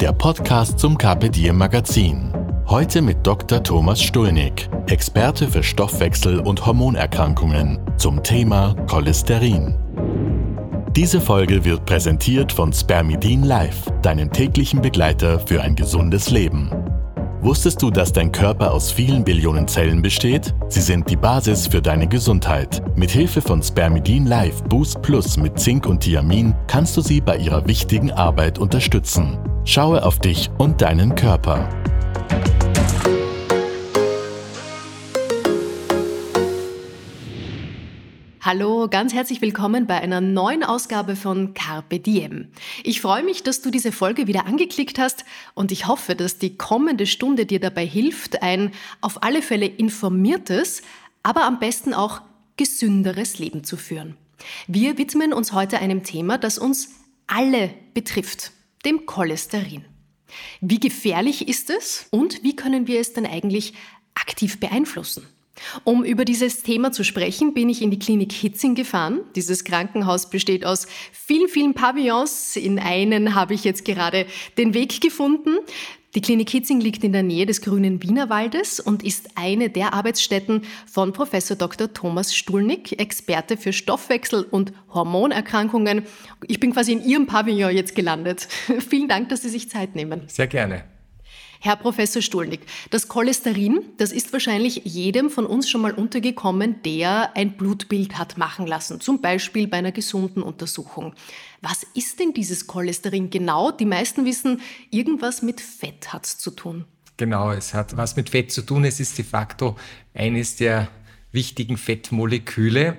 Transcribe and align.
der 0.00 0.12
Podcast 0.12 0.78
zum 0.78 0.98
Carpe 0.98 1.30
Diem 1.30 1.56
Magazin. 1.56 2.30
Heute 2.66 3.00
mit 3.00 3.26
Dr. 3.26 3.62
Thomas 3.62 4.02
Stulnig, 4.02 4.68
Experte 4.88 5.48
für 5.48 5.62
Stoffwechsel- 5.62 6.40
und 6.40 6.66
Hormonerkrankungen 6.66 7.78
zum 7.96 8.22
Thema 8.22 8.74
Cholesterin. 8.88 9.74
Diese 10.94 11.20
Folge 11.20 11.64
wird 11.64 11.86
präsentiert 11.86 12.52
von 12.52 12.72
Spermidin 12.72 13.42
Life, 13.42 13.90
deinem 14.02 14.30
täglichen 14.30 14.82
Begleiter 14.82 15.40
für 15.40 15.62
ein 15.62 15.74
gesundes 15.74 16.30
Leben. 16.30 16.70
Wusstest 17.40 17.80
du, 17.80 17.90
dass 17.90 18.12
dein 18.12 18.32
Körper 18.32 18.72
aus 18.72 18.90
vielen 18.90 19.24
Billionen 19.24 19.66
Zellen 19.66 20.02
besteht? 20.02 20.54
Sie 20.68 20.82
sind 20.82 21.08
die 21.08 21.16
Basis 21.16 21.68
für 21.68 21.80
deine 21.80 22.06
Gesundheit. 22.06 22.82
Mit 22.96 23.10
Hilfe 23.10 23.40
von 23.40 23.62
Spermidin 23.62 24.26
Life 24.26 24.62
Boost 24.64 25.00
Plus 25.00 25.38
mit 25.38 25.58
Zink 25.58 25.86
und 25.86 26.00
Thiamin 26.00 26.54
kannst 26.66 26.96
du 26.98 27.00
sie 27.00 27.22
bei 27.22 27.38
ihrer 27.38 27.66
wichtigen 27.66 28.10
Arbeit 28.10 28.58
unterstützen. 28.58 29.38
Schaue 29.68 30.04
auf 30.04 30.20
dich 30.20 30.48
und 30.58 30.80
deinen 30.80 31.16
Körper. 31.16 31.68
Hallo, 38.40 38.86
ganz 38.88 39.12
herzlich 39.12 39.42
willkommen 39.42 39.88
bei 39.88 40.00
einer 40.00 40.20
neuen 40.20 40.62
Ausgabe 40.62 41.16
von 41.16 41.52
Carpe 41.52 41.98
Diem. 41.98 42.52
Ich 42.84 43.00
freue 43.00 43.24
mich, 43.24 43.42
dass 43.42 43.60
du 43.60 43.72
diese 43.72 43.90
Folge 43.90 44.28
wieder 44.28 44.46
angeklickt 44.46 45.00
hast 45.00 45.24
und 45.54 45.72
ich 45.72 45.88
hoffe, 45.88 46.14
dass 46.14 46.38
die 46.38 46.56
kommende 46.56 47.04
Stunde 47.04 47.44
dir 47.44 47.58
dabei 47.58 47.84
hilft, 47.84 48.42
ein 48.42 48.70
auf 49.00 49.24
alle 49.24 49.42
Fälle 49.42 49.66
informiertes, 49.66 50.82
aber 51.24 51.42
am 51.42 51.58
besten 51.58 51.92
auch 51.92 52.20
gesünderes 52.56 53.40
Leben 53.40 53.64
zu 53.64 53.76
führen. 53.76 54.16
Wir 54.68 54.96
widmen 54.96 55.32
uns 55.32 55.52
heute 55.52 55.80
einem 55.80 56.04
Thema, 56.04 56.38
das 56.38 56.56
uns 56.56 56.90
alle 57.26 57.74
betrifft, 57.94 58.52
dem 58.86 59.04
Cholesterin. 59.04 59.84
Wie 60.60 60.80
gefährlich 60.80 61.48
ist 61.48 61.70
es 61.70 62.06
und 62.10 62.42
wie 62.42 62.56
können 62.56 62.86
wir 62.86 63.00
es 63.00 63.12
denn 63.12 63.26
eigentlich 63.26 63.74
aktiv 64.14 64.58
beeinflussen? 64.60 65.26
Um 65.84 66.04
über 66.04 66.24
dieses 66.24 66.62
Thema 66.62 66.92
zu 66.92 67.02
sprechen, 67.02 67.54
bin 67.54 67.68
ich 67.68 67.80
in 67.80 67.90
die 67.90 67.98
Klinik 67.98 68.32
Hitzing 68.32 68.74
gefahren. 68.74 69.20
Dieses 69.34 69.64
Krankenhaus 69.64 70.28
besteht 70.28 70.66
aus 70.66 70.86
vielen, 71.12 71.48
vielen 71.48 71.74
Pavillons. 71.74 72.56
In 72.56 72.78
einen 72.78 73.34
habe 73.34 73.54
ich 73.54 73.64
jetzt 73.64 73.84
gerade 73.84 74.26
den 74.58 74.74
Weg 74.74 75.00
gefunden. 75.00 75.56
Die 76.16 76.22
Klinik 76.22 76.48
Hitzing 76.48 76.80
liegt 76.80 77.04
in 77.04 77.12
der 77.12 77.22
Nähe 77.22 77.44
des 77.44 77.60
grünen 77.60 78.02
Wienerwaldes 78.02 78.80
und 78.80 79.04
ist 79.04 79.28
eine 79.34 79.68
der 79.68 79.92
Arbeitsstätten 79.92 80.62
von 80.86 81.12
Professor 81.12 81.58
Dr. 81.58 81.92
Thomas 81.92 82.34
Stulnick, 82.34 82.98
Experte 82.98 83.58
für 83.58 83.74
Stoffwechsel- 83.74 84.46
und 84.50 84.72
Hormonerkrankungen. 84.94 86.06
Ich 86.46 86.58
bin 86.58 86.72
quasi 86.72 86.92
in 86.92 87.04
Ihrem 87.04 87.26
Pavillon 87.26 87.76
jetzt 87.76 87.94
gelandet. 87.94 88.48
Vielen 88.88 89.08
Dank, 89.08 89.28
dass 89.28 89.42
Sie 89.42 89.50
sich 89.50 89.68
Zeit 89.68 89.94
nehmen. 89.94 90.22
Sehr 90.28 90.46
gerne. 90.46 90.84
Herr 91.60 91.76
Professor 91.76 92.22
Stulnig, 92.22 92.60
das 92.90 93.08
Cholesterin, 93.08 93.80
das 93.98 94.12
ist 94.12 94.32
wahrscheinlich 94.32 94.82
jedem 94.84 95.28
von 95.28 95.44
uns 95.44 95.68
schon 95.68 95.82
mal 95.82 95.92
untergekommen, 95.92 96.82
der 96.84 97.36
ein 97.36 97.58
Blutbild 97.58 98.18
hat 98.18 98.38
machen 98.38 98.66
lassen, 98.66 99.00
zum 99.00 99.20
Beispiel 99.20 99.66
bei 99.66 99.78
einer 99.78 99.92
gesunden 99.92 100.42
Untersuchung. 100.42 101.14
Was 101.62 101.84
ist 101.94 102.20
denn 102.20 102.34
dieses 102.34 102.66
Cholesterin 102.66 103.30
genau? 103.30 103.70
Die 103.70 103.86
meisten 103.86 104.24
wissen, 104.24 104.60
irgendwas 104.90 105.42
mit 105.42 105.60
Fett 105.60 106.12
hat 106.12 106.26
es 106.26 106.38
zu 106.38 106.50
tun. 106.50 106.84
Genau, 107.16 107.50
es 107.50 107.72
hat 107.72 107.96
was 107.96 108.16
mit 108.16 108.30
Fett 108.30 108.52
zu 108.52 108.62
tun. 108.62 108.84
Es 108.84 109.00
ist 109.00 109.16
de 109.16 109.24
facto 109.24 109.76
eines 110.14 110.56
der 110.56 110.88
wichtigen 111.32 111.76
Fettmoleküle 111.76 112.98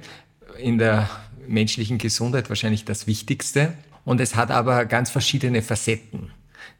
in 0.59 0.77
der 0.77 1.09
menschlichen 1.47 1.97
Gesundheit, 1.97 2.49
wahrscheinlich 2.49 2.83
das 2.83 3.07
wichtigste. 3.07 3.73
Und 4.05 4.21
es 4.21 4.35
hat 4.35 4.51
aber 4.51 4.85
ganz 4.85 5.09
verschiedene 5.09 5.61
Facetten. 5.61 6.31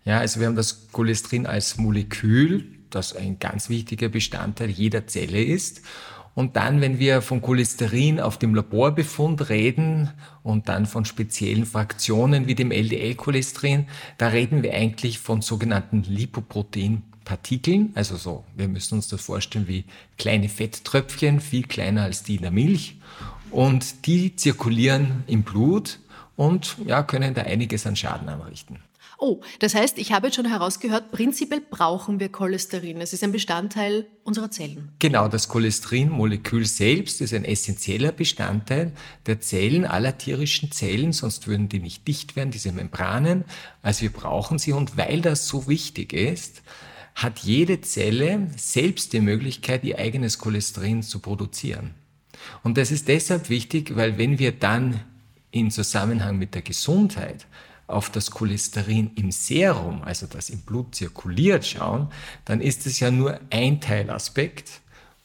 Ja, 0.05 0.19
also 0.19 0.39
wir 0.39 0.47
haben 0.47 0.55
das 0.55 0.87
Cholesterin 0.91 1.45
als 1.45 1.77
Molekül, 1.77 2.65
das 2.89 3.15
ein 3.15 3.39
ganz 3.39 3.69
wichtiger 3.69 4.09
Bestandteil 4.09 4.69
jeder 4.69 5.07
Zelle 5.07 5.43
ist. 5.43 5.81
Und 6.37 6.55
dann, 6.55 6.81
wenn 6.81 6.99
wir 6.99 7.23
von 7.23 7.41
Cholesterin 7.41 8.19
auf 8.19 8.37
dem 8.37 8.53
Laborbefund 8.53 9.49
reden 9.49 10.11
und 10.43 10.69
dann 10.69 10.85
von 10.85 11.03
speziellen 11.03 11.65
Fraktionen 11.65 12.45
wie 12.45 12.53
dem 12.53 12.71
LDL-Cholesterin, 12.71 13.87
da 14.19 14.27
reden 14.27 14.61
wir 14.61 14.75
eigentlich 14.75 15.17
von 15.17 15.41
sogenannten 15.41 16.03
Lipoproteinpartikeln. 16.03 17.91
Also 17.95 18.17
so, 18.17 18.43
wir 18.55 18.67
müssen 18.67 18.93
uns 18.93 19.07
das 19.07 19.19
vorstellen 19.19 19.67
wie 19.67 19.85
kleine 20.19 20.47
Fetttröpfchen, 20.47 21.39
viel 21.39 21.63
kleiner 21.63 22.03
als 22.03 22.21
die 22.21 22.35
in 22.35 22.43
der 22.43 22.51
Milch. 22.51 22.99
Und 23.49 24.05
die 24.05 24.35
zirkulieren 24.35 25.23
im 25.25 25.41
Blut 25.41 25.97
und 26.35 26.77
ja, 26.85 27.01
können 27.01 27.33
da 27.33 27.41
einiges 27.41 27.87
an 27.87 27.95
Schaden 27.95 28.29
anrichten. 28.29 28.77
Oh, 29.19 29.41
das 29.59 29.73
heißt, 29.73 29.97
ich 29.97 30.11
habe 30.11 30.27
jetzt 30.27 30.35
schon 30.35 30.45
herausgehört, 30.45 31.11
prinzipiell 31.11 31.61
brauchen 31.61 32.19
wir 32.19 32.29
Cholesterin. 32.29 33.01
Es 33.01 33.13
ist 33.13 33.23
ein 33.23 33.31
Bestandteil 33.31 34.05
unserer 34.23 34.51
Zellen. 34.51 34.91
Genau, 34.99 35.27
das 35.27 35.47
Cholesterinmolekül 35.47 36.65
selbst 36.65 37.21
ist 37.21 37.33
ein 37.33 37.43
essentieller 37.43 38.11
Bestandteil 38.11 38.91
der 39.25 39.41
Zellen, 39.41 39.85
aller 39.85 40.19
tierischen 40.19 40.71
Zellen, 40.71 41.13
sonst 41.13 41.47
würden 41.47 41.67
die 41.67 41.79
nicht 41.79 42.07
dicht 42.07 42.35
werden, 42.35 42.51
diese 42.51 42.71
Membranen. 42.71 43.43
Also 43.81 44.03
wir 44.03 44.13
brauchen 44.13 44.59
sie 44.59 44.71
und 44.71 44.97
weil 44.97 45.21
das 45.21 45.47
so 45.47 45.67
wichtig 45.67 46.13
ist, 46.13 46.61
hat 47.15 47.39
jede 47.39 47.81
Zelle 47.81 48.51
selbst 48.55 49.13
die 49.13 49.21
Möglichkeit, 49.21 49.83
ihr 49.83 49.97
eigenes 49.97 50.37
Cholesterin 50.37 51.01
zu 51.01 51.17
produzieren. 51.19 51.95
Und 52.61 52.77
das 52.77 52.91
ist 52.91 53.07
deshalb 53.07 53.49
wichtig, 53.49 53.95
weil 53.95 54.19
wenn 54.19 54.37
wir 54.37 54.51
dann 54.51 55.01
in 55.49 55.71
Zusammenhang 55.71 56.37
mit 56.37 56.53
der 56.53 56.61
Gesundheit 56.61 57.47
auf 57.87 58.09
das 58.09 58.31
Cholesterin 58.31 59.11
im 59.15 59.31
Serum, 59.31 60.03
also 60.03 60.27
das 60.27 60.49
im 60.49 60.59
Blut 60.59 60.93
zirkuliert, 60.95 61.65
schauen, 61.65 62.09
dann 62.45 62.61
ist 62.61 62.85
es 62.85 62.99
ja 62.99 63.11
nur 63.11 63.39
ein 63.49 63.81
Teilaspekt, 63.81 64.81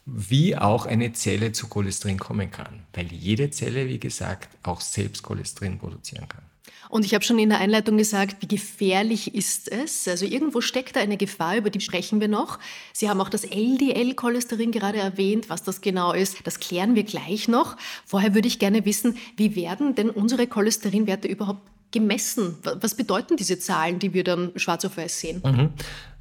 wie 0.07 0.57
auch 0.57 0.87
eine 0.87 1.13
Zelle 1.13 1.53
zu 1.53 1.69
Cholesterin 1.69 2.19
kommen 2.19 2.51
kann, 2.51 2.85
weil 2.93 3.13
jede 3.13 3.51
Zelle, 3.51 3.89
wie 3.89 3.99
gesagt, 3.99 4.49
auch 4.63 4.81
selbst 4.81 5.23
Cholesterin 5.23 5.79
produzieren 5.79 6.29
kann. 6.29 6.43
Und 6.89 7.07
ich 7.07 7.15
habe 7.15 7.25
schon 7.25 7.39
in 7.39 7.49
der 7.49 7.59
Einleitung 7.59 7.97
gesagt, 7.97 8.43
wie 8.43 8.49
gefährlich 8.49 9.35
ist 9.35 9.73
es? 9.73 10.07
Also 10.07 10.27
irgendwo 10.27 10.61
steckt 10.61 10.95
da 10.95 11.01
eine 11.01 11.17
Gefahr, 11.17 11.57
über 11.57 11.71
die 11.71 11.81
sprechen 11.81 12.21
wir 12.21 12.29
noch. 12.29 12.59
Sie 12.93 13.09
haben 13.09 13.19
auch 13.23 13.31
das 13.31 13.45
LDL-Cholesterin 13.45 14.73
gerade 14.73 14.99
erwähnt, 14.99 15.49
was 15.49 15.63
das 15.63 15.81
genau 15.81 16.13
ist. 16.13 16.37
Das 16.45 16.61
klären 16.61 16.95
wir 16.95 17.05
gleich 17.05 17.49
noch. 17.49 17.79
Vorher 18.05 18.35
würde 18.35 18.47
ich 18.47 18.59
gerne 18.59 18.85
wissen, 18.85 19.17
wie 19.39 19.57
werden 19.57 19.95
denn 19.95 20.11
unsere 20.11 20.47
Cholesterinwerte 20.47 21.29
überhaupt 21.29 21.63
gemessen? 21.93 22.57
Was 22.81 22.97
bedeuten 22.97 23.37
diese 23.37 23.59
Zahlen, 23.59 23.99
die 23.99 24.13
wir 24.13 24.25
dann 24.25 24.51
schwarz 24.57 24.85
auf 24.85 24.97
weiß 24.97 25.21
sehen? 25.21 25.43
Mhm. 25.45 25.71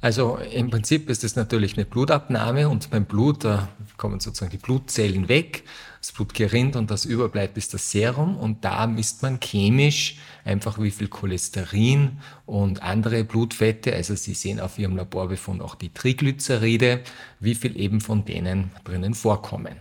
Also 0.00 0.36
im 0.36 0.70
Prinzip 0.70 1.08
ist 1.08 1.24
es 1.24 1.36
natürlich 1.36 1.76
eine 1.76 1.84
Blutabnahme 1.84 2.68
und 2.68 2.90
beim 2.90 3.04
Blut, 3.04 3.44
da 3.44 3.68
kommen 3.96 4.20
sozusagen 4.20 4.50
die 4.50 4.58
Blutzellen 4.58 5.28
weg, 5.28 5.62
das 6.00 6.10
Blut 6.10 6.34
gerinnt 6.34 6.74
und 6.74 6.90
das 6.90 7.04
überbleibt 7.04 7.56
ist 7.56 7.72
das 7.72 7.90
Serum 7.90 8.36
und 8.36 8.64
da 8.64 8.88
misst 8.88 9.22
man 9.22 9.38
chemisch 9.40 10.18
einfach 10.44 10.80
wie 10.80 10.90
viel 10.90 11.06
Cholesterin 11.06 12.18
und 12.46 12.82
andere 12.82 13.22
Blutfette, 13.22 13.94
also 13.94 14.16
Sie 14.16 14.34
sehen 14.34 14.58
auf 14.58 14.78
Ihrem 14.78 14.96
Laborbefund 14.96 15.62
auch 15.62 15.76
die 15.76 15.94
Triglyceride, 15.94 17.00
wie 17.38 17.54
viel 17.54 17.78
eben 17.78 18.00
von 18.00 18.24
denen 18.24 18.72
drinnen 18.84 19.14
vorkommen. 19.14 19.76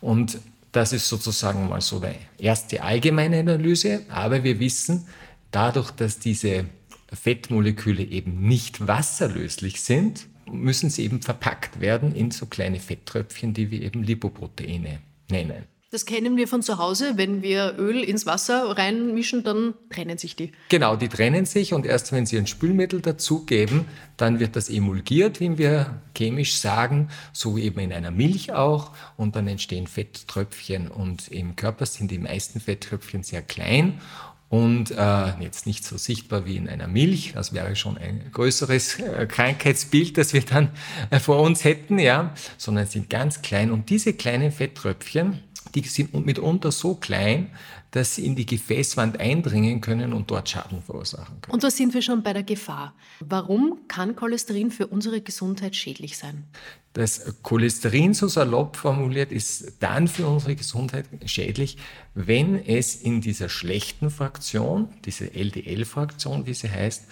Und 0.00 0.38
das 0.78 0.92
ist 0.92 1.08
sozusagen 1.08 1.68
mal 1.68 1.80
so 1.80 2.00
eine 2.00 2.14
erste 2.38 2.84
allgemeine 2.84 3.40
Analyse, 3.40 4.02
aber 4.08 4.44
wir 4.44 4.60
wissen, 4.60 5.08
dadurch, 5.50 5.90
dass 5.90 6.20
diese 6.20 6.66
Fettmoleküle 7.12 8.04
eben 8.04 8.46
nicht 8.46 8.86
wasserlöslich 8.86 9.80
sind, 9.80 10.28
müssen 10.46 10.88
sie 10.88 11.02
eben 11.02 11.20
verpackt 11.20 11.80
werden 11.80 12.14
in 12.14 12.30
so 12.30 12.46
kleine 12.46 12.78
Fetttröpfchen, 12.78 13.54
die 13.54 13.72
wir 13.72 13.82
eben 13.82 14.04
Lipoproteine 14.04 15.00
nennen. 15.28 15.64
Das 15.90 16.04
kennen 16.04 16.36
wir 16.36 16.46
von 16.48 16.60
zu 16.60 16.76
Hause. 16.76 17.12
Wenn 17.16 17.40
wir 17.40 17.76
Öl 17.78 18.04
ins 18.04 18.26
Wasser 18.26 18.76
reinmischen, 18.76 19.42
dann 19.42 19.72
trennen 19.88 20.18
sich 20.18 20.36
die. 20.36 20.52
Genau, 20.68 20.96
die 20.96 21.08
trennen 21.08 21.46
sich 21.46 21.72
und 21.72 21.86
erst 21.86 22.12
wenn 22.12 22.26
Sie 22.26 22.36
ein 22.36 22.46
Spülmittel 22.46 23.00
dazugeben, 23.00 23.86
dann 24.18 24.38
wird 24.38 24.54
das 24.54 24.68
emulgiert, 24.68 25.40
wie 25.40 25.56
wir 25.56 26.02
chemisch 26.14 26.58
sagen, 26.58 27.08
so 27.32 27.56
eben 27.56 27.80
in 27.80 27.94
einer 27.94 28.10
Milch 28.10 28.52
auch. 28.52 28.92
Und 29.16 29.34
dann 29.34 29.48
entstehen 29.48 29.86
Fetttröpfchen 29.86 30.88
und 30.88 31.28
im 31.28 31.56
Körper 31.56 31.86
sind 31.86 32.10
die 32.10 32.18
meisten 32.18 32.60
Fetttröpfchen 32.60 33.22
sehr 33.22 33.40
klein 33.40 33.98
und 34.48 34.90
äh, 34.92 35.40
jetzt 35.40 35.66
nicht 35.66 35.84
so 35.84 35.98
sichtbar 35.98 36.46
wie 36.46 36.56
in 36.56 36.68
einer 36.68 36.88
Milch. 36.88 37.32
Das 37.34 37.52
wäre 37.52 37.76
schon 37.76 37.98
ein 37.98 38.30
größeres 38.32 38.98
äh, 39.00 39.26
Krankheitsbild, 39.26 40.16
das 40.16 40.32
wir 40.32 40.40
dann 40.40 40.70
äh, 41.10 41.20
vor 41.20 41.40
uns 41.40 41.64
hätten, 41.64 41.98
ja, 41.98 42.32
sondern 42.56 42.86
sind 42.86 43.10
ganz 43.10 43.42
klein. 43.42 43.70
Und 43.70 43.90
diese 43.90 44.14
kleinen 44.14 44.50
Fetttröpfchen, 44.50 45.40
die 45.74 45.82
sind 45.82 46.14
mitunter 46.24 46.72
so 46.72 46.94
klein, 46.94 47.50
dass 47.90 48.16
sie 48.16 48.26
in 48.26 48.36
die 48.36 48.46
Gefäßwand 48.46 49.18
eindringen 49.18 49.80
können 49.80 50.12
und 50.12 50.30
dort 50.30 50.48
Schaden 50.48 50.82
verursachen 50.82 51.40
können. 51.40 51.54
Und 51.54 51.64
da 51.64 51.70
sind 51.70 51.94
wir 51.94 52.02
schon 52.02 52.22
bei 52.22 52.32
der 52.32 52.42
Gefahr. 52.42 52.94
Warum 53.20 53.78
kann 53.88 54.14
Cholesterin 54.14 54.70
für 54.70 54.86
unsere 54.86 55.20
Gesundheit 55.20 55.74
schädlich 55.74 56.18
sein? 56.18 56.44
Das 56.92 57.34
Cholesterin, 57.42 58.12
so 58.12 58.28
salopp 58.28 58.76
formuliert, 58.76 59.32
ist 59.32 59.74
dann 59.80 60.08
für 60.08 60.26
unsere 60.26 60.56
Gesundheit 60.56 61.06
schädlich, 61.24 61.78
wenn 62.14 62.56
es 62.56 62.96
in 62.96 63.20
dieser 63.20 63.48
schlechten 63.48 64.10
Fraktion, 64.10 64.88
diese 65.04 65.32
LDL-Fraktion, 65.34 66.46
wie 66.46 66.54
sie 66.54 66.70
heißt, 66.70 67.04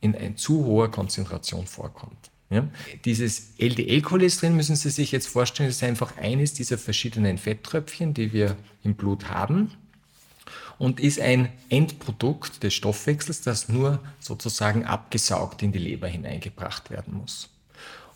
in 0.00 0.14
ein 0.14 0.36
zu 0.36 0.64
hoher 0.64 0.90
Konzentration 0.90 1.66
vorkommt. 1.66 2.30
Ja? 2.50 2.68
Dieses 3.04 3.54
LDL-Cholesterin 3.58 4.56
müssen 4.56 4.76
Sie 4.76 4.90
sich 4.90 5.12
jetzt 5.12 5.26
vorstellen, 5.26 5.68
ist 5.68 5.82
einfach 5.82 6.16
eines 6.16 6.52
dieser 6.52 6.78
verschiedenen 6.78 7.38
Fetttröpfchen, 7.38 8.14
die 8.14 8.32
wir 8.32 8.56
im 8.84 8.94
Blut 8.94 9.28
haben 9.28 9.72
und 10.78 11.00
ist 11.00 11.20
ein 11.20 11.48
Endprodukt 11.68 12.62
des 12.62 12.74
Stoffwechsels, 12.74 13.42
das 13.42 13.68
nur 13.68 14.00
sozusagen 14.20 14.84
abgesaugt 14.84 15.62
in 15.62 15.72
die 15.72 15.78
Leber 15.78 16.08
hineingebracht 16.08 16.90
werden 16.90 17.14
muss. 17.14 17.48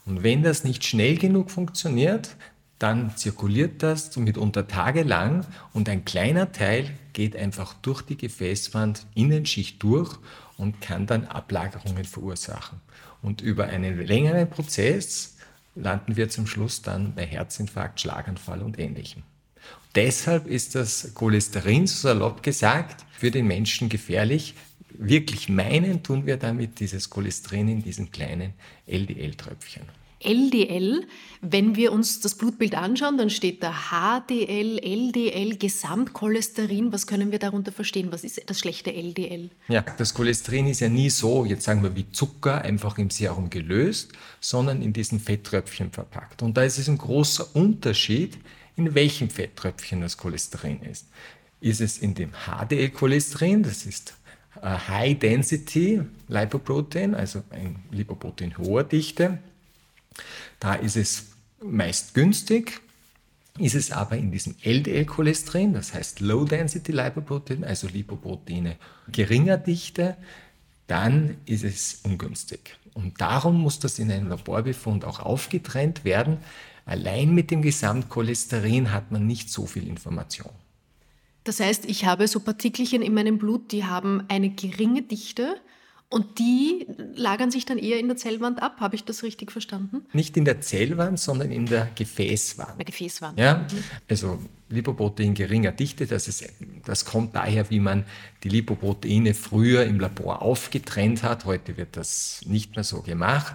Und 0.06 0.22
wenn 0.22 0.42
das 0.42 0.64
nicht 0.64 0.84
schnell 0.84 1.16
genug 1.16 1.50
funktioniert, 1.50 2.36
dann 2.78 3.14
zirkuliert 3.16 3.82
das 3.82 4.16
mitunter 4.16 4.66
tagelang 4.66 5.46
und 5.74 5.88
ein 5.88 6.04
kleiner 6.04 6.50
Teil 6.50 6.90
geht 7.12 7.36
einfach 7.36 7.74
durch 7.82 8.02
die 8.02 8.16
Gefäßwand 8.16 9.06
Innenschicht 9.14 9.82
durch 9.82 10.16
und 10.56 10.80
kann 10.80 11.06
dann 11.06 11.26
Ablagerungen 11.26 12.04
verursachen. 12.04 12.80
Und 13.22 13.42
über 13.42 13.66
einen 13.66 14.06
längeren 14.06 14.48
Prozess 14.48 15.36
landen 15.74 16.16
wir 16.16 16.30
zum 16.30 16.46
Schluss 16.46 16.80
dann 16.80 17.14
bei 17.14 17.26
Herzinfarkt, 17.26 18.00
Schlaganfall 18.00 18.62
und 18.62 18.78
ähnlichem. 18.78 19.22
Deshalb 19.94 20.46
ist 20.46 20.74
das 20.74 21.14
Cholesterin, 21.14 21.86
so 21.86 22.08
salopp 22.08 22.42
gesagt, 22.42 23.04
für 23.12 23.30
den 23.30 23.46
Menschen 23.46 23.88
gefährlich. 23.88 24.54
Wirklich 24.92 25.48
meinen 25.48 26.02
tun 26.02 26.26
wir 26.26 26.36
damit 26.36 26.78
dieses 26.80 27.10
Cholesterin 27.10 27.68
in 27.68 27.82
diesen 27.82 28.10
kleinen 28.10 28.52
LDL-Tröpfchen. 28.86 29.82
LDL, 30.22 31.06
wenn 31.40 31.76
wir 31.76 31.92
uns 31.92 32.20
das 32.20 32.34
Blutbild 32.34 32.74
anschauen, 32.74 33.16
dann 33.16 33.30
steht 33.30 33.62
da 33.62 33.72
HDL, 33.90 34.78
LDL, 34.78 35.56
Gesamtcholesterin. 35.56 36.92
Was 36.92 37.06
können 37.06 37.32
wir 37.32 37.38
darunter 37.38 37.72
verstehen? 37.72 38.12
Was 38.12 38.22
ist 38.22 38.42
das 38.46 38.58
schlechte 38.58 38.92
LDL? 38.92 39.48
Ja, 39.68 39.82
das 39.96 40.12
Cholesterin 40.12 40.66
ist 40.66 40.80
ja 40.80 40.90
nie 40.90 41.08
so, 41.08 41.46
jetzt 41.46 41.64
sagen 41.64 41.82
wir 41.82 41.96
wie 41.96 42.12
Zucker, 42.12 42.60
einfach 42.62 42.98
im 42.98 43.08
Serum 43.08 43.48
gelöst, 43.48 44.12
sondern 44.40 44.82
in 44.82 44.92
diesen 44.92 45.20
Fetttröpfchen 45.20 45.90
verpackt. 45.90 46.42
Und 46.42 46.56
da 46.58 46.64
ist 46.64 46.78
es 46.78 46.88
ein 46.88 46.98
großer 46.98 47.56
Unterschied, 47.56 48.36
in 48.76 48.94
welchem 48.94 49.30
Fetttröpfchen 49.30 50.00
das 50.00 50.16
Cholesterin 50.16 50.82
ist. 50.82 51.06
Ist 51.60 51.80
es 51.80 51.98
in 51.98 52.14
dem 52.14 52.32
HDL-Cholesterin, 52.32 53.62
das 53.62 53.84
ist 53.84 54.14
äh, 54.62 54.68
High 54.68 55.18
Density 55.18 56.02
Lipoprotein, 56.28 57.14
also 57.14 57.42
ein 57.50 57.76
Lipoprotein 57.90 58.56
hoher 58.56 58.84
Dichte, 58.84 59.38
da 60.58 60.74
ist 60.74 60.96
es 60.96 61.26
meist 61.62 62.14
günstig, 62.14 62.80
ist 63.58 63.74
es 63.74 63.92
aber 63.92 64.16
in 64.16 64.30
diesem 64.30 64.54
LDL-Cholesterin, 64.62 65.74
das 65.74 65.92
heißt 65.92 66.20
Low 66.20 66.44
Density 66.44 66.92
Lipoprotein, 66.92 67.64
also 67.64 67.88
Lipoproteine 67.88 68.76
geringer 69.08 69.58
Dichte, 69.58 70.16
dann 70.86 71.36
ist 71.46 71.64
es 71.64 72.00
ungünstig. 72.02 72.78
Und 72.94 73.20
darum 73.20 73.60
muss 73.60 73.78
das 73.78 73.98
in 73.98 74.10
einem 74.10 74.28
Laborbefund 74.28 75.04
auch 75.04 75.20
aufgetrennt 75.20 76.04
werden, 76.04 76.38
Allein 76.84 77.34
mit 77.34 77.50
dem 77.50 77.62
Gesamtcholesterin 77.62 78.92
hat 78.92 79.10
man 79.12 79.26
nicht 79.26 79.50
so 79.50 79.66
viel 79.66 79.86
Information. 79.86 80.50
Das 81.44 81.60
heißt, 81.60 81.86
ich 81.86 82.04
habe 82.04 82.28
so 82.28 82.40
Partikelchen 82.40 83.02
in 83.02 83.14
meinem 83.14 83.38
Blut, 83.38 83.72
die 83.72 83.84
haben 83.84 84.24
eine 84.28 84.50
geringe 84.50 85.02
Dichte 85.02 85.56
und 86.12 86.40
die 86.40 86.86
lagern 87.14 87.52
sich 87.52 87.64
dann 87.66 87.78
eher 87.78 88.00
in 88.00 88.08
der 88.08 88.16
Zellwand 88.16 88.60
ab. 88.60 88.80
Habe 88.80 88.96
ich 88.96 89.04
das 89.04 89.22
richtig 89.22 89.52
verstanden? 89.52 90.04
Nicht 90.12 90.36
in 90.36 90.44
der 90.44 90.60
Zellwand, 90.60 91.20
sondern 91.20 91.52
in 91.52 91.66
der 91.66 91.88
Gefäßwand. 91.94 92.78
Der 92.78 92.84
Gefäßwand. 92.84 93.38
Ja, 93.38 93.58
mhm. 93.58 93.84
also 94.08 94.40
Lipoprotein 94.68 95.34
geringer 95.34 95.70
Dichte, 95.70 96.06
das, 96.06 96.26
ist, 96.26 96.44
das 96.84 97.04
kommt 97.04 97.36
daher, 97.36 97.70
wie 97.70 97.78
man 97.78 98.04
die 98.42 98.48
Lipoproteine 98.48 99.34
früher 99.34 99.84
im 99.84 100.00
Labor 100.00 100.42
aufgetrennt 100.42 101.22
hat. 101.22 101.44
Heute 101.44 101.76
wird 101.76 101.96
das 101.96 102.40
nicht 102.44 102.74
mehr 102.74 102.84
so 102.84 103.02
gemacht. 103.02 103.54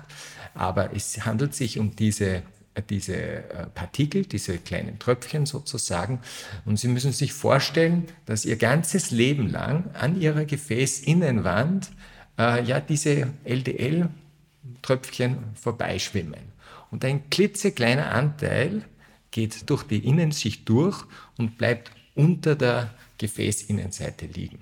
Aber 0.53 0.95
es 0.95 1.25
handelt 1.25 1.53
sich 1.53 1.77
um 1.77 1.93
diese 1.97 2.41
diese 2.81 3.15
äh, 3.15 3.67
Partikel, 3.73 4.25
diese 4.25 4.57
kleinen 4.57 4.99
Tröpfchen 4.99 5.45
sozusagen. 5.45 6.19
Und 6.65 6.79
Sie 6.79 6.87
müssen 6.87 7.11
sich 7.11 7.33
vorstellen, 7.33 8.05
dass 8.25 8.45
Ihr 8.45 8.57
ganzes 8.57 9.11
Leben 9.11 9.49
lang 9.49 9.91
an 9.93 10.19
Ihrer 10.19 10.45
Gefäßinnenwand 10.45 11.89
äh, 12.37 12.63
ja 12.63 12.79
diese 12.79 13.27
LDL-Tröpfchen 13.43 15.37
vorbeischwimmen. 15.55 16.55
Und 16.91 17.03
ein 17.05 17.29
klitzekleiner 17.29 18.11
Anteil 18.11 18.83
geht 19.31 19.69
durch 19.69 19.83
die 19.83 20.05
Innenschicht 20.05 20.67
durch 20.69 21.03
und 21.37 21.57
bleibt 21.57 21.91
unter 22.15 22.55
der 22.55 22.93
Gefäßinnenseite 23.17 24.27
liegen. 24.27 24.59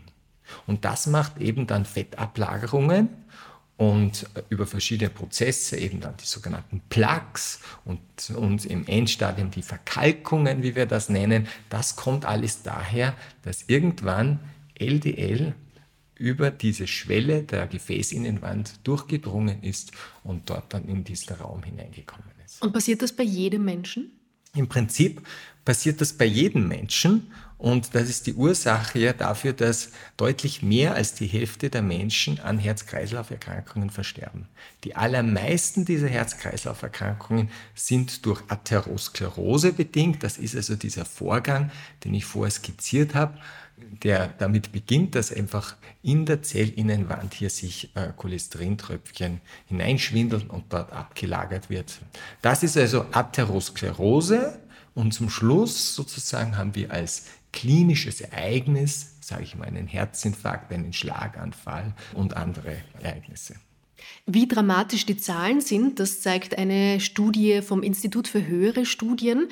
Und 0.67 0.85
das 0.85 1.07
macht 1.07 1.39
eben 1.39 1.67
dann 1.67 1.85
Fettablagerungen 1.85 3.09
und 3.77 4.27
über 4.49 4.67
verschiedene 4.67 5.09
Prozesse, 5.09 5.77
eben 5.77 5.99
dann 5.99 6.15
die 6.17 6.25
sogenannten 6.25 6.81
Plaques 6.89 7.59
und, 7.85 7.99
und 8.35 8.65
im 8.65 8.85
Endstadium 8.87 9.51
die 9.51 9.63
Verkalkungen, 9.63 10.61
wie 10.61 10.75
wir 10.75 10.85
das 10.85 11.09
nennen, 11.09 11.47
das 11.69 11.95
kommt 11.95 12.25
alles 12.25 12.61
daher, 12.61 13.15
dass 13.41 13.63
irgendwann 13.67 14.39
LDL 14.75 15.55
über 16.15 16.51
diese 16.51 16.87
Schwelle 16.87 17.43
der 17.43 17.67
Gefäßinnenwand 17.67 18.87
durchgedrungen 18.87 19.63
ist 19.63 19.91
und 20.23 20.49
dort 20.49 20.73
dann 20.73 20.87
in 20.87 21.03
diesen 21.03 21.35
Raum 21.35 21.63
hineingekommen 21.63 22.29
ist. 22.45 22.61
Und 22.61 22.73
passiert 22.73 23.01
das 23.01 23.11
bei 23.11 23.23
jedem 23.23 23.65
Menschen? 23.65 24.11
Im 24.55 24.69
Prinzip 24.69 25.21
passiert 25.65 25.99
das 25.99 26.13
bei 26.13 26.25
jedem 26.25 26.67
Menschen 26.67 27.31
und 27.63 27.95
das 27.95 28.09
ist 28.09 28.27
die 28.27 28.33
Ursache 28.33 28.99
ja 28.99 29.13
dafür, 29.13 29.53
dass 29.53 29.91
deutlich 30.17 30.63
mehr 30.63 30.95
als 30.95 31.13
die 31.13 31.27
Hälfte 31.27 31.69
der 31.69 31.81
Menschen 31.81 32.41
an 32.41 32.59
Herz-Kreislauf-Erkrankungen 32.59 33.89
versterben. 33.89 34.49
Die 34.83 34.97
allermeisten 34.97 35.85
dieser 35.85 36.09
Herz-Kreislauf-Erkrankungen 36.09 37.49
sind 37.73 38.25
durch 38.25 38.41
Atherosklerose 38.49 39.71
bedingt. 39.71 40.23
Das 40.23 40.37
ist 40.37 40.57
also 40.57 40.75
dieser 40.75 41.05
Vorgang, 41.05 41.71
den 42.03 42.13
ich 42.15 42.25
vorher 42.25 42.51
skizziert 42.51 43.15
habe, 43.15 43.37
der 43.77 44.27
damit 44.39 44.73
beginnt, 44.73 45.15
dass 45.15 45.31
einfach 45.31 45.77
in 46.01 46.25
der 46.25 46.43
Zellinnenwand 46.43 47.33
hier 47.33 47.49
sich 47.49 47.95
äh, 47.95 48.09
Cholesterintröpfchen 48.17 49.39
hineinschwindeln 49.67 50.49
und 50.49 50.65
dort 50.73 50.91
abgelagert 50.91 51.69
wird. 51.69 52.01
Das 52.41 52.61
ist 52.61 52.75
also 52.75 53.05
Atherosklerose. 53.13 54.59
Und 54.95 55.11
zum 55.11 55.31
Schluss 55.31 55.95
sozusagen 55.95 56.55
haben 56.55 56.75
wir 56.75 56.91
als 56.91 57.25
klinisches 57.53 58.19
Ereignis, 58.19 59.15
sage 59.21 59.43
ich 59.43 59.55
mal, 59.55 59.67
einen 59.67 59.87
Herzinfarkt, 59.87 60.73
einen 60.73 60.91
Schlaganfall 60.91 61.93
und 62.13 62.35
andere 62.35 62.75
Ereignisse. 62.99 63.55
Wie 64.25 64.47
dramatisch 64.47 65.05
die 65.05 65.17
Zahlen 65.17 65.59
sind, 65.61 65.99
das 65.99 66.21
zeigt 66.21 66.57
eine 66.57 66.99
Studie 66.99 67.61
vom 67.61 67.83
Institut 67.83 68.27
für 68.27 68.45
höhere 68.45 68.85
Studien. 68.85 69.47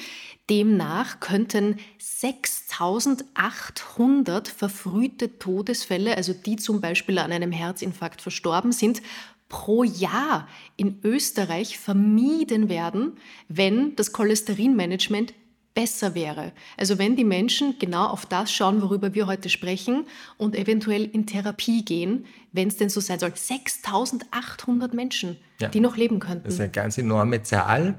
Demnach 0.50 1.22
könnten 1.22 1.78
6800 2.00 4.50
verfrühte 4.50 5.40
Todesfälle, 5.40 6.18
also 6.18 6.34
die 6.34 6.58
zum 6.58 6.82
Beispiel 6.82 7.18
an 7.20 7.32
einem 7.32 7.54
Herzinfarkt 7.54 8.22
verstorben 8.22 8.74
sind, 8.74 9.02
pro 9.48 9.84
Jahr 9.84 10.50
in 10.78 11.00
Österreich 11.04 11.78
vermieden 11.78 12.70
werden, 12.70 13.18
wenn 13.50 13.96
das 13.98 14.14
Cholesterinmanagement 14.14 15.34
besser 15.74 16.16
wäre. 16.16 16.52
Also 16.78 16.98
wenn 16.98 17.16
die 17.16 17.24
Menschen 17.24 17.80
genau 17.80 18.08
auf 18.08 18.26
das 18.26 18.52
schauen, 18.52 18.82
worüber 18.82 19.14
wir 19.14 19.28
heute 19.28 19.50
sprechen 19.50 20.06
und 20.38 20.56
eventuell 20.56 21.06
in 21.06 21.26
Therapie 21.26 21.86
gehen, 21.86 22.26
wenn 22.52 22.68
es 22.68 22.78
denn 22.78 22.90
so 22.90 23.00
sein 23.00 23.20
soll. 23.20 23.32
6800 23.34 24.94
Menschen, 24.94 25.38
ja. 25.60 25.70
die 25.70 25.80
noch 25.80 25.96
leben 25.96 26.20
könnten. 26.20 26.44
Das 26.44 26.56
ist 26.56 26.60
eine 26.60 26.70
ganz 26.70 26.98
enorme 26.98 27.44
Zahl. 27.44 27.96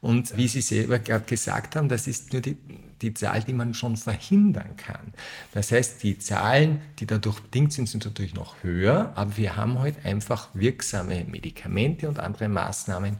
Und 0.00 0.36
wie 0.36 0.46
Sie 0.46 0.60
selber 0.60 0.98
gerade 0.98 1.24
gesagt 1.24 1.74
haben, 1.74 1.88
das 1.88 2.06
ist 2.06 2.32
nur 2.32 2.42
die, 2.42 2.56
die 3.02 3.14
Zahl, 3.14 3.42
die 3.42 3.52
man 3.52 3.74
schon 3.74 3.96
verhindern 3.96 4.76
kann. 4.76 5.12
Das 5.52 5.72
heißt, 5.72 6.02
die 6.02 6.18
Zahlen, 6.18 6.80
die 6.98 7.06
dadurch 7.06 7.40
bedingt 7.40 7.72
sind, 7.72 7.88
sind 7.88 8.04
natürlich 8.04 8.34
noch 8.34 8.62
höher, 8.62 9.12
aber 9.16 9.36
wir 9.36 9.56
haben 9.56 9.80
heute 9.80 10.04
einfach 10.04 10.48
wirksame 10.54 11.24
Medikamente 11.24 12.08
und 12.08 12.20
andere 12.20 12.48
Maßnahmen, 12.48 13.16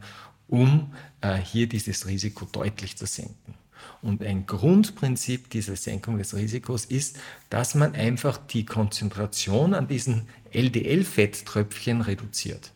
um 0.47 0.93
äh, 1.19 1.35
hier 1.35 1.67
dieses 1.67 2.07
Risiko 2.07 2.47
deutlich 2.49 2.97
zu 2.97 3.05
senken. 3.05 3.55
Und 4.01 4.23
ein 4.23 4.45
Grundprinzip 4.45 5.49
dieser 5.49 5.75
Senkung 5.75 6.17
des 6.17 6.35
Risikos 6.35 6.85
ist, 6.85 7.17
dass 7.49 7.75
man 7.75 7.95
einfach 7.95 8.37
die 8.37 8.65
Konzentration 8.65 9.73
an 9.73 9.87
diesen 9.87 10.27
LDL-Fetttröpfchen 10.51 12.01
reduziert, 12.01 12.71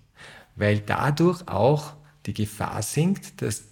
weil 0.56 0.80
dadurch 0.80 1.48
auch 1.48 1.94
die 2.26 2.34
Gefahr 2.34 2.82
sinkt, 2.82 3.42
dass 3.42 3.64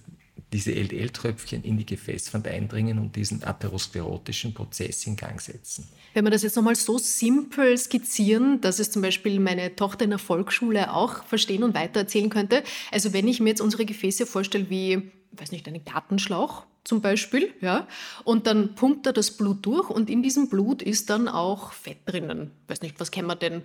diese 0.52 0.74
LDL-Tröpfchen 0.74 1.64
in 1.64 1.78
die 1.78 1.86
Gefäßwand 1.86 2.48
eindringen 2.48 2.98
und 2.98 3.16
diesen 3.16 3.44
atherosklerotischen 3.44 4.54
Prozess 4.54 5.06
in 5.06 5.16
Gang 5.16 5.40
setzen. 5.40 5.88
Wenn 6.14 6.26
wir 6.26 6.32
das 6.32 6.42
jetzt 6.42 6.56
nochmal 6.56 6.76
so 6.76 6.98
simpel 6.98 7.78
skizzieren, 7.78 8.60
dass 8.62 8.80
es 8.80 8.90
zum 8.90 9.02
Beispiel 9.02 9.40
meine 9.40 9.76
Tochter 9.76 10.06
in 10.06 10.10
der 10.10 10.20
Volksschule 10.20 10.94
auch 10.94 11.24
verstehen 11.24 11.64
und 11.64 11.76
weitererzählen 11.76 12.30
könnte. 12.30 12.64
Also 12.92 13.14
wenn 13.14 13.28
ich 13.28 13.40
mir 13.40 13.50
jetzt 13.50 13.62
unsere 13.62 13.86
Gefäße 13.86 14.26
vorstelle 14.26 14.70
wie, 14.70 15.12
weiß 15.34 15.52
nicht, 15.52 15.68
einen 15.68 15.86
Gartenschlauch 15.86 16.66
zum 16.84 17.02
Beispiel, 17.02 17.54
ja, 17.62 17.88
und 18.24 18.48
dann 18.48 18.76
pumpt 18.76 19.06
er 19.06 19.14
das 19.14 19.32
Blut 19.32 19.66
durch 19.66 19.90
und 19.90 20.10
in 20.10 20.24
diesem 20.24 20.50
Blut 20.50 20.82
ist 20.82 21.10
dann 21.10 21.28
auch 21.28 21.74
Fett 21.74 21.98
drinnen. 22.06 22.52
Weiß 22.68 22.82
nicht, 22.82 23.00
was 23.00 23.12
kennen 23.12 23.28
wir 23.28 23.36
denn? 23.36 23.64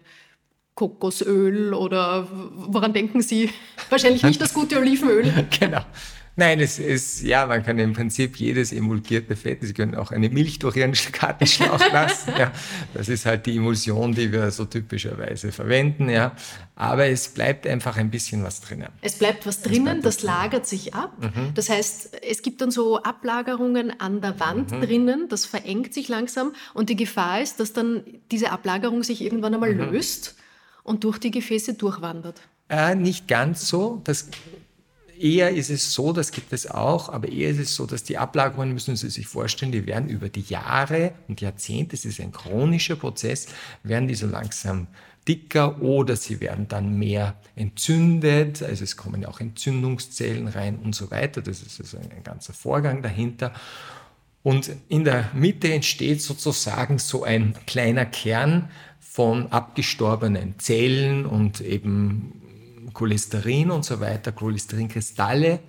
Kokosöl 0.75 1.73
oder 1.73 2.27
woran 2.31 2.93
denken 2.93 3.23
Sie? 3.23 3.51
Wahrscheinlich 3.91 4.25
nicht 4.25 4.41
das 4.41 4.53
gute 4.53 4.79
Olivenöl. 4.79 5.33
genau. 5.61 5.83
Nein, 6.37 6.59
es 6.59 6.81
ist, 6.81 7.23
ja, 7.23 7.47
man 7.47 7.63
kann 7.63 7.79
im 7.79 7.93
Prinzip 7.93 8.37
jedes 8.37 8.73
emulgierte 8.73 9.37
Fett, 9.37 9.59
Sie 9.63 9.73
können 9.73 9.95
auch 9.95 10.11
eine 10.11 10.29
Milch 10.29 10.59
durch 10.59 10.77
Ihren 10.77 10.93
Kartenschlauch 10.93 11.79
lassen, 11.93 12.33
ja. 12.37 12.51
Das 12.93 13.09
ist 13.09 13.25
halt 13.25 13.47
die 13.47 13.57
Emulsion, 13.57 14.15
die 14.15 14.33
wir 14.33 14.51
so 14.51 14.65
typischerweise 14.65 15.53
verwenden, 15.53 16.09
ja. 16.09 16.35
Aber 16.75 17.07
es 17.07 17.29
bleibt 17.29 17.69
einfach 17.69 17.97
ein 17.97 18.11
bisschen 18.11 18.43
was 18.43 18.61
drinnen. 18.61 18.89
Es 19.01 19.17
bleibt 19.17 19.47
was 19.47 19.63
drinnen, 19.63 20.01
bleibt 20.01 20.07
das 20.07 20.23
lagert 20.23 20.67
sich 20.67 20.93
ab. 20.93 21.13
Mhm. 21.21 21.55
Das 21.55 21.69
heißt, 21.69 22.19
es 22.29 22.43
gibt 22.43 22.61
dann 22.61 22.73
so 22.73 23.01
Ablagerungen 23.01 24.01
an 24.01 24.21
der 24.21 24.41
Wand 24.41 24.73
mhm. 24.73 24.81
drinnen, 24.81 25.29
das 25.29 25.47
verengt 25.47 25.95
sich 25.95 26.09
langsam 26.09 26.53
und 26.75 26.89
die 26.89 26.97
Gefahr 26.97 27.43
ist, 27.43 27.61
dass 27.61 27.73
dann 27.73 28.03
diese 28.33 28.51
Ablagerung 28.51 29.05
sich 29.05 29.23
irgendwann 29.23 29.55
einmal 29.55 29.73
mhm. 29.73 29.93
löst 29.93 30.35
und 30.83 31.05
durch 31.05 31.19
die 31.19 31.31
Gefäße 31.31 31.75
durchwandert. 31.75 32.41
Äh, 32.69 32.95
nicht 32.95 33.29
ganz 33.29 33.69
so. 33.69 34.01
Das 34.05 34.29
eher 35.19 35.51
ist 35.51 35.71
es 35.71 35.93
so, 35.93 36.13
das 36.13 36.31
gibt 36.31 36.53
es 36.53 36.71
auch, 36.71 37.09
aber 37.09 37.29
eher 37.29 37.51
ist 37.51 37.59
es 37.59 37.75
so, 37.75 37.87
dass 37.87 38.05
die 38.05 38.19
Ablagerungen, 38.19 38.75
müssen 38.75 38.97
Sie 38.97 39.11
sich 39.11 39.27
vorstellen, 39.27 39.73
die 39.73 39.87
werden 39.87 40.09
über 40.09 40.29
die 40.29 40.43
Jahre 40.43 41.13
und 41.29 41.41
Jahrzehnte, 41.41 41.97
es 41.97 42.05
ist 42.05 42.21
ein 42.21 42.33
chronischer 42.33 42.97
Prozess, 42.97 43.47
werden 43.83 44.09
die 44.09 44.15
so 44.15 44.27
langsam 44.27 44.89
dicker 45.27 45.81
oder 45.81 46.17
sie 46.17 46.41
werden 46.41 46.69
dann 46.69 46.99
mehr 46.99 47.37
entzündet, 47.57 48.63
also 48.63 48.85
es 48.85 48.97
kommen 48.97 49.25
auch 49.25 49.41
Entzündungszellen 49.41 50.49
rein 50.49 50.79
und 50.79 50.95
so 50.95 51.11
weiter. 51.11 51.41
Das 51.41 51.63
ist 51.63 51.81
also 51.81 51.99
ein 51.99 52.23
ganzer 52.23 52.53
Vorgang 52.53 53.03
dahinter. 53.03 53.53
Und 54.43 54.71
in 54.89 55.05
der 55.05 55.31
Mitte 55.33 55.73
entsteht 55.73 56.21
sozusagen 56.21 56.99
so 56.99 57.25
ein 57.25 57.55
kleiner 57.67 58.05
Kern 58.05 58.69
von 59.01 59.51
abgestorbenen 59.51 60.59
Zellen 60.59 61.25
und 61.25 61.61
eben 61.63 62.43
Cholesterin 62.95 63.71
und 63.71 63.85
so 63.85 64.01
weiter, 64.01 64.33
Cholesterinkristalle 64.33 65.61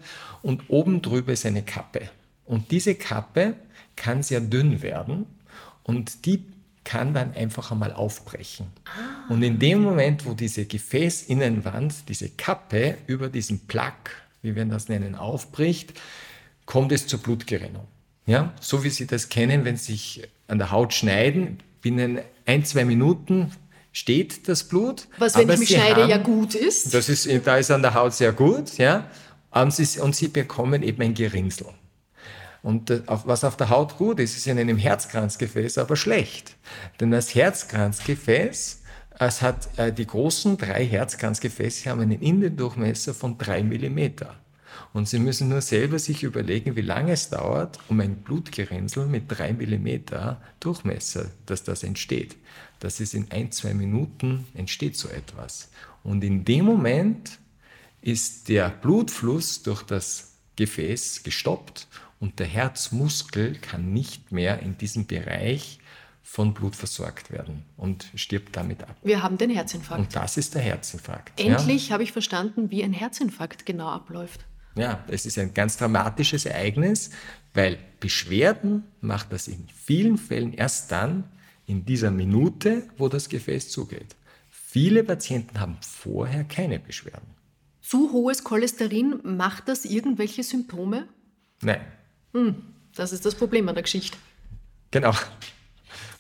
und 0.41 0.70
oben 0.70 1.01
drüber 1.01 1.34
ist 1.34 1.46
eine 1.46 1.63
Kappe. 1.63 2.10
Und 2.46 2.72
diese 2.72 2.96
Kappe 2.96 3.55
kann 3.96 4.24
sehr 4.24 4.39
dünn 4.39 4.82
werden 4.82 5.25
und 5.84 6.25
die 6.25 6.46
kann 6.84 7.13
dann 7.13 7.34
einfach 7.34 7.72
einmal 7.72 7.91
aufbrechen. 7.91 8.67
Und 9.27 9.41
in 9.41 9.60
dem 9.60 9.82
Moment, 9.82 10.25
wo 10.25 10.34
diese 10.34 10.65
Gefäßinnenwand, 10.65 12.08
diese 12.08 12.29
Kappe 12.29 12.98
über 13.08 13.27
diesen 13.27 13.65
Plaque, 13.65 14.12
wie 14.44 14.55
wir 14.55 14.63
das 14.65 14.88
nennen, 14.88 15.15
aufbricht, 15.15 16.00
kommt 16.65 16.91
es 16.91 17.08
zur 17.08 17.20
Blutgerinnung. 17.20 17.88
Ja, 18.27 18.53
so 18.62 18.84
wie 18.84 18.89
Sie 18.89 19.08
das 19.08 19.29
kennen, 19.29 19.65
wenn 19.65 19.77
Sie 19.77 19.94
sich 19.94 20.27
an 20.48 20.60
der 20.60 20.72
Haut 20.72 20.94
schneiden, 20.94 21.60
binnen 21.82 22.20
ein, 22.46 22.63
zwei 22.65 22.86
Minuten 22.86 23.51
steht 23.96 24.50
das 24.50 24.66
Blut. 24.66 25.08
Was, 25.18 25.38
wenn 25.38 25.50
ich 25.50 25.58
mich 25.58 25.70
schneide, 25.70 26.04
haben, 26.04 26.10
ja 26.10 26.18
gut 26.18 26.54
ist. 26.54 26.94
Das 26.94 27.08
ist. 27.08 27.30
Da 27.46 27.58
ist 27.58 27.72
an 27.72 27.82
der 27.82 27.94
Haut 27.94 28.14
sehr 28.14 28.34
gut, 28.34 28.78
ja. 28.78 29.10
Und 29.52 29.74
sie, 29.74 30.00
und 30.02 30.14
sie 30.14 30.28
bekommen 30.28 30.84
eben 30.84 31.02
ein 31.02 31.14
Gerinnsel. 31.14 31.68
Und 32.62 32.92
was 33.08 33.46
auf 33.46 33.56
der 33.56 33.70
Haut 33.70 33.98
gut 33.98 34.20
ist, 34.20 34.36
ist 34.36 34.48
in 34.48 34.60
einem 34.60 34.78
Herzkranzgefäß 34.78 35.78
aber 35.78 35.96
schlecht. 35.96 36.56
Denn 37.00 37.12
das 37.12 37.34
Herzkranzgefäß, 37.36 38.82
es 39.18 39.42
hat 39.42 39.70
äh, 39.78 39.94
die 39.94 40.06
großen 40.06 40.58
drei 40.58 40.86
Herzkranzgefäße 40.86 41.90
haben 41.90 42.02
einen 42.02 42.20
Innendurchmesser 42.20 43.14
von 43.14 43.38
drei 43.38 43.64
Millimeter. 43.64 44.36
Und 44.96 45.10
Sie 45.10 45.20
müssen 45.20 45.50
nur 45.50 45.60
selber 45.60 46.00
sich 46.00 46.24
überlegen, 46.24 46.78
wie 46.78 46.82
lange 46.82 47.12
es 47.12 47.30
dauert, 47.30 47.80
um 47.90 48.00
ein 48.00 48.16
Blutgerinnsel 48.16 49.08
mit 49.08 49.25
drei 49.28 49.52
Millimeter 49.52 50.42
Durchmesser, 50.62 51.32
dass 51.46 51.66
das 51.66 51.84
entsteht. 51.84 52.38
Das 52.80 53.02
ist 53.02 53.14
in 53.14 53.30
ein, 53.30 53.52
zwei 53.52 53.74
Minuten 53.74 54.48
entsteht 54.54 54.96
so 54.96 55.10
etwas. 55.10 55.70
Und 56.02 56.24
in 56.24 56.46
dem 56.46 56.64
Moment 56.64 57.40
ist 58.02 58.48
der 58.48 58.70
Blutfluss 58.70 59.64
durch 59.64 59.84
das 59.84 60.36
Gefäß 60.56 61.24
gestoppt 61.24 61.90
und 62.22 62.40
der 62.40 62.48
Herzmuskel 62.48 63.58
kann 63.58 63.92
nicht 63.92 64.32
mehr 64.32 64.62
in 64.62 64.78
diesem 64.78 65.08
Bereich 65.08 65.80
von 66.24 66.54
Blut 66.54 66.78
versorgt 66.78 67.32
werden 67.32 67.66
und 67.75 68.08
stirbt 68.16 68.56
damit 68.56 68.82
ab. 68.84 68.96
Wir 69.04 69.22
haben 69.22 69.38
den 69.38 69.50
Herzinfarkt. 69.50 70.02
Und 70.02 70.16
das 70.16 70.38
ist 70.38 70.56
der 70.56 70.62
Herzinfarkt. 70.62 71.38
Endlich 71.38 71.90
ja. 71.90 71.96
habe 71.96 72.04
ich 72.04 72.14
verstanden, 72.14 72.72
wie 72.72 72.82
ein 72.82 72.94
Herzinfarkt 72.94 73.66
genau 73.66 73.90
abläuft. 73.90 74.46
Ja, 74.75 75.03
es 75.08 75.25
ist 75.25 75.38
ein 75.38 75.53
ganz 75.53 75.77
dramatisches 75.77 76.46
Ereignis, 76.46 77.10
weil 77.53 77.77
Beschwerden 78.00 78.84
macht 79.01 79.32
das 79.32 79.48
in 79.48 79.67
vielen 79.74 80.17
Fällen 80.17 80.53
erst 80.53 80.91
dann 80.91 81.24
in 81.65 81.86
dieser 81.86 82.12
Minute, 82.12 82.84
wo 82.98 83.08
das 83.08 83.29
Gefäß 83.29 83.70
zugeht. 83.70 84.15
Viele 84.50 85.03
Patienten 85.03 85.60
haben 85.60 85.77
vorher 85.79 86.44
keine 86.44 86.79
Beschwerden. 86.79 87.27
Zu 87.82 88.12
hohes 88.12 88.44
Cholesterin, 88.44 89.22
macht 89.24 89.70
das 89.70 89.86
irgendwelche 89.86 90.44
Symptome? 90.44 91.08
Nein. 91.62 91.82
Hm, 92.34 92.55
das 92.94 93.13
ist 93.13 93.25
das 93.25 93.36
Problem 93.36 93.70
an 93.70 93.75
der 93.75 93.84
Geschichte. 93.84 94.17
Genau. 94.91 95.13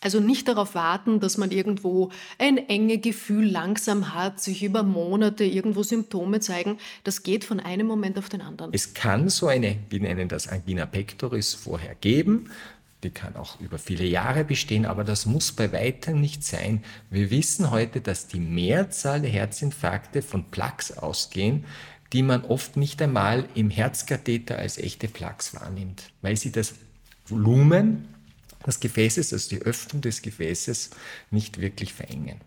Also 0.05 0.19
nicht 0.19 0.47
darauf 0.47 0.75
warten, 0.75 1.19
dass 1.19 1.39
man 1.39 1.49
irgendwo 1.49 2.11
ein 2.37 2.57
enge 2.57 2.99
Gefühl 2.99 3.49
langsam 3.49 4.13
hat, 4.13 4.39
sich 4.39 4.61
über 4.61 4.83
Monate 4.83 5.45
irgendwo 5.45 5.81
Symptome 5.81 6.41
zeigen. 6.41 6.77
Das 7.03 7.23
geht 7.23 7.43
von 7.43 7.59
einem 7.59 7.87
Moment 7.87 8.19
auf 8.19 8.29
den 8.29 8.41
anderen. 8.41 8.69
Es 8.71 8.93
kann 8.93 9.29
so 9.29 9.47
eine, 9.47 9.77
wir 9.89 9.99
nennen 9.99 10.27
das 10.27 10.47
Angina 10.47 10.85
pectoris, 10.85 11.55
vorher 11.55 11.95
geben. 11.95 12.51
Die 13.03 13.09
kann 13.09 13.35
auch 13.35 13.59
über 13.59 13.79
viele 13.79 14.05
Jahre 14.05 14.43
bestehen, 14.43 14.85
aber 14.85 15.03
das 15.03 15.25
muss 15.25 15.51
bei 15.51 15.71
weitem 15.71 16.21
nicht 16.21 16.43
sein. 16.43 16.83
Wir 17.09 17.31
wissen 17.31 17.71
heute, 17.71 17.99
dass 17.99 18.27
die 18.27 18.39
Mehrzahl 18.39 19.21
der 19.21 19.31
Herzinfarkte 19.31 20.21
von 20.21 20.51
Plaques 20.51 20.95
ausgehen, 20.95 21.65
die 22.13 22.21
man 22.21 22.45
oft 22.45 22.77
nicht 22.77 23.01
einmal 23.01 23.45
im 23.55 23.71
Herzkatheter 23.71 24.59
als 24.59 24.77
echte 24.77 25.07
Plaques 25.07 25.55
wahrnimmt, 25.55 26.11
weil 26.21 26.37
sie 26.37 26.51
das 26.51 26.75
Volumen 27.25 28.14
des 28.65 28.79
Gefäßes, 28.79 29.33
also 29.33 29.49
die 29.49 29.61
Öffnung 29.61 30.01
des 30.01 30.21
Gefäßes, 30.21 30.91
nicht 31.31 31.59
wirklich 31.59 31.93
verengen. 31.93 32.41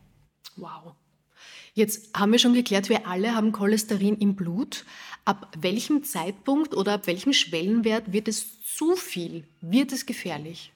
Wow. 0.57 0.95
Jetzt 1.75 2.17
haben 2.17 2.33
wir 2.33 2.39
schon 2.41 2.55
geklärt, 2.55 2.89
wir 2.89 3.07
alle 3.07 3.35
haben 3.35 3.53
Cholesterin 3.53 4.17
im 4.17 4.35
Blut. 4.35 4.85
Ab 5.25 5.57
welchem 5.61 6.03
Zeitpunkt 6.03 6.75
oder 6.75 6.95
ab 6.95 7.07
welchem 7.07 7.33
Schwellenwert 7.33 8.13
wird 8.13 8.27
es 8.27 8.61
zu 8.63 8.97
viel? 8.97 9.45
Wird 9.61 9.93
es 9.93 10.05
gefährlich? 10.05 10.73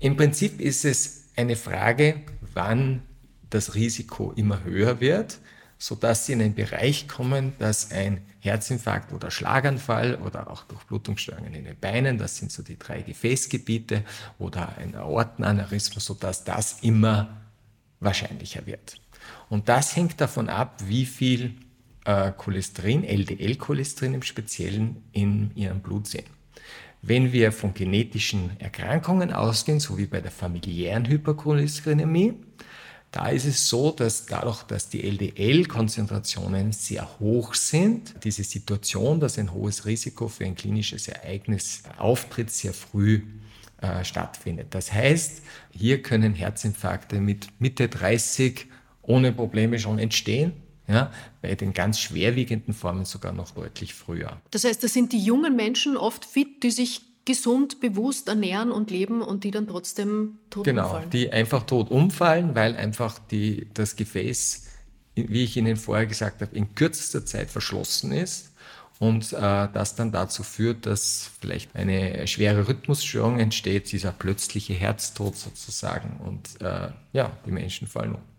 Im 0.00 0.16
Prinzip 0.16 0.60
ist 0.60 0.84
es 0.84 1.26
eine 1.36 1.56
Frage, 1.56 2.22
wann 2.52 3.02
das 3.50 3.74
Risiko 3.74 4.32
immer 4.32 4.64
höher 4.64 5.00
wird, 5.00 5.38
sodass 5.78 6.26
Sie 6.26 6.32
in 6.32 6.40
einen 6.40 6.54
Bereich 6.54 7.08
kommen, 7.08 7.52
dass 7.58 7.90
ein 7.90 8.22
Herzinfarkt 8.40 9.12
oder 9.12 9.30
Schlaganfall 9.30 10.16
oder 10.16 10.50
auch 10.50 10.64
Durchblutungsstörungen 10.64 11.54
in 11.54 11.64
den 11.64 11.78
Beinen, 11.78 12.18
das 12.18 12.36
sind 12.36 12.52
so 12.52 12.62
die 12.62 12.78
drei 12.78 13.02
Gefäßgebiete, 13.02 14.02
oder 14.38 14.76
ein 14.78 14.94
Aortenaneurysmus, 14.94 16.04
sodass 16.04 16.44
das 16.44 16.80
immer 16.82 17.36
wahrscheinlicher 18.00 18.66
wird. 18.66 19.00
Und 19.48 19.68
das 19.68 19.96
hängt 19.96 20.20
davon 20.20 20.48
ab, 20.48 20.82
wie 20.86 21.06
viel 21.06 21.54
äh, 22.04 22.32
Cholesterin, 22.32 23.04
LDL-Cholesterin 23.04 24.14
im 24.14 24.22
Speziellen, 24.22 25.02
in 25.12 25.50
Ihrem 25.54 25.80
Blut 25.80 26.06
sind. 26.06 26.24
Wenn 27.02 27.32
wir 27.32 27.52
von 27.52 27.74
genetischen 27.74 28.58
Erkrankungen 28.60 29.32
ausgehen, 29.32 29.80
so 29.80 29.98
wie 29.98 30.06
bei 30.06 30.20
der 30.20 30.30
familiären 30.30 31.06
Hypercholesterinämie, 31.06 32.34
da 33.14 33.28
ist 33.28 33.44
es 33.44 33.68
so, 33.68 33.92
dass 33.92 34.26
dadurch, 34.26 34.64
dass 34.64 34.88
die 34.88 35.04
LDL-Konzentrationen 35.04 36.72
sehr 36.72 37.08
hoch 37.20 37.54
sind, 37.54 38.12
diese 38.24 38.42
Situation, 38.42 39.20
dass 39.20 39.38
ein 39.38 39.52
hohes 39.52 39.86
Risiko 39.86 40.26
für 40.26 40.44
ein 40.44 40.56
klinisches 40.56 41.06
Ereignis 41.06 41.84
auftritt, 41.96 42.50
sehr 42.50 42.74
früh 42.74 43.22
äh, 43.80 44.04
stattfindet. 44.04 44.74
Das 44.74 44.92
heißt, 44.92 45.42
hier 45.70 46.02
können 46.02 46.34
Herzinfarkte 46.34 47.20
mit 47.20 47.46
Mitte 47.60 47.88
30 47.88 48.66
ohne 49.02 49.30
Probleme 49.30 49.78
schon 49.78 50.00
entstehen. 50.00 50.52
Ja, 50.88 51.12
bei 51.40 51.54
den 51.54 51.72
ganz 51.72 52.00
schwerwiegenden 52.00 52.74
Formen 52.74 53.04
sogar 53.04 53.32
noch 53.32 53.52
deutlich 53.52 53.94
früher. 53.94 54.42
Das 54.50 54.64
heißt, 54.64 54.82
das 54.82 54.92
sind 54.92 55.12
die 55.12 55.24
jungen 55.24 55.56
Menschen 55.56 55.96
oft 55.96 56.26
fit, 56.26 56.62
die 56.62 56.72
sich 56.72 57.00
gesund, 57.24 57.80
bewusst 57.80 58.28
ernähren 58.28 58.70
und 58.70 58.90
leben 58.90 59.22
und 59.22 59.44
die 59.44 59.50
dann 59.50 59.66
trotzdem 59.66 60.38
tot 60.50 60.64
genau, 60.64 60.84
umfallen. 60.84 61.10
Genau, 61.10 61.24
die 61.24 61.32
einfach 61.32 61.62
tot 61.64 61.90
umfallen, 61.90 62.54
weil 62.54 62.76
einfach 62.76 63.18
die, 63.18 63.68
das 63.74 63.96
Gefäß, 63.96 64.66
wie 65.14 65.44
ich 65.44 65.56
Ihnen 65.56 65.76
vorher 65.76 66.06
gesagt 66.06 66.42
habe, 66.42 66.54
in 66.56 66.74
kürzester 66.74 67.24
Zeit 67.24 67.50
verschlossen 67.50 68.12
ist 68.12 68.52
und 68.98 69.32
äh, 69.32 69.68
das 69.72 69.94
dann 69.96 70.12
dazu 70.12 70.42
führt, 70.42 70.86
dass 70.86 71.30
vielleicht 71.40 71.74
eine 71.74 72.26
schwere 72.26 72.68
Rhythmusstörung 72.68 73.38
entsteht, 73.38 73.90
dieser 73.92 74.12
plötzliche 74.12 74.74
Herztod 74.74 75.36
sozusagen 75.36 76.20
und 76.24 76.60
äh, 76.60 76.90
ja, 77.12 77.32
die 77.46 77.50
Menschen 77.52 77.86
fallen 77.86 78.16
um. 78.16 78.33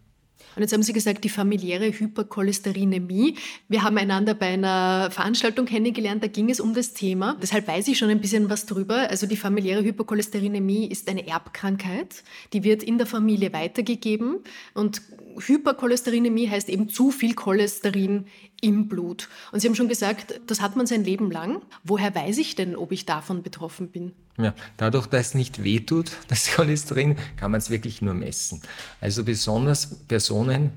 Und 0.55 0.61
jetzt 0.61 0.73
haben 0.73 0.83
Sie 0.83 0.93
gesagt, 0.93 1.23
die 1.23 1.29
familiäre 1.29 1.87
Hypercholesterinämie. 1.87 3.35
Wir 3.67 3.83
haben 3.83 3.97
einander 3.97 4.33
bei 4.33 4.47
einer 4.47 5.09
Veranstaltung 5.11 5.65
kennengelernt, 5.65 6.23
da 6.23 6.27
ging 6.27 6.49
es 6.49 6.59
um 6.59 6.73
das 6.73 6.93
Thema. 6.93 7.37
Deshalb 7.41 7.67
weiß 7.67 7.87
ich 7.87 7.97
schon 7.97 8.09
ein 8.09 8.21
bisschen 8.21 8.49
was 8.49 8.65
drüber. 8.65 9.09
Also 9.09 9.27
die 9.27 9.37
familiäre 9.37 9.83
Hypercholesterinämie 9.83 10.87
ist 10.87 11.09
eine 11.09 11.27
Erbkrankheit, 11.27 12.23
die 12.53 12.63
wird 12.63 12.83
in 12.83 12.97
der 12.97 13.07
Familie 13.07 13.51
weitergegeben 13.53 14.39
und 14.73 15.01
Hypercholesterinämie 15.39 16.49
heißt 16.49 16.69
eben 16.69 16.89
zu 16.89 17.11
viel 17.11 17.33
Cholesterin 17.33 18.27
im 18.61 18.87
Blut. 18.87 19.29
Und 19.51 19.59
Sie 19.59 19.67
haben 19.67 19.75
schon 19.75 19.89
gesagt, 19.89 20.39
das 20.47 20.61
hat 20.61 20.75
man 20.75 20.85
sein 20.85 21.03
Leben 21.03 21.31
lang. 21.31 21.61
Woher 21.83 22.13
weiß 22.13 22.37
ich 22.37 22.55
denn, 22.55 22.75
ob 22.75 22.91
ich 22.91 23.05
davon 23.05 23.43
betroffen 23.43 23.89
bin? 23.89 24.13
Ja, 24.37 24.53
dadurch, 24.77 25.07
dass 25.07 25.27
es 25.27 25.33
nicht 25.35 25.63
wehtut, 25.63 26.11
das 26.27 26.47
Cholesterin, 26.55 27.15
kann 27.37 27.51
man 27.51 27.59
es 27.59 27.69
wirklich 27.69 28.01
nur 28.01 28.13
messen. 28.13 28.61
Also 29.01 29.23
besonders 29.23 29.87
Personen, 30.07 30.71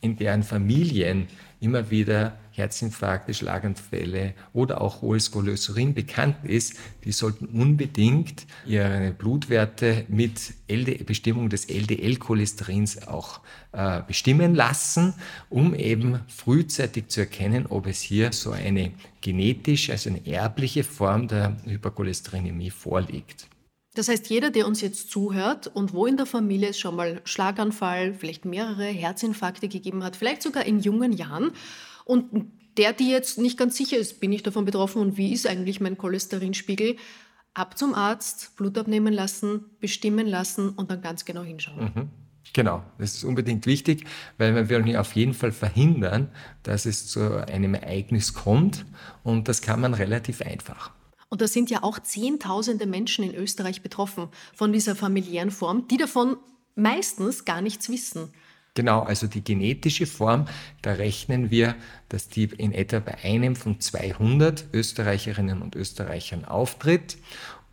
in 0.00 0.16
deren 0.16 0.42
Familien 0.42 1.28
immer 1.62 1.90
wieder 1.90 2.36
Herzinfarkte, 2.50 3.32
Schlaganfälle 3.32 4.34
oder 4.52 4.80
auch 4.80 5.00
hohes 5.00 5.30
Cholesterin 5.30 5.94
bekannt 5.94 6.36
ist, 6.44 6.74
die 7.04 7.12
sollten 7.12 7.46
unbedingt 7.46 8.46
ihre 8.66 9.12
Blutwerte 9.12 10.04
mit 10.08 10.52
LD 10.68 11.06
Bestimmung 11.06 11.48
des 11.48 11.68
LDL-Cholesterins 11.68 13.06
auch 13.08 13.40
äh, 13.72 14.02
bestimmen 14.06 14.54
lassen, 14.54 15.14
um 15.48 15.74
eben 15.74 16.20
frühzeitig 16.28 17.08
zu 17.08 17.20
erkennen, 17.20 17.66
ob 17.66 17.86
es 17.86 18.02
hier 18.02 18.32
so 18.32 18.50
eine 18.50 18.92
genetisch, 19.20 19.88
also 19.88 20.10
eine 20.10 20.26
erbliche 20.26 20.84
Form 20.84 21.28
der 21.28 21.56
Hypercholesterinämie 21.64 22.70
vorliegt. 22.70 23.46
Das 23.94 24.08
heißt, 24.08 24.30
jeder, 24.30 24.50
der 24.50 24.66
uns 24.66 24.80
jetzt 24.80 25.10
zuhört 25.10 25.66
und 25.66 25.92
wo 25.92 26.06
in 26.06 26.16
der 26.16 26.26
Familie 26.26 26.70
es 26.70 26.78
schon 26.78 26.96
mal 26.96 27.20
Schlaganfall, 27.24 28.14
vielleicht 28.14 28.44
mehrere 28.44 28.86
Herzinfarkte 28.86 29.68
gegeben 29.68 30.02
hat, 30.02 30.16
vielleicht 30.16 30.42
sogar 30.42 30.64
in 30.64 30.80
jungen 30.80 31.12
Jahren 31.12 31.52
und 32.04 32.50
der, 32.78 32.94
die 32.94 33.10
jetzt 33.10 33.38
nicht 33.38 33.58
ganz 33.58 33.76
sicher 33.76 33.98
ist, 33.98 34.18
bin 34.18 34.32
ich 34.32 34.42
davon 34.42 34.64
betroffen 34.64 35.02
und 35.02 35.18
wie 35.18 35.32
ist 35.32 35.46
eigentlich 35.46 35.80
mein 35.80 35.98
Cholesterinspiegel, 35.98 36.96
ab 37.52 37.76
zum 37.76 37.94
Arzt, 37.94 38.56
Blut 38.56 38.78
abnehmen 38.78 39.12
lassen, 39.12 39.66
bestimmen 39.78 40.26
lassen 40.26 40.70
und 40.70 40.90
dann 40.90 41.02
ganz 41.02 41.26
genau 41.26 41.42
hinschauen. 41.42 41.92
Mhm. 41.94 42.08
Genau, 42.54 42.82
das 42.98 43.14
ist 43.14 43.24
unbedingt 43.24 43.66
wichtig, 43.66 44.04
weil 44.36 44.54
wir 44.54 44.68
wollen 44.68 44.86
ja 44.86 45.00
auf 45.00 45.12
jeden 45.14 45.32
Fall 45.32 45.52
verhindern, 45.52 46.28
dass 46.62 46.86
es 46.86 47.06
zu 47.06 47.46
einem 47.46 47.74
Ereignis 47.74 48.34
kommt 48.34 48.84
und 49.22 49.48
das 49.48 49.62
kann 49.62 49.80
man 49.80 49.94
relativ 49.94 50.42
einfach. 50.42 50.90
Und 51.32 51.40
da 51.40 51.48
sind 51.48 51.70
ja 51.70 51.82
auch 51.82 51.98
Zehntausende 51.98 52.84
Menschen 52.84 53.24
in 53.24 53.34
Österreich 53.34 53.80
betroffen 53.80 54.28
von 54.54 54.70
dieser 54.70 54.94
familiären 54.94 55.50
Form, 55.50 55.88
die 55.88 55.96
davon 55.96 56.36
meistens 56.74 57.46
gar 57.46 57.62
nichts 57.62 57.88
wissen. 57.88 58.28
Genau, 58.74 59.00
also 59.00 59.26
die 59.26 59.42
genetische 59.42 60.04
Form, 60.04 60.44
da 60.82 60.92
rechnen 60.92 61.50
wir, 61.50 61.74
dass 62.10 62.28
die 62.28 62.44
in 62.44 62.72
etwa 62.72 62.98
bei 62.98 63.16
einem 63.24 63.56
von 63.56 63.80
200 63.80 64.66
Österreicherinnen 64.74 65.62
und 65.62 65.74
Österreichern 65.74 66.44
auftritt. 66.44 67.16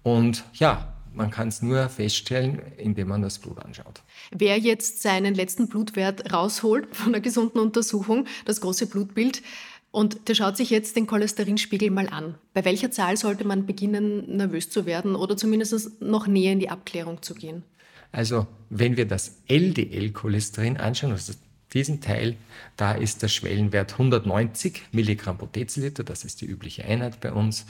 Und 0.03 0.45
ja, 0.53 0.93
man 1.13 1.29
kann 1.29 1.49
es 1.49 1.61
nur 1.61 1.89
feststellen, 1.89 2.61
indem 2.77 3.09
man 3.09 3.21
das 3.21 3.39
Blut 3.39 3.59
anschaut. 3.59 4.03
Wer 4.31 4.57
jetzt 4.57 5.01
seinen 5.01 5.35
letzten 5.35 5.67
Blutwert 5.67 6.31
rausholt 6.31 6.95
von 6.95 7.07
einer 7.13 7.19
gesunden 7.19 7.59
Untersuchung, 7.59 8.25
das 8.45 8.61
große 8.61 8.87
Blutbild, 8.87 9.41
und 9.91 10.27
der 10.27 10.35
schaut 10.35 10.57
sich 10.57 10.69
jetzt 10.69 10.95
den 10.95 11.07
Cholesterinspiegel 11.07 11.89
mal 11.89 12.09
an. 12.09 12.35
Bei 12.53 12.63
welcher 12.65 12.91
Zahl 12.91 13.17
sollte 13.17 13.45
man 13.45 13.65
beginnen, 13.65 14.37
nervös 14.37 14.69
zu 14.69 14.85
werden 14.85 15.15
oder 15.15 15.35
zumindest 15.35 16.01
noch 16.01 16.27
näher 16.27 16.53
in 16.53 16.59
die 16.59 16.69
Abklärung 16.69 17.21
zu 17.21 17.33
gehen? 17.33 17.63
Also, 18.11 18.47
wenn 18.69 18.97
wir 18.97 19.05
das 19.05 19.37
LDL-Cholesterin 19.47 20.77
anschauen, 20.77 21.11
also 21.11 21.33
diesen 21.73 22.01
Teil, 22.01 22.35
da 22.77 22.93
ist 22.93 23.21
der 23.21 23.27
Schwellenwert 23.27 23.93
190 23.93 24.81
Milligramm 24.91 25.37
pro 25.37 25.45
Deziliter, 25.45 26.03
das 26.03 26.23
ist 26.23 26.41
die 26.41 26.45
übliche 26.45 26.85
Einheit 26.85 27.19
bei 27.19 27.31
uns. 27.31 27.65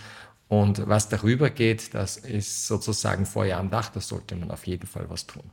Und 0.48 0.88
was 0.88 1.10
darüber 1.10 1.50
geht, 1.50 1.94
das 1.94 2.18
ist 2.18 2.68
sozusagen 2.68 3.26
Feuer 3.26 3.58
am 3.58 3.70
Dach, 3.70 3.90
da 3.90 4.00
sollte 4.00 4.36
man 4.36 4.52
auf 4.52 4.66
jeden 4.66 4.88
Fall 4.88 5.10
was 5.10 5.28
tun. 5.28 5.44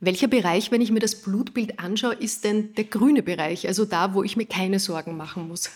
Welcher 0.00 0.28
Bereich, 0.28 0.70
wenn 0.70 0.80
ich 0.80 0.90
mir 0.90 1.00
das 1.00 1.22
Blutbild 1.22 1.78
anschaue, 1.78 2.14
ist 2.14 2.44
denn 2.44 2.74
der 2.74 2.84
grüne 2.84 3.22
Bereich, 3.22 3.66
also 3.66 3.84
da, 3.84 4.14
wo 4.14 4.22
ich 4.22 4.36
mir 4.36 4.46
keine 4.46 4.78
Sorgen 4.78 5.16
machen 5.16 5.48
muss? 5.48 5.70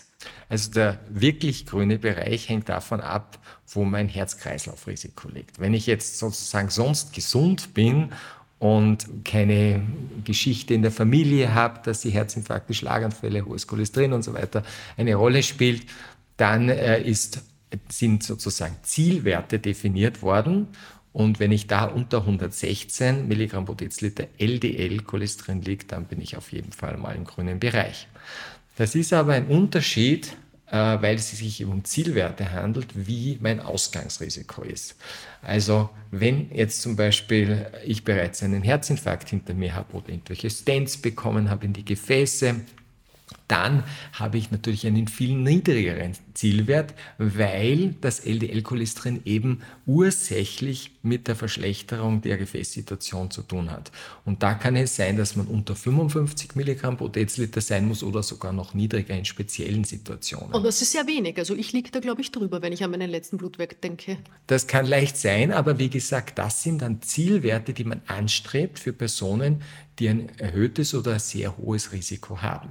Also 0.49 0.71
der 0.71 0.99
wirklich 1.09 1.65
grüne 1.65 1.97
Bereich 1.97 2.49
hängt 2.49 2.69
davon 2.69 3.01
ab, 3.01 3.39
wo 3.67 3.83
mein 3.83 4.07
Herz-Kreislauf-Risiko 4.07 5.29
liegt. 5.29 5.59
Wenn 5.59 5.73
ich 5.73 5.87
jetzt 5.87 6.19
sozusagen 6.19 6.69
sonst 6.69 7.13
gesund 7.13 7.73
bin 7.73 8.11
und 8.59 9.07
keine 9.25 9.81
Geschichte 10.23 10.75
in 10.75 10.83
der 10.83 10.91
Familie 10.91 11.55
habe, 11.55 11.79
dass 11.83 12.01
die 12.01 12.11
Herzinfarkte, 12.11 12.75
Schlaganfälle, 12.75 13.45
hohes 13.45 13.65
Cholesterin 13.65 14.13
und 14.13 14.23
so 14.23 14.33
weiter 14.33 14.63
eine 14.97 15.15
Rolle 15.15 15.41
spielt, 15.41 15.87
dann 16.37 16.69
äh, 16.69 17.01
ist, 17.01 17.41
sind 17.89 18.23
sozusagen 18.23 18.75
Zielwerte 18.83 19.57
definiert 19.57 20.21
worden 20.21 20.67
und 21.13 21.39
wenn 21.39 21.51
ich 21.51 21.67
da 21.67 21.85
unter 21.85 22.19
116 22.19 23.27
Milligramm 23.27 23.65
pro 23.65 23.73
Deziliter 23.73 24.27
LDL-Cholesterin 24.37 25.61
liegt, 25.61 25.91
dann 25.91 26.05
bin 26.05 26.21
ich 26.21 26.37
auf 26.37 26.51
jeden 26.51 26.71
Fall 26.71 26.97
mal 26.97 27.15
im 27.15 27.25
grünen 27.25 27.59
Bereich. 27.59 28.07
Das 28.77 28.95
ist 28.95 29.11
aber 29.11 29.33
ein 29.33 29.47
Unterschied, 29.47 30.37
äh, 30.67 30.77
weil 30.77 31.15
es 31.15 31.31
sich 31.31 31.65
um 31.65 31.83
Zielwerte 31.83 32.51
handelt, 32.53 32.87
wie 32.95 33.37
mein 33.41 33.59
Ausgangsrisiko 33.59 34.63
ist. 34.63 34.95
Also 35.41 35.89
wenn 36.11 36.49
jetzt 36.53 36.81
zum 36.81 36.95
Beispiel 36.95 37.67
ich 37.85 38.05
bereits 38.05 38.41
einen 38.41 38.61
Herzinfarkt 38.61 39.29
hinter 39.29 39.53
mir 39.53 39.75
habe 39.75 39.97
oder 39.97 40.09
irgendwelche 40.09 40.49
Stents 40.49 40.97
bekommen 40.97 41.49
habe 41.49 41.65
in 41.65 41.73
die 41.73 41.83
Gefäße, 41.83 42.61
dann 43.51 43.83
habe 44.13 44.37
ich 44.37 44.49
natürlich 44.49 44.87
einen 44.87 45.07
viel 45.09 45.35
niedrigeren 45.35 46.13
Zielwert, 46.33 46.93
weil 47.17 47.95
das 47.99 48.21
LDL-Cholesterin 48.21 49.21
eben 49.25 49.61
ursächlich 49.85 50.91
mit 51.03 51.27
der 51.27 51.35
Verschlechterung 51.35 52.21
der 52.21 52.37
Gefäßsituation 52.37 53.29
zu 53.29 53.41
tun 53.41 53.69
hat. 53.69 53.91
Und 54.23 54.41
da 54.41 54.53
kann 54.53 54.77
es 54.77 54.95
sein, 54.95 55.17
dass 55.17 55.35
man 55.35 55.47
unter 55.47 55.75
55 55.75 56.55
Milligramm 56.55 56.95
pro 56.95 57.09
Deziliter 57.09 57.59
sein 57.59 57.87
muss 57.87 58.03
oder 58.03 58.23
sogar 58.23 58.53
noch 58.53 58.73
niedriger 58.73 59.17
in 59.17 59.25
speziellen 59.25 59.83
Situationen. 59.83 60.53
Und 60.53 60.63
das 60.63 60.81
ist 60.81 60.93
sehr 60.93 61.05
wenig. 61.07 61.37
Also 61.37 61.53
ich 61.55 61.73
liege 61.73 61.91
da, 61.91 61.99
glaube 61.99 62.21
ich, 62.21 62.31
drüber, 62.31 62.61
wenn 62.61 62.71
ich 62.71 62.83
an 62.83 62.91
meinen 62.91 63.09
letzten 63.09 63.37
Blutwert 63.37 63.83
denke. 63.83 64.17
Das 64.47 64.67
kann 64.67 64.85
leicht 64.85 65.17
sein, 65.17 65.51
aber 65.51 65.77
wie 65.77 65.89
gesagt, 65.89 66.37
das 66.37 66.63
sind 66.63 66.81
dann 66.81 67.01
Zielwerte, 67.01 67.73
die 67.73 67.83
man 67.83 68.01
anstrebt 68.07 68.79
für 68.79 68.93
Personen, 68.93 69.61
die 69.99 70.07
ein 70.07 70.29
erhöhtes 70.39 70.95
oder 70.95 71.19
sehr 71.19 71.57
hohes 71.57 71.91
Risiko 71.91 72.41
haben. 72.41 72.69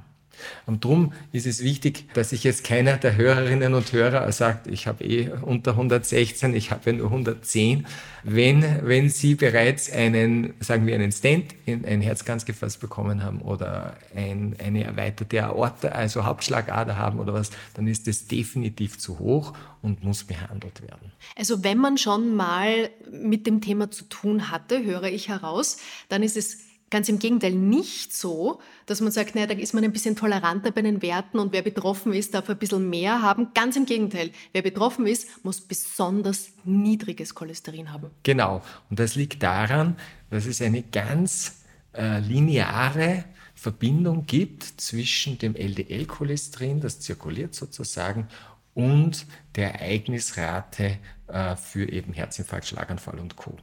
Und 0.67 0.85
darum 0.85 1.13
ist 1.33 1.47
es 1.47 1.63
wichtig, 1.63 2.09
dass 2.15 2.31
sich 2.31 2.45
jetzt 2.45 2.65
keiner 2.65 2.97
der 2.97 3.17
Hörerinnen 3.17 3.75
und 3.75 3.93
Hörer 3.93 4.31
sagt, 4.33 4.67
ich 4.67 4.87
habe 4.87 5.05
eh 5.05 5.31
unter 5.43 5.73
116, 5.73 6.55
ich 6.55 6.71
habe 6.71 6.91
ja 6.91 6.97
nur 6.97 7.07
110. 7.07 7.87
Wenn, 8.23 8.87
wenn 8.87 9.09
Sie 9.09 9.35
bereits 9.35 9.91
einen, 9.91 10.55
sagen 10.61 10.87
wir, 10.87 10.95
einen 10.95 11.13
Stent 11.13 11.55
in 11.65 11.85
ein 11.85 12.01
Herzkranzgefäß 12.01 12.77
bekommen 12.77 13.23
haben 13.23 13.41
oder 13.41 13.97
ein, 14.15 14.57
eine 14.63 14.85
erweiterte 14.85 15.43
Aorta, 15.45 15.89
also 15.89 16.25
Hauptschlagader 16.25 16.97
haben 16.97 17.19
oder 17.19 17.33
was, 17.33 17.51
dann 17.75 17.87
ist 17.87 18.07
das 18.07 18.27
definitiv 18.27 18.99
zu 18.99 19.19
hoch 19.19 19.55
und 19.83 20.05
muss 20.05 20.25
behandelt 20.25 20.83
werden. 20.83 21.13
Also 21.37 21.65
wenn 21.65 21.79
man 21.79 21.97
schon 21.97 22.35
mal 22.37 22.91
mit 23.11 23.47
dem 23.47 23.61
Thema 23.61 23.91
zu 23.91 24.05
tun 24.05 24.51
hatte, 24.51 24.85
höre 24.85 25.05
ich 25.05 25.29
heraus, 25.29 25.79
dann 26.09 26.23
ist 26.23 26.37
es 26.37 26.70
Ganz 26.91 27.09
im 27.09 27.21
Gegenteil, 27.21 27.53
nicht 27.53 28.15
so, 28.15 28.61
dass 28.87 29.01
man 29.01 29.13
sagt, 29.13 29.37
naja, 29.37 29.47
da 29.47 29.55
ist 29.55 29.75
man 29.75 29.85
ein 29.85 29.93
bisschen 29.93 30.17
toleranter 30.17 30.73
bei 30.73 30.83
den 30.83 31.03
Werten 31.03 31.39
und 31.39 31.53
wer 31.53 31.63
betroffen 31.63 32.13
ist, 32.13 32.35
darf 32.35 32.51
ein 32.51 32.59
bisschen 32.59 32.91
mehr 32.91 33.23
haben. 33.23 33.53
Ganz 33.55 33.77
im 33.77 33.87
Gegenteil, 33.87 34.33
wer 34.53 34.63
betroffen 34.63 35.07
ist, 35.07 35.45
muss 35.45 35.61
besonders 35.61 36.51
niedriges 36.65 37.37
Cholesterin 37.37 37.93
haben. 37.93 38.11
Genau, 38.25 38.61
und 38.91 38.99
das 38.99 39.15
liegt 39.15 39.41
daran, 39.43 39.97
dass 40.31 40.47
es 40.47 40.61
eine 40.61 40.83
ganz 40.83 41.63
äh, 41.93 42.19
lineare 42.19 43.25
Verbindung 43.55 44.27
gibt 44.27 44.65
zwischen 44.65 45.39
dem 45.39 45.55
LDL-Cholesterin, 45.55 46.81
das 46.81 46.99
zirkuliert 46.99 47.55
sozusagen, 47.55 48.27
und 48.75 49.27
der 49.55 49.81
Ereignisrate 49.81 50.99
äh, 51.29 51.57
für 51.57 51.89
eben 51.89 52.13
Herzinfarkt, 52.13 52.67
Schlaganfall 52.67 53.19
und 53.19 53.37
Co. 53.37 53.57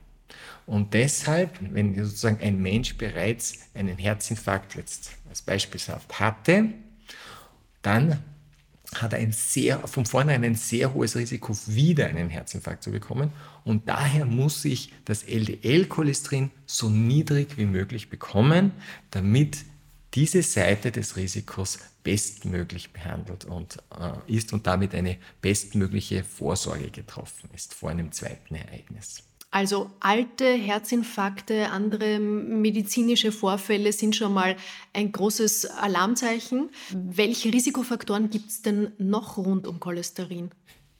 Und 0.65 0.93
deshalb, 0.93 1.57
wenn 1.61 1.95
sozusagen 1.95 2.41
ein 2.41 2.61
Mensch 2.61 2.97
bereits 2.97 3.59
einen 3.73 3.97
Herzinfarkt 3.97 4.75
jetzt 4.75 5.11
als 5.29 5.41
beispielshaft 5.41 6.19
hatte, 6.19 6.69
dann 7.81 8.19
hat 8.95 9.13
ein 9.13 9.31
sehr, 9.31 9.79
von 9.87 10.05
vornherein 10.05 10.43
ein 10.43 10.55
sehr 10.55 10.93
hohes 10.93 11.15
Risiko, 11.15 11.53
wieder 11.67 12.07
einen 12.07 12.29
Herzinfarkt 12.29 12.83
zu 12.83 12.91
bekommen. 12.91 13.31
Und 13.63 13.87
daher 13.89 14.25
muss 14.25 14.63
ich 14.65 14.93
das 15.05 15.23
LDL-Cholesterin 15.23 16.51
so 16.65 16.89
niedrig 16.89 17.57
wie 17.57 17.65
möglich 17.65 18.09
bekommen, 18.09 18.71
damit 19.11 19.65
diese 20.13 20.41
Seite 20.41 20.91
des 20.91 21.15
Risikos 21.15 21.79
bestmöglich 22.03 22.93
behandelt 22.93 23.45
und, 23.45 23.77
äh, 23.99 24.33
ist 24.33 24.53
und 24.53 24.65
damit 24.65 24.95
eine 24.95 25.17
bestmögliche 25.41 26.23
Vorsorge 26.23 26.89
getroffen 26.89 27.49
ist 27.53 27.73
vor 27.73 27.89
einem 27.89 28.11
zweiten 28.13 28.55
Ereignis. 28.55 29.26
Also 29.57 29.89
alte 30.01 30.45
Herzinfarkte, 30.45 31.71
andere 31.71 32.19
medizinische 32.19 33.31
Vorfälle 33.31 33.91
sind 33.91 34.15
schon 34.15 34.31
mal 34.31 34.55
ein 34.93 35.11
großes 35.11 35.65
Alarmzeichen. 35.65 36.69
Welche 36.93 37.51
Risikofaktoren 37.51 38.29
gibt 38.29 38.51
es 38.51 38.61
denn 38.61 38.91
noch 38.99 39.37
rund 39.37 39.65
um 39.65 39.79
Cholesterin? 39.79 40.51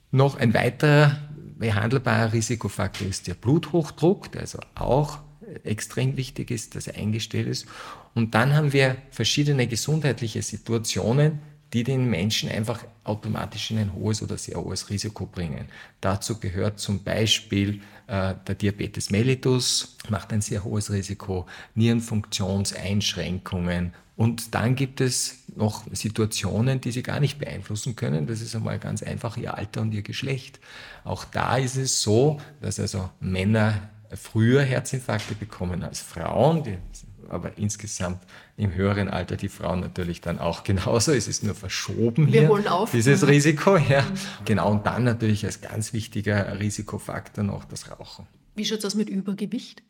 Noch 0.10 0.38
ein 0.38 0.56
weiterer 0.56 1.20
behandelbarer 1.60 2.34
Risikofaktor 2.34 3.08
ist 3.08 3.28
der 3.28 3.36
Bluthochdruck, 3.36 4.32
der 4.32 4.42
also 4.42 4.58
auch 4.74 5.20
extrem 5.64 6.18
wichtig 6.18 6.50
ist, 6.50 6.74
dass 6.74 6.88
er 6.88 6.96
eingestellt 6.96 7.48
ist. 7.48 7.68
Und 8.16 8.34
dann 8.34 8.56
haben 8.56 8.74
wir 8.74 8.98
verschiedene 9.12 9.68
gesundheitliche 9.68 10.42
Situationen, 10.42 11.42
die 11.74 11.84
den 11.84 12.10
Menschen 12.10 12.50
einfach 12.50 12.86
automatisch 13.04 13.72
in 13.72 13.80
ein 13.80 13.94
hohes 13.94 14.22
oder 14.22 14.38
sehr 14.38 14.56
hohes 14.58 14.90
Risiko 14.90 15.26
bringen. 15.26 15.66
Dazu 16.02 16.40
gehört 16.40 16.80
zum 16.80 17.04
Beispiel 17.04 17.82
äh, 18.08 18.36
der 18.48 18.56
Diabetes 18.56 19.10
mellitus, 19.10 19.98
macht 20.10 20.32
ein 20.34 20.42
sehr 20.42 20.64
hohes 20.64 20.92
Risiko, 20.92 21.46
Nierenfunktionseinschränkungen. 21.76 23.94
Und 24.16 24.56
dann 24.56 24.76
gibt 24.76 25.02
es 25.02 25.44
noch 25.56 25.84
Situationen, 25.92 26.82
die 26.82 26.92
sie 26.92 27.04
gar 27.04 27.20
nicht 27.20 27.38
beeinflussen 27.38 27.96
können. 27.96 28.26
Das 28.26 28.42
ist 28.42 28.56
einmal 28.56 28.80
ganz 28.80 29.04
einfach 29.04 29.38
ihr 29.38 29.56
Alter 29.56 29.82
und 29.82 29.94
ihr 29.94 30.02
Geschlecht. 30.02 30.60
Auch 31.04 31.24
da 31.26 31.58
ist 31.58 31.76
es 31.76 32.02
so, 32.02 32.42
dass 32.62 32.80
also 32.80 33.12
Männer 33.20 33.92
früher 34.16 34.64
Herzinfarkte 34.64 35.36
bekommen 35.36 35.84
als 35.84 36.00
Frauen. 36.00 36.64
Die 36.64 36.80
aber 37.30 37.58
insgesamt 37.58 38.22
im 38.58 38.74
höheren 38.74 39.10
Alter 39.10 39.36
die 39.36 39.50
Frauen 39.50 39.80
natürlich 39.82 40.22
dann 40.22 40.40
auch 40.40 40.64
genauso. 40.64 41.12
Es 41.12 41.28
ist 41.28 41.44
nur 41.44 41.56
verschoben 41.56 42.28
Wir 42.28 42.42
hier, 42.42 42.50
holen 42.50 42.68
auf. 42.68 42.92
dieses 42.92 43.22
Mhm. 43.22 43.28
Risiko. 43.30 43.78
Ja. 43.78 44.06
Genau, 44.46 44.72
und 44.72 44.86
dann 44.86 45.04
natürlich 45.04 45.46
als 45.46 45.62
ganz 45.62 45.94
wichtiger 45.94 46.60
Risikofaktor 46.60 47.44
noch 47.44 47.66
das 47.66 47.90
Rauchen. 47.92 48.28
Wie 48.56 48.66
schaut 48.66 48.80
es 48.80 48.86
aus 48.86 48.96
mit 48.96 49.10
Übergewicht? 49.10 49.84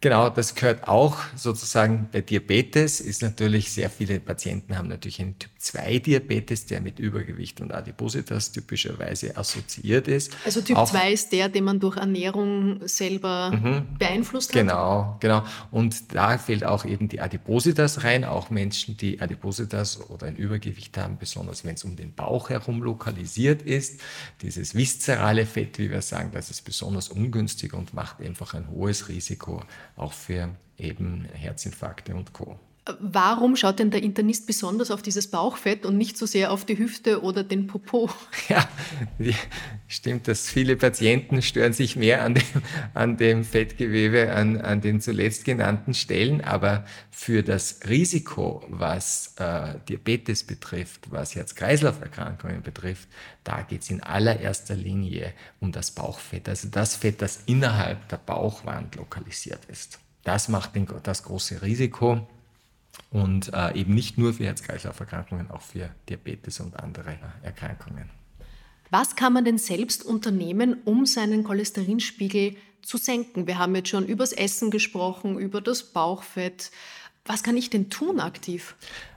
Genau, 0.00 0.30
das 0.30 0.54
gehört 0.54 0.86
auch 0.86 1.18
sozusagen 1.34 2.08
bei 2.12 2.20
Diabetes, 2.20 3.00
ist 3.00 3.20
natürlich, 3.20 3.72
sehr 3.72 3.90
viele 3.90 4.20
Patienten 4.20 4.78
haben 4.78 4.86
natürlich 4.88 5.20
einen 5.20 5.34
Typ-2-Diabetes, 5.58 6.66
der 6.66 6.80
mit 6.80 6.98
Übergewicht 6.98 7.60
und 7.60 7.72
Adipositas 7.72 8.52
typischerweise 8.52 9.36
assoziiert 9.36 10.08
ist. 10.08 10.36
Also 10.44 10.60
Typ 10.60 10.76
Auch 10.76 10.90
2 10.90 11.12
ist 11.12 11.32
der, 11.32 11.48
den 11.48 11.64
man 11.64 11.80
durch 11.80 11.96
Ernährung 11.96 12.86
selber 12.86 13.84
beeinflusst 13.98 14.50
hat? 14.50 14.54
Genau, 14.54 15.16
genau. 15.20 15.44
Und 15.70 16.14
da 16.14 16.38
fällt 16.38 16.64
auch 16.64 16.84
eben 16.84 17.08
die 17.08 17.20
Adipositas 17.20 18.04
rein. 18.04 18.24
Auch 18.24 18.50
Menschen, 18.50 18.96
die 18.96 19.20
Adipositas 19.20 20.08
oder 20.10 20.26
ein 20.26 20.36
Übergewicht 20.36 20.96
haben, 20.96 21.18
besonders 21.18 21.64
wenn 21.64 21.74
es 21.74 21.84
um 21.84 21.96
den 21.96 22.14
Bauch 22.14 22.50
herum 22.50 22.82
lokalisiert 22.82 23.62
ist. 23.62 24.00
Dieses 24.42 24.74
viszerale 24.74 25.46
Fett, 25.46 25.78
wie 25.78 25.90
wir 25.90 26.02
sagen, 26.02 26.30
das 26.32 26.50
ist 26.50 26.62
besonders 26.62 27.08
ungünstig 27.08 27.74
und 27.74 27.94
macht 27.94 28.20
einfach 28.20 28.54
ein 28.54 28.68
hohes 28.70 29.08
Risiko 29.08 29.62
auch 29.96 30.12
für 30.12 30.50
eben 30.76 31.26
Herzinfarkte 31.32 32.14
und 32.14 32.32
Co. 32.32 32.58
Warum 33.00 33.54
schaut 33.56 33.78
denn 33.80 33.90
der 33.90 34.02
Internist 34.02 34.46
besonders 34.46 34.90
auf 34.90 35.02
dieses 35.02 35.30
Bauchfett 35.30 35.84
und 35.84 35.98
nicht 35.98 36.16
so 36.16 36.24
sehr 36.24 36.50
auf 36.50 36.64
die 36.64 36.78
Hüfte 36.78 37.22
oder 37.22 37.44
den 37.44 37.66
Popo? 37.66 38.10
Ja, 38.48 38.66
stimmt, 39.88 40.26
dass 40.26 40.48
viele 40.48 40.76
Patienten 40.76 41.42
stören 41.42 41.74
sich 41.74 41.96
mehr 41.96 42.22
an 42.22 42.34
dem, 42.34 42.62
an 42.94 43.16
dem 43.18 43.44
Fettgewebe, 43.44 44.32
an, 44.32 44.58
an 44.60 44.80
den 44.80 45.00
zuletzt 45.02 45.44
genannten 45.44 45.92
Stellen, 45.92 46.40
aber 46.40 46.86
für 47.10 47.42
das 47.42 47.80
Risiko, 47.88 48.64
was 48.68 49.34
äh, 49.38 49.74
Diabetes 49.88 50.44
betrifft, 50.44 51.10
was 51.10 51.34
Herz-Kreislauf-Erkrankungen 51.34 52.62
betrifft, 52.62 53.08
da 53.44 53.62
geht 53.62 53.82
es 53.82 53.90
in 53.90 54.02
allererster 54.02 54.76
Linie 54.76 55.34
um 55.60 55.72
das 55.72 55.90
Bauchfett, 55.90 56.48
also 56.48 56.68
das 56.68 56.96
Fett, 56.96 57.20
das 57.20 57.40
innerhalb 57.44 58.08
der 58.08 58.18
Bauchwand 58.18 58.96
lokalisiert 58.96 59.64
ist. 59.66 59.98
Das 60.24 60.48
macht 60.48 60.74
den, 60.74 60.86
das 61.02 61.22
große 61.22 61.60
Risiko 61.60 62.26
und 63.10 63.52
äh, 63.54 63.74
eben 63.74 63.94
nicht 63.94 64.18
nur 64.18 64.34
für 64.34 64.44
Herz-Kreislauf-Erkrankungen, 64.44 65.50
auch 65.50 65.62
für 65.62 65.90
Diabetes 66.08 66.60
und 66.60 66.78
andere 66.78 67.18
Erkrankungen. 67.42 68.10
Was 68.90 69.16
kann 69.16 69.32
man 69.32 69.44
denn 69.44 69.58
selbst 69.58 70.04
unternehmen, 70.04 70.78
um 70.84 71.04
seinen 71.04 71.44
Cholesterinspiegel 71.44 72.56
zu 72.82 72.96
senken? 72.96 73.46
Wir 73.46 73.58
haben 73.58 73.74
jetzt 73.74 73.90
schon 73.90 74.06
übers 74.06 74.32
Essen 74.32 74.70
gesprochen, 74.70 75.38
über 75.38 75.60
das 75.60 75.82
Bauchfett. 75.82 76.70
Was 77.24 77.42
kann 77.42 77.56
ich 77.56 77.68
denn 77.68 77.90
tun 77.90 78.20
aktiv? 78.20 78.76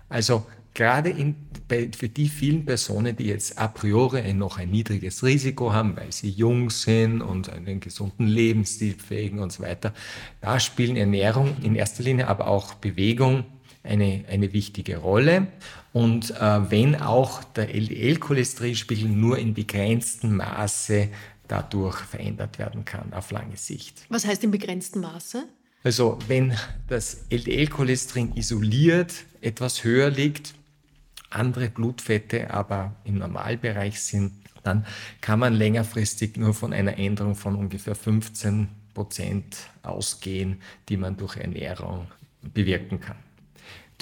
Also 0.10 0.45
gerade 0.73 1.10
in, 1.10 1.36
bei, 1.69 1.89
für 1.97 2.10
die 2.10 2.27
vielen 2.27 2.65
Personen, 2.65 3.15
die 3.15 3.27
jetzt 3.27 3.58
a 3.58 3.69
priori 3.69 4.34
noch 4.34 4.58
ein 4.58 4.71
niedriges 4.71 5.23
Risiko 5.23 5.71
haben, 5.71 5.95
weil 5.95 6.12
sie 6.12 6.30
jung 6.30 6.69
sind 6.69 7.21
und 7.21 7.49
einen 7.49 7.80
gesunden 7.80 8.27
Lebensstil 8.27 8.95
pflegen 8.95 9.39
und 9.39 9.54
so 9.54 9.63
weiter, 9.63 9.93
da 10.41 10.60
spielen 10.60 10.97
Ernährung 10.97 11.56
in 11.62 11.75
erster 11.75 12.04
Linie, 12.04 12.27
aber 12.27 12.47
auch 12.47 12.73
Bewegung 12.73 13.45
eine, 13.84 14.26
eine 14.30 14.54
wichtige 14.54 14.98
Rolle. 14.98 15.48
Und 15.94 16.32
äh, 16.32 16.72
wenn 16.72 16.96
auch 16.96 17.44
der 17.44 17.74
LDL-Cholesterinspiegel 17.74 19.10
nur 19.10 19.38
in 19.38 19.54
begrenztem 19.54 20.38
Maße 20.38 21.10
dadurch 21.48 21.98
verändert 21.98 22.60
werden 22.60 22.86
kann 22.86 23.12
auf 23.13 23.32
lange 23.32 23.58
Sicht. 23.58 24.06
Was 24.10 24.26
heißt 24.26 24.44
in 24.44 24.52
begrenztem 24.52 25.02
Maße? 25.02 25.44
Also 25.84 26.17
wenn 26.28 26.56
das 26.88 27.26
LDL-Cholesterin 27.30 28.34
isoliert 28.36 29.13
etwas 29.41 29.84
höher 29.84 30.10
liegt, 30.10 30.54
andere 31.30 31.70
Blutfette 31.70 32.54
aber 32.54 32.96
im 33.04 33.17
Normalbereich 33.17 34.00
sind, 34.00 34.34
dann 34.63 34.86
kann 35.22 35.39
man 35.39 35.54
längerfristig 35.54 36.38
nur 36.38 36.54
von 36.54 36.72
einer 36.72 36.98
Änderung 36.98 37.36
von 37.36 37.56
ungefähr 37.56 37.96
15 37.96 38.67
Prozent 38.94 39.58
ausgehen, 39.82 40.62
die 40.88 40.98
man 40.98 41.17
durch 41.17 41.38
Ernährung 41.38 42.08
bewirken 42.41 43.00
kann. 43.00 43.17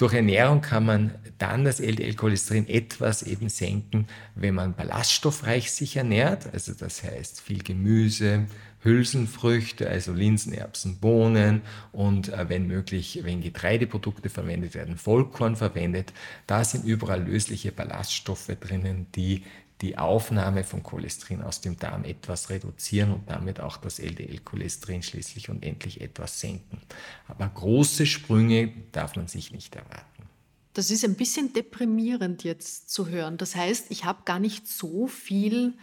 Durch 0.00 0.14
Ernährung 0.14 0.62
kann 0.62 0.86
man 0.86 1.14
dann 1.36 1.62
das 1.62 1.78
LDL-Cholesterin 1.78 2.66
etwas 2.70 3.22
eben 3.22 3.50
senken, 3.50 4.06
wenn 4.34 4.54
man 4.54 4.74
ballaststoffreich 4.74 5.70
sich 5.70 5.94
ernährt, 5.94 6.48
also 6.54 6.72
das 6.72 7.02
heißt 7.02 7.42
viel 7.42 7.62
Gemüse, 7.62 8.46
Hülsenfrüchte, 8.82 9.90
also 9.90 10.14
Linsen, 10.14 10.54
Erbsen, 10.54 11.00
Bohnen 11.00 11.60
und 11.92 12.30
äh, 12.30 12.48
wenn 12.48 12.66
möglich, 12.66 13.20
wenn 13.24 13.42
Getreideprodukte 13.42 14.30
verwendet 14.30 14.74
werden, 14.74 14.96
Vollkorn 14.96 15.54
verwendet. 15.54 16.14
Da 16.46 16.64
sind 16.64 16.86
überall 16.86 17.22
lösliche 17.22 17.70
Ballaststoffe 17.70 18.56
drinnen, 18.58 19.06
die 19.14 19.42
die 19.80 19.96
Aufnahme 19.96 20.64
von 20.64 20.82
Cholesterin 20.82 21.42
aus 21.42 21.60
dem 21.60 21.78
Darm 21.78 22.04
etwas 22.04 22.50
reduzieren 22.50 23.12
und 23.12 23.30
damit 23.30 23.60
auch 23.60 23.76
das 23.78 23.98
LDL-Cholesterin 23.98 25.02
schließlich 25.02 25.48
und 25.48 25.64
endlich 25.64 26.00
etwas 26.00 26.40
senken. 26.40 26.80
Aber 27.28 27.48
große 27.48 28.06
Sprünge 28.06 28.72
darf 28.92 29.16
man 29.16 29.26
sich 29.26 29.52
nicht 29.52 29.74
erwarten. 29.76 30.04
Das 30.74 30.90
ist 30.90 31.04
ein 31.04 31.14
bisschen 31.14 31.52
deprimierend 31.52 32.44
jetzt 32.44 32.90
zu 32.90 33.08
hören. 33.08 33.36
Das 33.38 33.56
heißt, 33.56 33.86
ich 33.90 34.04
habe 34.04 34.22
gar 34.24 34.38
nicht 34.38 34.68
so 34.68 35.06
viel 35.06 35.74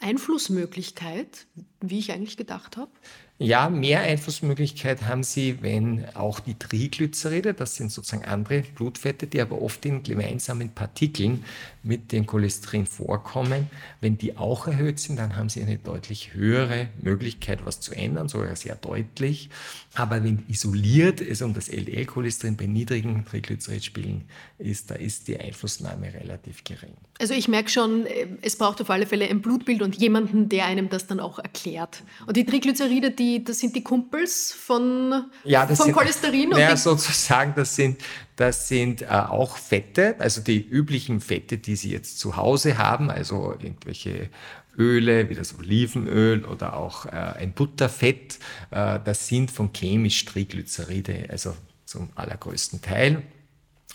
Einflussmöglichkeit, 0.00 1.46
wie 1.80 1.98
ich 1.98 2.12
eigentlich 2.12 2.36
gedacht 2.36 2.76
habe. 2.76 2.90
Ja, 3.38 3.68
mehr 3.68 4.00
Einflussmöglichkeit 4.02 5.02
haben 5.08 5.24
Sie, 5.24 5.60
wenn 5.60 6.04
auch 6.14 6.38
die 6.38 6.54
Triglyceride, 6.54 7.52
das 7.52 7.74
sind 7.74 7.90
sozusagen 7.90 8.24
andere 8.24 8.62
Blutfette, 8.62 9.26
die 9.26 9.40
aber 9.40 9.60
oft 9.60 9.84
in 9.86 10.04
gemeinsamen 10.04 10.68
Partikeln 10.68 11.44
mit 11.82 12.12
dem 12.12 12.26
Cholesterin 12.26 12.86
vorkommen. 12.86 13.68
Wenn 14.00 14.16
die 14.18 14.36
auch 14.36 14.68
erhöht 14.68 15.00
sind, 15.00 15.18
dann 15.18 15.34
haben 15.34 15.48
Sie 15.48 15.60
eine 15.62 15.78
deutlich 15.78 16.34
höhere 16.34 16.88
Möglichkeit, 17.02 17.66
was 17.66 17.80
zu 17.80 17.92
ändern, 17.92 18.28
sogar 18.28 18.54
sehr 18.54 18.76
deutlich. 18.76 19.50
Aber 19.94 20.22
wenn 20.22 20.44
isoliert 20.48 21.20
es 21.20 21.42
um 21.42 21.54
das 21.54 21.68
LDL-Cholesterin 21.68 22.56
bei 22.56 22.66
niedrigen 22.66 23.24
Triglyceridspielen 23.24 24.22
ist, 24.58 24.92
da 24.92 24.94
ist 24.94 25.26
die 25.26 25.38
Einflussnahme 25.38 26.14
relativ 26.14 26.62
gering. 26.62 26.94
Also 27.20 27.34
ich 27.34 27.48
merke 27.48 27.70
schon, 27.70 28.06
es 28.42 28.56
braucht 28.56 28.80
auf 28.80 28.90
alle 28.90 29.06
Fälle 29.06 29.28
ein 29.28 29.40
Blutbild 29.40 29.82
und 29.82 29.96
jemanden, 29.96 30.48
der 30.48 30.66
einem 30.66 30.88
das 30.88 31.06
dann 31.06 31.20
auch 31.20 31.38
erklärt. 31.38 32.02
Und 32.26 32.36
die 32.36 32.44
Triglyceride, 32.44 33.10
die, 33.12 33.23
das 33.44 33.58
sind 33.58 33.74
die 33.76 33.82
Kumpels 33.82 34.52
von, 34.52 35.30
ja, 35.44 35.66
das 35.66 35.78
vom 35.78 35.86
sind, 35.86 35.94
Cholesterin. 35.94 36.52
Ja, 36.52 36.72
die, 36.72 36.76
sozusagen, 36.76 37.54
das 37.54 37.76
sind, 37.76 38.00
das 38.36 38.68
sind 38.68 39.02
äh, 39.02 39.06
auch 39.06 39.56
Fette, 39.56 40.16
also 40.18 40.40
die 40.40 40.60
üblichen 40.66 41.20
Fette, 41.20 41.58
die 41.58 41.76
Sie 41.76 41.90
jetzt 41.90 42.18
zu 42.18 42.36
Hause 42.36 42.78
haben, 42.78 43.10
also 43.10 43.52
irgendwelche 43.52 44.30
Öle, 44.76 45.28
wie 45.30 45.34
das 45.34 45.58
Olivenöl 45.58 46.44
oder 46.44 46.74
auch 46.74 47.06
äh, 47.06 47.10
ein 47.10 47.52
Butterfett, 47.52 48.38
äh, 48.70 48.98
das 49.04 49.28
sind 49.28 49.50
von 49.50 49.72
chemisch 49.72 50.24
Triglyceride, 50.24 51.26
also 51.30 51.54
zum 51.84 52.10
allergrößten 52.14 52.82
Teil. 52.82 53.22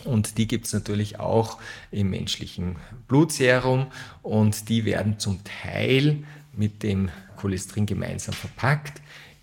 Und 0.06 0.38
die 0.38 0.48
gibt 0.48 0.68
es 0.68 0.74
natürlich 0.74 1.20
auch 1.20 1.58
im 1.92 2.12
menschlichen 2.12 2.78
Blutserum 3.08 3.88
und 4.22 4.70
die 4.70 4.86
werden 4.86 5.20
zum 5.20 5.42
Teil 5.44 6.24
mit 6.54 6.84
dem 6.84 7.10
Cholesterin 7.36 7.86
gemeinsam 7.86 8.34
verpackt. 8.34 9.02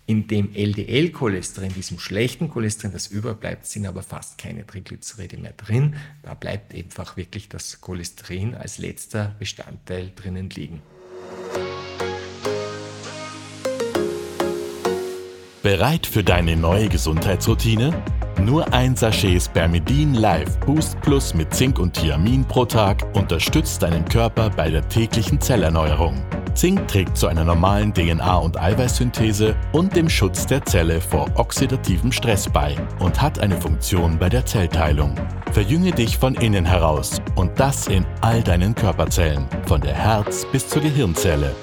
In 0.09 0.25
dem 0.25 0.55
LDL-Cholesterin, 0.55 1.73
diesem 1.73 1.99
schlechten 1.99 2.49
Cholesterin, 2.49 2.93
das 2.93 3.07
überbleibt, 3.07 3.65
sind 3.65 3.85
aber 3.85 4.01
fast 4.01 4.37
keine 4.37 4.65
Triglyceride 4.65 5.35
mehr 5.35 5.51
drin. 5.51 5.97
Da 6.23 6.33
bleibt 6.33 6.73
einfach 6.73 7.17
wirklich 7.17 7.49
das 7.49 7.81
Cholesterin 7.81 8.55
als 8.55 8.77
letzter 8.77 9.35
Bestandteil 9.37 10.13
drinnen 10.15 10.49
liegen. 10.49 10.81
Bereit 15.61 16.07
für 16.07 16.23
deine 16.23 16.55
neue 16.55 16.87
Gesundheitsroutine? 16.87 18.01
Nur 18.41 18.71
ein 18.73 18.95
Sachet 18.95 19.41
Spermidin 19.41 20.13
Live 20.13 20.57
Boost 20.61 21.01
Plus 21.01 21.33
mit 21.33 21.53
Zink 21.53 21.79
und 21.79 21.95
Thiamin 21.95 22.45
pro 22.45 22.63
Tag 22.63 23.03
unterstützt 23.13 23.83
deinen 23.83 24.05
Körper 24.05 24.49
bei 24.51 24.69
der 24.69 24.87
täglichen 24.87 25.41
Zellerneuerung. 25.41 26.23
Zink 26.57 26.87
trägt 26.87 27.15
zu 27.15 27.27
einer 27.27 27.43
normalen 27.43 27.93
DNA- 27.93 28.41
und 28.41 28.59
Eiweißsynthese 28.59 29.55
und 29.73 29.95
dem 29.95 30.09
Schutz 30.09 30.47
der 30.47 30.65
Zelle 30.65 30.99
vor 30.99 31.29
oxidativem 31.35 32.11
Stress 32.11 32.49
bei 32.51 32.75
und 32.99 33.21
hat 33.21 33.37
eine 33.37 33.61
Funktion 33.61 34.17
bei 34.17 34.27
der 34.27 34.43
Zellteilung. 34.43 35.13
Verjünge 35.51 35.91
dich 35.91 36.17
von 36.17 36.33
innen 36.33 36.65
heraus 36.65 37.21
und 37.35 37.59
das 37.59 37.85
in 37.85 38.07
all 38.21 38.41
deinen 38.41 38.73
Körperzellen, 38.73 39.45
von 39.67 39.81
der 39.81 39.93
Herz- 39.93 40.47
bis 40.51 40.67
zur 40.67 40.81
Gehirnzelle. 40.81 41.55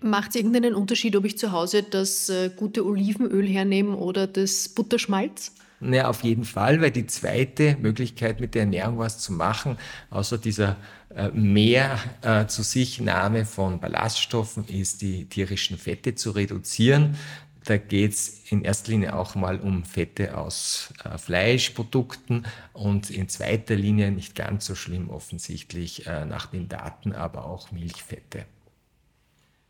Macht 0.00 0.30
es 0.30 0.36
irgendeinen 0.36 0.74
Unterschied, 0.74 1.16
ob 1.16 1.26
ich 1.26 1.36
zu 1.36 1.52
Hause 1.52 1.82
das 1.82 2.30
äh, 2.30 2.48
gute 2.56 2.86
Olivenöl 2.86 3.46
hernehme 3.46 3.94
oder 3.94 4.26
das 4.26 4.70
Butterschmalz? 4.70 5.52
Ja, 5.92 6.08
auf 6.08 6.22
jeden 6.22 6.44
Fall, 6.44 6.80
weil 6.80 6.90
die 6.90 7.06
zweite 7.06 7.76
Möglichkeit 7.76 8.40
mit 8.40 8.54
der 8.54 8.62
Ernährung 8.62 8.98
was 8.98 9.18
zu 9.18 9.32
machen, 9.32 9.76
außer 10.08 10.38
dieser 10.38 10.76
äh, 11.14 11.28
mehr 11.28 11.98
äh, 12.22 12.46
zu 12.46 12.62
sich 12.62 13.00
Nahme 13.00 13.44
von 13.44 13.80
Ballaststoffen, 13.80 14.66
ist 14.68 15.02
die 15.02 15.26
tierischen 15.26 15.76
Fette 15.76 16.14
zu 16.14 16.30
reduzieren. 16.30 17.16
Da 17.64 17.76
geht 17.76 18.12
es 18.12 18.50
in 18.50 18.62
erster 18.62 18.92
Linie 18.92 19.14
auch 19.14 19.34
mal 19.34 19.60
um 19.60 19.84
Fette 19.84 20.38
aus 20.38 20.92
äh, 21.04 21.18
Fleischprodukten 21.18 22.46
und 22.72 23.10
in 23.10 23.28
zweiter 23.28 23.74
Linie 23.74 24.10
nicht 24.10 24.34
ganz 24.34 24.66
so 24.66 24.74
schlimm 24.74 25.10
offensichtlich 25.10 26.06
äh, 26.06 26.24
nach 26.24 26.46
den 26.46 26.68
Daten, 26.68 27.12
aber 27.12 27.46
auch 27.46 27.72
Milchfette. 27.72 28.46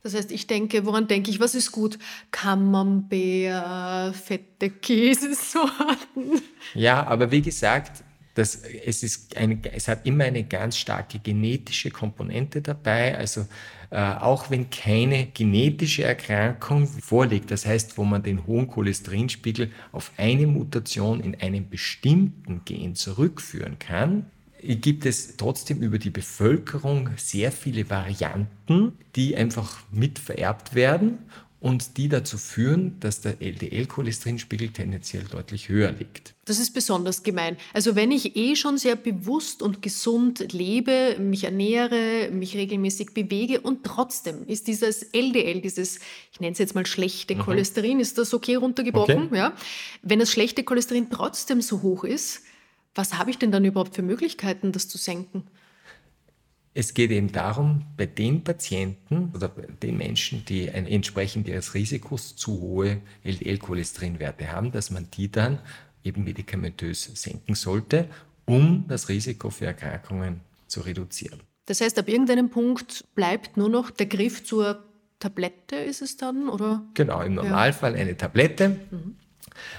Das 0.05 0.15
heißt, 0.15 0.31
ich 0.33 0.47
denke, 0.47 0.85
woran 0.85 1.09
denke 1.09 1.31
ich? 1.31 1.41
Was 1.41 1.55
ist 1.55 1.73
gut? 1.73 1.99
Camembert, 2.31 4.15
fette 4.15 4.69
Käsesorten. 4.69 6.43
Ja, 6.75 7.07
aber 7.07 7.31
wie 7.31 7.41
gesagt, 7.41 8.05
das, 8.35 8.57
es, 8.57 9.03
ist 9.03 9.35
eine, 9.35 9.59
es 9.73 9.89
hat 9.89 10.05
immer 10.05 10.25
eine 10.25 10.45
ganz 10.45 10.77
starke 10.77 11.21
genetische 11.21 11.91
Komponente 11.91 12.61
dabei. 12.61 13.17
Also 13.17 13.47
äh, 13.89 13.97
auch 13.97 14.51
wenn 14.51 14.69
keine 14.69 15.27
genetische 15.29 16.05
Erkrankung 16.05 16.87
vorliegt, 16.87 17.51
das 17.51 17.65
heißt, 17.65 17.97
wo 17.97 18.05
man 18.05 18.23
den 18.23 18.47
hohen 18.47 18.69
Cholesterinspiegel 18.69 19.73
auf 19.91 20.13
eine 20.19 20.47
Mutation 20.47 21.21
in 21.21 21.41
einem 21.41 21.71
bestimmten 21.71 22.63
Gen 22.67 22.95
zurückführen 22.95 23.79
kann, 23.79 24.27
gibt 24.65 25.07
es 25.07 25.37
trotzdem 25.37 25.83
über 25.83 25.99
die 25.99 26.11
Bevölkerung 26.11 27.11
sehr 27.17 27.53
viele 27.53 27.91
Varianten, 27.91 28.93
die 29.15 29.37
einfach 29.37 29.83
mitvererbt 29.93 30.75
werden 30.75 31.19
und 31.65 31.97
die 31.97 32.11
dazu 32.11 32.37
führen, 32.37 33.01
dass 33.01 33.23
der 33.23 33.41
LDL-Cholesterinspiegel 33.41 34.69
tendenziell 34.69 35.25
deutlich 35.25 35.71
höher 35.71 35.93
liegt. 35.93 36.35
Das 36.45 36.59
ist 36.59 36.75
besonders 36.75 37.23
gemein. 37.23 37.57
Also 37.73 37.97
wenn 37.97 38.13
ich 38.13 38.37
eh 38.37 38.55
schon 38.55 38.77
sehr 38.77 38.97
bewusst 38.97 39.63
und 39.63 39.81
gesund 39.81 40.53
lebe, 40.53 41.17
mich 41.19 41.45
ernähre, 41.45 42.29
mich 42.31 42.55
regelmäßig 42.55 43.15
bewege 43.15 43.63
und 43.63 43.83
trotzdem 43.83 44.47
ist 44.47 44.67
dieses 44.67 45.05
LDL, 45.15 45.63
dieses, 45.63 46.01
ich 46.33 46.41
nenne 46.41 46.53
es 46.53 46.59
jetzt 46.59 46.75
mal 46.75 46.85
schlechte 46.85 47.35
mhm. 47.35 47.41
Cholesterin, 47.41 47.99
ist 47.99 48.19
das 48.19 48.35
okay 48.35 48.57
runtergebrochen? 48.57 49.29
Okay. 49.29 49.37
Ja. 49.39 49.55
Wenn 50.03 50.19
das 50.19 50.31
schlechte 50.31 50.65
Cholesterin 50.65 51.09
trotzdem 51.09 51.63
so 51.63 51.81
hoch 51.81 52.05
ist, 52.05 52.43
was 52.95 53.19
habe 53.19 53.31
ich 53.31 53.39
denn 53.39 53.53
dann 53.53 53.65
überhaupt 53.65 53.95
für 53.95 54.03
Möglichkeiten, 54.03 54.73
das 54.73 54.89
zu 54.89 54.99
senken? 54.99 55.45
Es 56.77 56.93
geht 56.93 57.13
eben 57.13 57.31
darum, 57.31 57.87
bei 57.97 58.07
den 58.07 58.43
Patienten 58.43 59.31
oder 59.33 59.49
bei 59.49 59.63
den 59.63 59.97
Menschen, 59.97 60.45
die 60.45 60.71
ein, 60.71 60.87
entsprechend 60.87 61.47
ihres 61.47 61.75
Risikos 61.75 62.35
zu 62.35 62.61
hohe 62.61 63.01
LDL-Cholesterinwerte 63.23 64.51
haben, 64.51 64.73
dass 64.73 64.91
man 64.91 65.09
die 65.13 65.31
dann 65.31 65.61
eben 66.03 66.25
medikamentös 66.25 67.11
senken 67.15 67.55
sollte, 67.55 68.09
um 68.45 68.87
das 68.89 69.09
Risiko 69.09 69.51
für 69.51 69.67
Erkrankungen 69.67 70.41
zu 70.67 70.81
reduzieren. 70.81 71.41
Das 71.67 71.81
heißt, 71.81 71.99
ab 71.99 72.09
irgendeinem 72.09 72.51
Punkt 72.51 73.05
bleibt 73.15 73.57
nur 73.57 73.69
noch 73.69 73.91
der 73.91 74.07
Griff 74.07 74.45
zur 74.45 74.85
Tablette, 75.21 75.77
ist 75.77 76.03
es 76.03 76.17
dann? 76.17 76.49
Oder? 76.49 76.85
Genau, 76.95 77.23
im 77.23 77.35
Normalfall 77.35 77.95
ja. 77.95 78.01
eine 78.01 78.17
Tablette. 78.17 78.81
Mhm. 78.91 79.17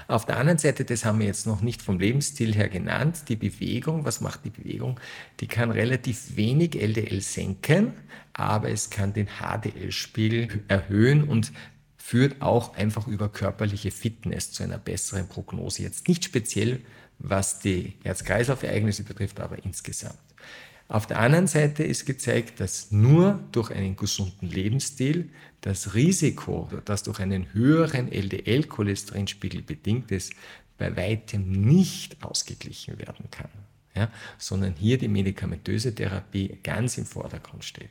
Auf 0.08 0.24
der 0.26 0.38
anderen 0.38 0.58
Seite, 0.58 0.84
das 0.84 1.04
haben 1.04 1.18
wir 1.18 1.26
jetzt 1.26 1.46
noch 1.46 1.60
nicht 1.60 1.82
vom 1.82 1.98
Lebensstil 1.98 2.54
her 2.54 2.68
genannt, 2.68 3.24
die 3.28 3.36
Bewegung. 3.36 4.04
Was 4.04 4.20
macht 4.20 4.44
die 4.44 4.50
Bewegung? 4.50 5.00
Die 5.40 5.46
kann 5.46 5.70
relativ 5.70 6.36
wenig 6.36 6.80
LDL 6.80 7.20
senken, 7.20 7.92
aber 8.32 8.70
es 8.70 8.90
kann 8.90 9.12
den 9.12 9.28
HDL-Spiegel 9.40 10.64
erhöhen 10.68 11.24
und 11.24 11.52
führt 11.96 12.40
auch 12.40 12.74
einfach 12.74 13.06
über 13.08 13.28
körperliche 13.28 13.90
Fitness 13.90 14.52
zu 14.52 14.62
einer 14.62 14.78
besseren 14.78 15.28
Prognose. 15.28 15.82
Jetzt 15.82 16.06
nicht 16.06 16.24
speziell, 16.24 16.80
was 17.18 17.58
die 17.58 17.94
Herz-Kreislauf-Ereignisse 18.04 19.02
betrifft, 19.02 19.40
aber 19.40 19.64
insgesamt. 19.64 20.18
Auf 20.88 21.06
der 21.06 21.18
anderen 21.18 21.48
Seite 21.48 21.82
ist 21.82 22.06
gezeigt, 22.06 22.60
dass 22.60 22.92
nur 22.92 23.40
durch 23.50 23.72
einen 23.72 23.96
gesunden 23.96 24.48
Lebensstil 24.48 25.30
das 25.60 25.94
Risiko, 25.94 26.68
das 26.84 27.02
durch 27.02 27.20
einen 27.20 27.52
höheren 27.52 28.10
LDL-Cholesterinspiegel 28.10 29.62
bedingt 29.62 30.10
ist, 30.10 30.32
bei 30.78 30.96
weitem 30.96 31.50
nicht 31.50 32.22
ausgeglichen 32.22 32.98
werden 32.98 33.30
kann, 33.30 33.50
ja, 33.94 34.10
sondern 34.38 34.74
hier 34.74 34.98
die 34.98 35.08
medikamentöse 35.08 35.94
Therapie 35.94 36.58
ganz 36.62 36.98
im 36.98 37.06
Vordergrund 37.06 37.64
steht. 37.64 37.90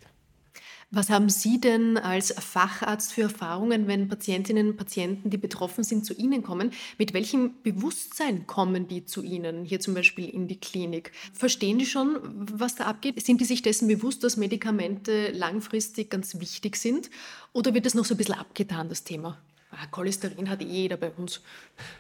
Was 0.95 1.09
haben 1.09 1.27
Sie 1.27 1.59
denn 1.59 1.97
als 1.97 2.31
Facharzt 2.31 3.11
für 3.11 3.23
Erfahrungen, 3.23 3.85
wenn 3.85 4.07
Patientinnen 4.07 4.69
und 4.69 4.77
Patienten, 4.77 5.29
die 5.29 5.35
betroffen 5.35 5.83
sind, 5.83 6.05
zu 6.05 6.13
Ihnen 6.13 6.41
kommen? 6.41 6.71
Mit 6.97 7.13
welchem 7.13 7.61
Bewusstsein 7.63 8.47
kommen 8.47 8.87
die 8.87 9.03
zu 9.03 9.21
Ihnen, 9.21 9.65
hier 9.65 9.81
zum 9.81 9.93
Beispiel 9.93 10.29
in 10.29 10.47
die 10.47 10.57
Klinik? 10.57 11.11
Verstehen 11.33 11.79
die 11.79 11.85
schon, 11.85 12.19
was 12.23 12.75
da 12.75 12.85
abgeht? 12.85 13.21
Sind 13.25 13.41
die 13.41 13.45
sich 13.45 13.61
dessen 13.61 13.89
bewusst, 13.89 14.23
dass 14.23 14.37
Medikamente 14.37 15.31
langfristig 15.31 16.09
ganz 16.09 16.39
wichtig 16.39 16.77
sind? 16.77 17.09
Oder 17.51 17.73
wird 17.73 17.85
das 17.85 17.93
noch 17.93 18.05
so 18.05 18.13
ein 18.13 18.17
bisschen 18.17 18.35
abgetan, 18.35 18.87
das 18.87 19.03
Thema? 19.03 19.37
Ah, 19.71 19.87
Cholesterin 19.91 20.49
hat 20.49 20.61
jeder 20.61 20.95
bei 20.95 21.09
uns. 21.09 21.41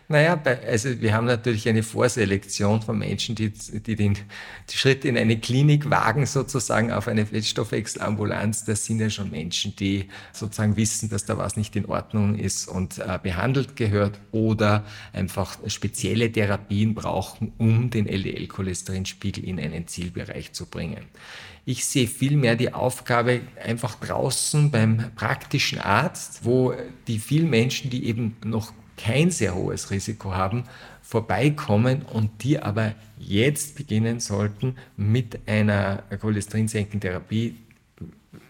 Naja, 0.07 0.35
bei, 0.35 0.65
also 0.65 1.01
wir 1.01 1.13
haben 1.13 1.25
natürlich 1.25 1.67
eine 1.67 1.83
Vorselektion 1.83 2.81
von 2.81 2.97
Menschen, 2.97 3.35
die, 3.35 3.49
die 3.51 3.95
den 3.95 4.17
Schritt 4.71 5.03
in 5.03 5.17
eine 5.17 5.39
Klinik 5.39 5.89
wagen, 5.89 6.25
sozusagen 6.25 6.91
auf 6.91 7.07
eine 7.07 7.25
Fettstoffwechselambulanz. 7.25 8.65
Das 8.65 8.85
sind 8.85 8.99
ja 8.99 9.09
schon 9.09 9.31
Menschen, 9.31 9.75
die 9.75 10.07
sozusagen 10.31 10.77
wissen, 10.77 11.09
dass 11.09 11.25
da 11.25 11.37
was 11.37 11.57
nicht 11.57 11.75
in 11.75 11.87
Ordnung 11.87 12.37
ist 12.37 12.67
und 12.67 12.99
äh, 12.99 13.19
behandelt 13.21 13.75
gehört 13.75 14.19
oder 14.31 14.85
einfach 15.11 15.57
spezielle 15.67 16.31
Therapien 16.31 16.93
brauchen, 16.93 17.51
um 17.57 17.89
den 17.89 18.07
LDL-Cholesterinspiegel 18.07 19.43
in 19.43 19.59
einen 19.59 19.87
Zielbereich 19.87 20.53
zu 20.53 20.67
bringen. 20.67 21.05
Ich 21.67 21.85
sehe 21.85 22.05
vielmehr 22.05 22.55
die 22.55 22.71
Aufgabe 22.75 23.41
einfach 23.63 23.95
draußen 23.95 24.69
beim 24.69 25.11
praktischen 25.15 25.79
Arzt, 25.79 26.41
wo 26.45 26.75
die 27.07 27.17
vielen 27.17 27.49
Menschen, 27.49 27.64
die 27.69 28.05
eben 28.05 28.35
noch 28.43 28.73
kein 28.97 29.29
sehr 29.29 29.55
hohes 29.55 29.91
Risiko 29.91 30.33
haben, 30.33 30.63
vorbeikommen 31.01 32.03
und 32.03 32.43
die 32.43 32.59
aber 32.59 32.95
jetzt 33.19 33.75
beginnen 33.75 34.19
sollten 34.19 34.75
mit 34.97 35.47
einer 35.47 36.03
cholesterinsenkenden 36.19 37.01
Therapie, 37.01 37.55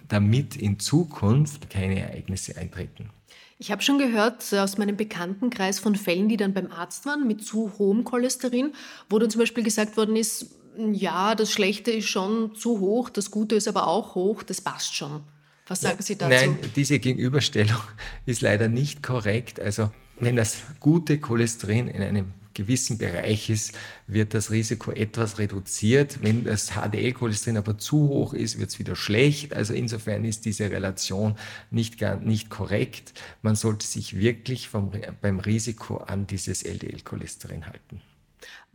damit 0.08 0.56
in 0.56 0.80
Zukunft 0.80 1.69
keine 1.69 1.99
Ereignisse 1.99 2.58
eintreten. 2.58 3.10
Ich 3.58 3.71
habe 3.71 3.82
schon 3.82 3.97
gehört 3.97 4.54
aus 4.54 4.78
meinem 4.78 4.97
Bekanntenkreis 4.97 5.80
von 5.80 5.95
Fällen, 5.95 6.28
die 6.28 6.38
dann 6.38 6.54
beim 6.54 6.71
Arzt 6.71 7.06
waren 7.06 7.25
mit 7.25 7.43
zu 7.43 7.71
hohem 7.80 8.04
Cholesterin, 8.04 8.73
wo 9.10 9.17
dann 9.17 9.30
zum 9.30 9.39
Beispiel 9.39 9.63
gesagt 9.63 9.97
worden 9.97 10.15
ist, 10.15 10.47
ja, 10.78 11.36
das 11.36 11.51
Schlechte 11.51 11.91
ist 11.91 12.10
schon 12.10 12.54
zu 12.56 12.82
hoch, 12.82 13.10
das 13.10 13.32
Gute 13.32 13.56
ist 13.56 13.69
aber 13.69 13.88
auch 13.88 14.15
hoch, 14.15 14.43
das 14.43 14.60
passt 14.60 14.93
schon. 14.93 15.21
Was 15.67 15.82
sagen 15.82 16.01
Sie 16.01 16.15
dazu? 16.15 16.30
Nein, 16.30 16.58
diese 16.75 16.99
Gegenüberstellung 16.99 17.82
ist 18.25 18.41
leider 18.41 18.67
nicht 18.67 19.01
korrekt. 19.01 19.60
Also 19.60 19.91
wenn 20.19 20.36
das 20.36 20.58
gute 20.80 21.19
Cholesterin 21.19 21.88
in 21.88 22.01
einem 22.01 22.34
gewissen 22.54 22.97
Bereich 22.97 23.49
ist, 23.49 23.73
wird 24.08 24.34
das 24.34 24.49
Risiko 24.49 24.91
etwas 24.91 25.39
reduziert. 25.39 26.23
Wenn 26.23 26.45
das 26.45 26.71
HDL-Cholesterin 26.71 27.58
aber 27.58 27.78
zu 27.78 28.08
hoch 28.08 28.34
ist, 28.34 28.58
wird 28.58 28.69
es 28.69 28.80
wieder 28.80 28.95
schlecht. 28.95 29.54
Also 29.54 29.73
insofern 29.73 30.23
ist 30.23 30.45
diese 30.45 30.71
Relation 30.71 31.36
nicht, 31.69 32.01
nicht 32.21 32.49
korrekt. 32.49 33.13
Man 33.41 33.56
sollte 33.56 33.86
sich 33.86 34.17
wirklich 34.17 34.69
vom, 34.69 34.91
beim 35.21 35.39
Risiko 35.39 35.97
an 35.97 36.28
dieses 36.28 36.63
LDL-Cholesterin 36.63 37.67
halten. 37.67 38.01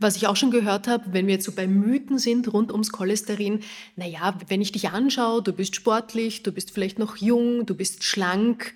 Was 0.01 0.15
ich 0.15 0.25
auch 0.25 0.35
schon 0.35 0.49
gehört 0.49 0.87
habe, 0.87 1.13
wenn 1.13 1.27
wir 1.27 1.35
jetzt 1.35 1.45
so 1.45 1.51
bei 1.51 1.67
Mythen 1.67 2.17
sind 2.17 2.51
rund 2.51 2.71
ums 2.71 2.91
Cholesterin, 2.91 3.59
naja, 3.95 4.35
wenn 4.47 4.59
ich 4.59 4.71
dich 4.71 4.89
anschaue, 4.89 5.43
du 5.43 5.53
bist 5.53 5.75
sportlich, 5.75 6.41
du 6.41 6.51
bist 6.51 6.71
vielleicht 6.71 6.97
noch 6.97 7.17
jung, 7.17 7.67
du 7.67 7.75
bist 7.75 8.03
schlank, 8.03 8.73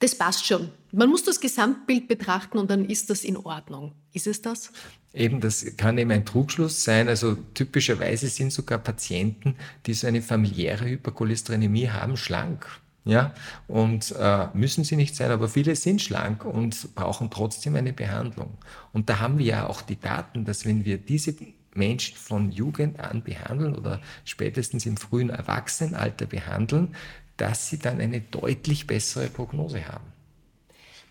das 0.00 0.18
passt 0.18 0.44
schon. 0.44 0.68
Man 0.92 1.08
muss 1.08 1.24
das 1.24 1.40
Gesamtbild 1.40 2.08
betrachten 2.08 2.58
und 2.58 2.70
dann 2.70 2.84
ist 2.84 3.08
das 3.08 3.24
in 3.24 3.38
Ordnung. 3.38 3.92
Ist 4.12 4.26
es 4.26 4.42
das? 4.42 4.70
Eben, 5.14 5.40
das 5.40 5.64
kann 5.78 5.96
eben 5.96 6.10
ein 6.10 6.26
Trugschluss 6.26 6.84
sein. 6.84 7.08
Also 7.08 7.36
typischerweise 7.54 8.28
sind 8.28 8.52
sogar 8.52 8.78
Patienten, 8.78 9.56
die 9.86 9.94
so 9.94 10.06
eine 10.06 10.20
familiäre 10.20 10.84
Hypercholesterinämie 10.84 11.88
haben, 11.88 12.18
schlank. 12.18 12.66
Ja, 13.06 13.34
und 13.68 14.14
äh, 14.18 14.46
müssen 14.54 14.82
sie 14.82 14.96
nicht 14.96 15.14
sein, 15.14 15.30
aber 15.30 15.48
viele 15.48 15.76
sind 15.76 16.00
schlank 16.00 16.44
und 16.44 16.94
brauchen 16.94 17.28
trotzdem 17.30 17.76
eine 17.76 17.92
Behandlung. 17.92 18.56
Und 18.92 19.10
da 19.10 19.20
haben 19.20 19.38
wir 19.38 19.44
ja 19.44 19.66
auch 19.66 19.82
die 19.82 20.00
Daten, 20.00 20.46
dass 20.46 20.64
wenn 20.64 20.86
wir 20.86 20.96
diese 20.96 21.34
Menschen 21.74 22.16
von 22.16 22.50
Jugend 22.50 23.00
an 23.00 23.22
behandeln 23.22 23.74
oder 23.74 24.00
spätestens 24.24 24.86
im 24.86 24.96
frühen 24.96 25.28
Erwachsenenalter 25.28 26.24
behandeln, 26.24 26.94
dass 27.36 27.68
sie 27.68 27.78
dann 27.78 28.00
eine 28.00 28.20
deutlich 28.20 28.86
bessere 28.86 29.28
Prognose 29.28 29.86
haben. 29.86 30.04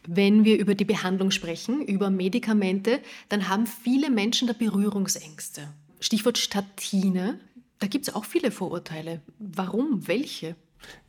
Wenn 0.07 0.43
wir 0.45 0.59
über 0.59 0.75
die 0.75 0.85
Behandlung 0.85 1.31
sprechen, 1.31 1.81
über 1.81 2.09
Medikamente, 2.09 3.01
dann 3.29 3.49
haben 3.49 3.67
viele 3.67 4.09
Menschen 4.09 4.47
da 4.47 4.53
Berührungsängste. 4.53 5.69
Stichwort 5.99 6.37
Statine, 6.37 7.39
da 7.79 7.87
gibt 7.87 8.07
es 8.07 8.15
auch 8.15 8.25
viele 8.25 8.51
Vorurteile. 8.51 9.21
Warum? 9.39 10.07
Welche? 10.07 10.55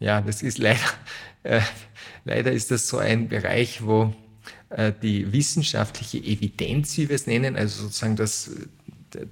Ja, 0.00 0.20
das 0.20 0.42
ist 0.42 0.58
leider, 0.58 0.80
äh, 1.42 1.60
leider 2.24 2.52
ist 2.52 2.70
das 2.70 2.88
so 2.88 2.98
ein 2.98 3.28
Bereich, 3.28 3.84
wo 3.84 4.14
äh, 4.70 4.92
die 5.02 5.32
wissenschaftliche 5.32 6.18
Evidenz, 6.18 6.96
wie 6.96 7.08
wir 7.08 7.16
es 7.16 7.26
nennen, 7.26 7.56
also 7.56 7.84
sozusagen 7.84 8.16
das, 8.16 8.50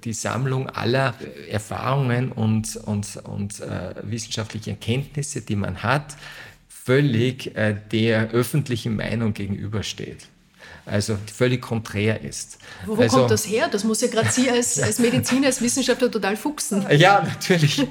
die 0.03 0.13
Sammlung 0.13 0.69
aller 0.69 1.13
Erfahrungen 1.49 2.31
und, 2.31 2.75
und, 2.77 3.17
und 3.17 3.59
äh, 3.59 3.95
wissenschaftliche 4.03 4.71
Erkenntnisse, 4.71 5.41
die 5.41 5.55
man 5.55 5.83
hat, 5.83 6.15
völlig 6.67 7.55
äh, 7.55 7.75
der 7.91 8.31
öffentlichen 8.31 8.95
Meinung 8.95 9.33
gegenübersteht 9.33 10.27
also 10.85 11.17
völlig 11.33 11.61
konträr 11.61 12.21
ist. 12.21 12.57
Wo, 12.85 12.97
wo 12.97 13.01
also, 13.01 13.17
kommt 13.17 13.31
das 13.31 13.47
her? 13.47 13.69
Das 13.71 13.83
muss 13.83 14.01
ja 14.01 14.07
gerade 14.07 14.29
Sie 14.29 14.49
als, 14.49 14.81
als 14.81 14.99
Mediziner, 14.99 15.47
als 15.47 15.61
Wissenschaftler 15.61 16.11
total 16.11 16.35
fuchsen. 16.35 16.85
Ja, 16.91 17.21
natürlich. 17.21 17.87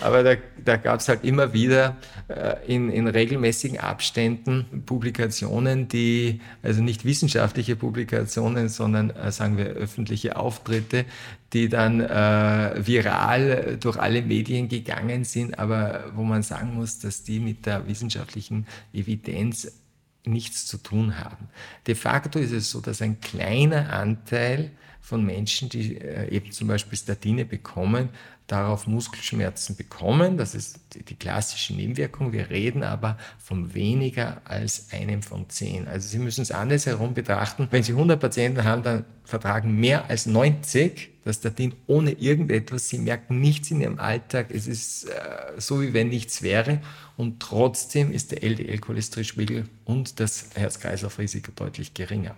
Aber 0.00 0.22
da, 0.22 0.34
da 0.64 0.76
gab 0.76 1.00
es 1.00 1.08
halt 1.08 1.24
immer 1.24 1.52
wieder 1.52 1.96
äh, 2.28 2.54
in, 2.66 2.90
in 2.90 3.06
regelmäßigen 3.06 3.78
Abständen 3.78 4.82
Publikationen, 4.86 5.88
die, 5.88 6.40
also 6.62 6.82
nicht 6.82 7.04
wissenschaftliche 7.04 7.76
Publikationen, 7.76 8.68
sondern 8.68 9.10
äh, 9.10 9.30
sagen 9.30 9.58
wir 9.58 9.66
öffentliche 9.66 10.36
Auftritte, 10.36 11.04
die 11.52 11.68
dann 11.68 12.00
äh, 12.00 12.86
viral 12.86 13.76
durch 13.78 13.98
alle 13.98 14.22
Medien 14.22 14.68
gegangen 14.68 15.24
sind, 15.24 15.58
aber 15.58 16.04
wo 16.14 16.22
man 16.22 16.42
sagen 16.42 16.74
muss, 16.74 16.98
dass 16.98 17.24
die 17.24 17.40
mit 17.40 17.66
der 17.66 17.86
wissenschaftlichen 17.86 18.66
Evidenz 18.94 19.81
nichts 20.24 20.66
zu 20.66 20.78
tun 20.78 21.18
haben. 21.18 21.48
De 21.86 21.94
facto 21.94 22.38
ist 22.38 22.52
es 22.52 22.70
so, 22.70 22.80
dass 22.80 23.02
ein 23.02 23.20
kleiner 23.20 23.92
Anteil 23.92 24.70
von 25.00 25.24
Menschen, 25.24 25.68
die 25.68 25.96
äh, 25.96 26.28
eben 26.30 26.52
zum 26.52 26.68
Beispiel 26.68 26.96
Statine 26.96 27.44
bekommen, 27.44 28.08
darauf 28.52 28.86
Muskelschmerzen 28.86 29.76
bekommen. 29.76 30.36
Das 30.36 30.54
ist 30.54 30.78
die 30.94 31.14
klassische 31.14 31.74
Nebenwirkung. 31.74 32.32
Wir 32.32 32.50
reden 32.50 32.82
aber 32.82 33.16
von 33.38 33.72
weniger 33.72 34.42
als 34.44 34.92
einem 34.92 35.22
von 35.22 35.48
zehn. 35.48 35.88
Also 35.88 36.06
Sie 36.06 36.18
müssen 36.18 36.42
es 36.42 36.50
andersherum 36.50 37.14
betrachten. 37.14 37.68
Wenn 37.70 37.82
Sie 37.82 37.92
100 37.92 38.20
Patienten 38.20 38.64
haben, 38.64 38.82
dann 38.82 39.04
vertragen 39.24 39.80
mehr 39.80 40.10
als 40.10 40.26
90 40.26 41.08
das 41.24 41.36
Statin 41.36 41.74
ohne 41.86 42.12
irgendetwas. 42.12 42.88
Sie 42.88 42.98
merken 42.98 43.40
nichts 43.40 43.70
in 43.70 43.80
Ihrem 43.80 43.98
Alltag. 43.98 44.50
Es 44.50 44.66
ist 44.66 45.04
äh, 45.04 45.12
so, 45.56 45.80
wie 45.80 45.94
wenn 45.94 46.08
nichts 46.08 46.42
wäre. 46.42 46.82
Und 47.16 47.40
trotzdem 47.40 48.12
ist 48.12 48.32
der 48.32 48.42
LDL-Cholesterinspiegel 48.42 49.68
und 49.84 50.20
das 50.20 50.50
Herz-Kreislauf-Risiko 50.54 51.52
deutlich 51.54 51.94
geringer. 51.94 52.36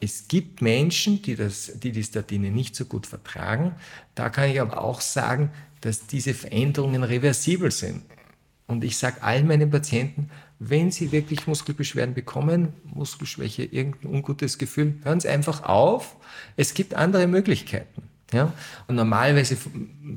Es 0.00 0.28
gibt 0.28 0.60
Menschen, 0.60 1.22
die, 1.22 1.34
das, 1.34 1.72
die 1.78 1.92
die 1.92 2.04
Statine 2.04 2.50
nicht 2.50 2.76
so 2.76 2.84
gut 2.84 3.06
vertragen. 3.06 3.74
Da 4.14 4.28
kann 4.28 4.50
ich 4.50 4.60
aber 4.60 4.82
auch 4.82 5.00
sagen, 5.00 5.50
dass 5.80 6.06
diese 6.06 6.34
Veränderungen 6.34 7.02
reversibel 7.02 7.70
sind. 7.70 8.02
Und 8.66 8.84
ich 8.84 8.96
sage 8.96 9.22
allen 9.22 9.46
meinen 9.46 9.70
Patienten, 9.70 10.30
wenn 10.58 10.90
sie 10.90 11.10
wirklich 11.10 11.46
Muskelbeschwerden 11.46 12.14
bekommen, 12.14 12.72
Muskelschwäche, 12.84 13.64
irgendein 13.64 14.12
ungutes 14.12 14.58
Gefühl, 14.58 14.94
hören 15.02 15.20
Sie 15.20 15.28
einfach 15.28 15.64
auf. 15.64 16.16
Es 16.56 16.74
gibt 16.74 16.94
andere 16.94 17.26
Möglichkeiten. 17.26 18.11
Ja? 18.32 18.52
Und 18.88 18.96
normalerweise 18.96 19.56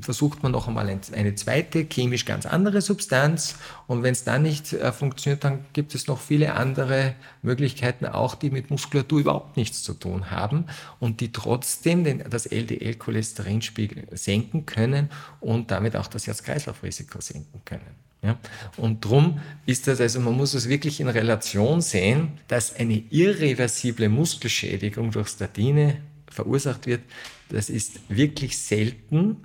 versucht 0.00 0.42
man 0.42 0.52
noch 0.52 0.68
einmal 0.68 0.88
eine 0.88 1.34
zweite, 1.34 1.84
chemisch 1.84 2.24
ganz 2.24 2.46
andere 2.46 2.80
Substanz. 2.80 3.56
Und 3.86 4.02
wenn 4.02 4.12
es 4.12 4.24
dann 4.24 4.42
nicht 4.42 4.72
äh, 4.72 4.92
funktioniert, 4.92 5.44
dann 5.44 5.64
gibt 5.72 5.94
es 5.94 6.06
noch 6.06 6.20
viele 6.20 6.54
andere 6.54 7.14
Möglichkeiten, 7.42 8.06
auch 8.06 8.34
die 8.34 8.50
mit 8.50 8.70
Muskulatur 8.70 9.20
überhaupt 9.20 9.56
nichts 9.56 9.82
zu 9.82 9.94
tun 9.94 10.30
haben 10.30 10.64
und 10.98 11.20
die 11.20 11.32
trotzdem 11.32 12.04
den, 12.04 12.24
das 12.28 12.46
LDL-Cholesterinspiegel 12.46 14.08
senken 14.12 14.66
können 14.66 15.10
und 15.40 15.70
damit 15.70 15.96
auch 15.96 16.06
das 16.06 16.26
Herz-Kreislauf-Risiko 16.26 17.20
senken 17.20 17.60
können. 17.64 18.06
Ja? 18.22 18.38
Und 18.76 19.04
darum 19.04 19.40
ist 19.66 19.86
das, 19.86 20.00
also 20.00 20.20
man 20.20 20.34
muss 20.34 20.54
es 20.54 20.68
wirklich 20.68 21.00
in 21.00 21.08
Relation 21.08 21.80
sehen, 21.80 22.38
dass 22.48 22.74
eine 22.74 23.02
irreversible 23.10 24.08
Muskelschädigung 24.08 25.10
durch 25.10 25.28
Statine 25.28 25.98
verursacht 26.30 26.86
wird, 26.86 27.02
das 27.48 27.70
ist 27.70 28.00
wirklich 28.08 28.58
selten 28.58 29.36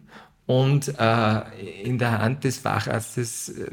und 0.47 0.93
äh, 0.99 1.81
in 1.83 1.97
der 1.97 2.19
Hand 2.19 2.43
des 2.43 2.57
Facharztes, 2.57 3.49
äh, 3.49 3.71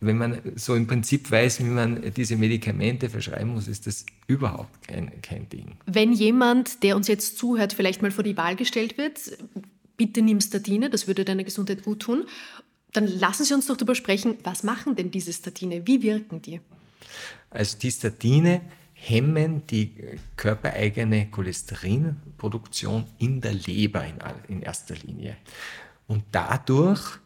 wenn 0.00 0.18
man 0.18 0.38
so 0.54 0.74
im 0.74 0.86
Prinzip 0.86 1.30
weiß, 1.30 1.60
wie 1.60 1.64
man 1.64 2.12
diese 2.14 2.36
Medikamente 2.36 3.10
verschreiben 3.10 3.54
muss, 3.54 3.66
ist 3.66 3.86
das 3.86 4.06
überhaupt 4.26 4.86
kein, 4.86 5.10
kein 5.22 5.48
Ding. 5.48 5.76
Wenn 5.86 6.12
jemand, 6.12 6.84
der 6.84 6.96
uns 6.96 7.08
jetzt 7.08 7.38
zuhört, 7.38 7.72
vielleicht 7.72 8.02
mal 8.02 8.12
vor 8.12 8.22
die 8.22 8.36
Wahl 8.36 8.54
gestellt 8.56 8.98
wird, 8.98 9.18
bitte 9.96 10.22
nimm 10.22 10.40
Statine, 10.40 10.90
das 10.90 11.08
würde 11.08 11.24
deiner 11.24 11.44
Gesundheit 11.44 11.82
gut 11.82 12.00
tun, 12.00 12.24
dann 12.92 13.06
lassen 13.06 13.44
Sie 13.44 13.54
uns 13.54 13.66
doch 13.66 13.76
darüber 13.76 13.94
sprechen, 13.94 14.36
was 14.44 14.62
machen 14.62 14.94
denn 14.96 15.10
diese 15.10 15.32
Statine? 15.32 15.86
Wie 15.86 16.02
wirken 16.02 16.40
die? 16.40 16.60
Also 17.50 17.78
die 17.78 17.90
Statine 17.90 18.60
hemmen 19.08 19.66
die 19.68 19.92
körpereigene 20.36 21.30
Cholesterinproduktion 21.30 23.06
in 23.18 23.40
der 23.40 23.54
Leber 23.54 24.04
in, 24.04 24.18
in 24.48 24.62
erster 24.62 24.96
Linie. 24.96 25.36
Und 26.08 26.24
dadurch 26.32 27.18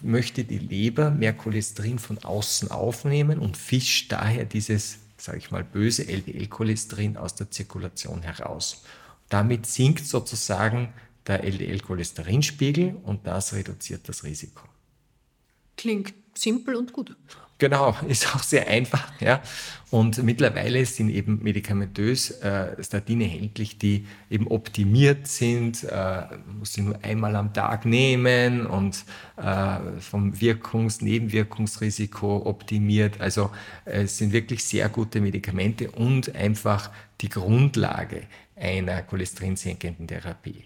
möchte 0.00 0.44
die 0.44 0.58
Leber 0.58 1.10
mehr 1.10 1.32
Cholesterin 1.32 1.98
von 1.98 2.18
außen 2.18 2.70
aufnehmen 2.70 3.38
und 3.38 3.56
fischt 3.56 4.12
daher 4.12 4.44
dieses, 4.44 4.98
sage 5.16 5.38
ich 5.38 5.50
mal, 5.50 5.64
böse 5.64 6.06
LDL-Cholesterin 6.06 7.16
aus 7.16 7.34
der 7.34 7.50
Zirkulation 7.50 8.22
heraus. 8.22 8.84
Damit 9.28 9.66
sinkt 9.66 10.04
sozusagen 10.06 10.92
der 11.26 11.44
LDL-Cholesterinspiegel 11.44 12.96
und 13.02 13.26
das 13.26 13.54
reduziert 13.54 14.08
das 14.08 14.24
Risiko. 14.24 14.66
Klingt 15.76 16.12
simpel 16.34 16.76
und 16.76 16.92
gut. 16.92 17.16
Genau, 17.62 17.94
ist 18.08 18.34
auch 18.34 18.42
sehr 18.42 18.66
einfach. 18.66 19.12
Ja. 19.20 19.40
Und 19.92 20.20
mittlerweile 20.22 20.84
sind 20.84 21.10
eben 21.10 21.40
medikamentös 21.42 22.30
äh, 22.42 22.82
Statine 22.82 23.24
erhältlich, 23.24 23.78
die 23.78 24.06
eben 24.30 24.48
optimiert 24.48 25.28
sind. 25.28 25.84
Äh, 25.84 26.22
muss 26.58 26.72
sie 26.72 26.80
nur 26.80 26.98
einmal 27.04 27.36
am 27.36 27.52
Tag 27.52 27.84
nehmen 27.84 28.66
und 28.66 29.04
äh, 29.36 30.00
vom 30.00 30.32
Wirkungs-, 30.32 31.04
Nebenwirkungsrisiko 31.04 32.46
optimiert. 32.46 33.20
Also 33.20 33.50
äh, 33.84 34.02
es 34.02 34.18
sind 34.18 34.32
wirklich 34.32 34.64
sehr 34.64 34.88
gute 34.88 35.20
Medikamente 35.20 35.90
und 35.90 36.34
einfach 36.34 36.90
die 37.20 37.28
Grundlage 37.28 38.22
einer 38.56 39.02
cholesterinsenkenden 39.02 40.08
Therapie. 40.08 40.64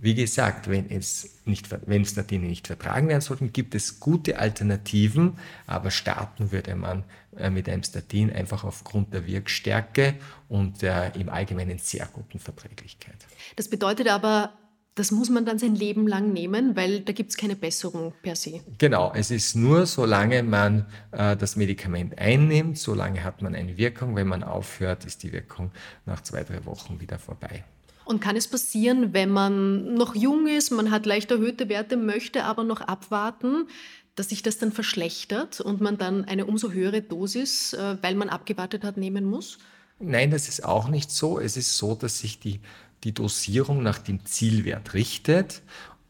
Wie 0.00 0.14
gesagt, 0.14 0.68
wenn, 0.70 0.88
es 0.90 1.40
nicht, 1.44 1.68
wenn 1.86 2.04
Statine 2.04 2.46
nicht 2.46 2.68
vertragen 2.68 3.08
werden 3.08 3.20
sollten, 3.20 3.52
gibt 3.52 3.74
es 3.74 3.98
gute 3.98 4.38
Alternativen, 4.38 5.38
aber 5.66 5.90
starten 5.90 6.52
würde 6.52 6.76
man 6.76 7.04
äh, 7.36 7.50
mit 7.50 7.68
einem 7.68 7.82
Statin 7.82 8.32
einfach 8.32 8.62
aufgrund 8.62 9.12
der 9.12 9.26
Wirkstärke 9.26 10.14
und 10.48 10.82
der 10.82 11.16
im 11.16 11.28
Allgemeinen 11.28 11.78
sehr 11.78 12.06
guten 12.12 12.38
Verträglichkeit. 12.38 13.16
Das 13.56 13.68
bedeutet 13.68 14.06
aber, 14.08 14.52
das 14.98 15.10
muss 15.10 15.30
man 15.30 15.44
dann 15.44 15.58
sein 15.58 15.74
Leben 15.74 16.08
lang 16.08 16.32
nehmen, 16.32 16.74
weil 16.76 17.00
da 17.00 17.12
gibt 17.12 17.30
es 17.30 17.36
keine 17.36 17.56
Besserung 17.56 18.12
per 18.22 18.34
se. 18.34 18.60
Genau, 18.78 19.12
es 19.14 19.30
ist 19.30 19.54
nur, 19.54 19.86
solange 19.86 20.42
man 20.42 20.86
äh, 21.12 21.36
das 21.36 21.56
Medikament 21.56 22.18
einnimmt, 22.18 22.78
solange 22.78 23.22
hat 23.22 23.42
man 23.42 23.54
eine 23.54 23.76
Wirkung. 23.76 24.16
Wenn 24.16 24.26
man 24.26 24.42
aufhört, 24.42 25.04
ist 25.04 25.22
die 25.22 25.32
Wirkung 25.32 25.70
nach 26.04 26.20
zwei, 26.22 26.42
drei 26.42 26.64
Wochen 26.64 27.00
wieder 27.00 27.18
vorbei. 27.18 27.64
Und 28.08 28.20
kann 28.20 28.36
es 28.36 28.48
passieren, 28.48 29.12
wenn 29.12 29.28
man 29.28 29.92
noch 29.92 30.14
jung 30.14 30.46
ist, 30.46 30.70
man 30.70 30.90
hat 30.90 31.04
leicht 31.04 31.30
erhöhte 31.30 31.68
Werte, 31.68 31.98
möchte 31.98 32.44
aber 32.44 32.64
noch 32.64 32.80
abwarten, 32.80 33.68
dass 34.14 34.30
sich 34.30 34.42
das 34.42 34.56
dann 34.56 34.72
verschlechtert 34.72 35.60
und 35.60 35.82
man 35.82 35.98
dann 35.98 36.24
eine 36.24 36.46
umso 36.46 36.70
höhere 36.70 37.02
Dosis, 37.02 37.74
äh, 37.74 37.98
weil 38.00 38.14
man 38.14 38.30
abgewartet 38.30 38.82
hat, 38.82 38.96
nehmen 38.96 39.26
muss? 39.26 39.58
Nein, 39.98 40.30
das 40.30 40.48
ist 40.48 40.64
auch 40.64 40.88
nicht 40.88 41.10
so. 41.10 41.38
Es 41.38 41.58
ist 41.58 41.76
so, 41.76 41.94
dass 41.94 42.20
sich 42.20 42.40
die, 42.40 42.60
die 43.04 43.12
Dosierung 43.12 43.82
nach 43.82 43.98
dem 43.98 44.24
Zielwert 44.24 44.94
richtet. 44.94 45.60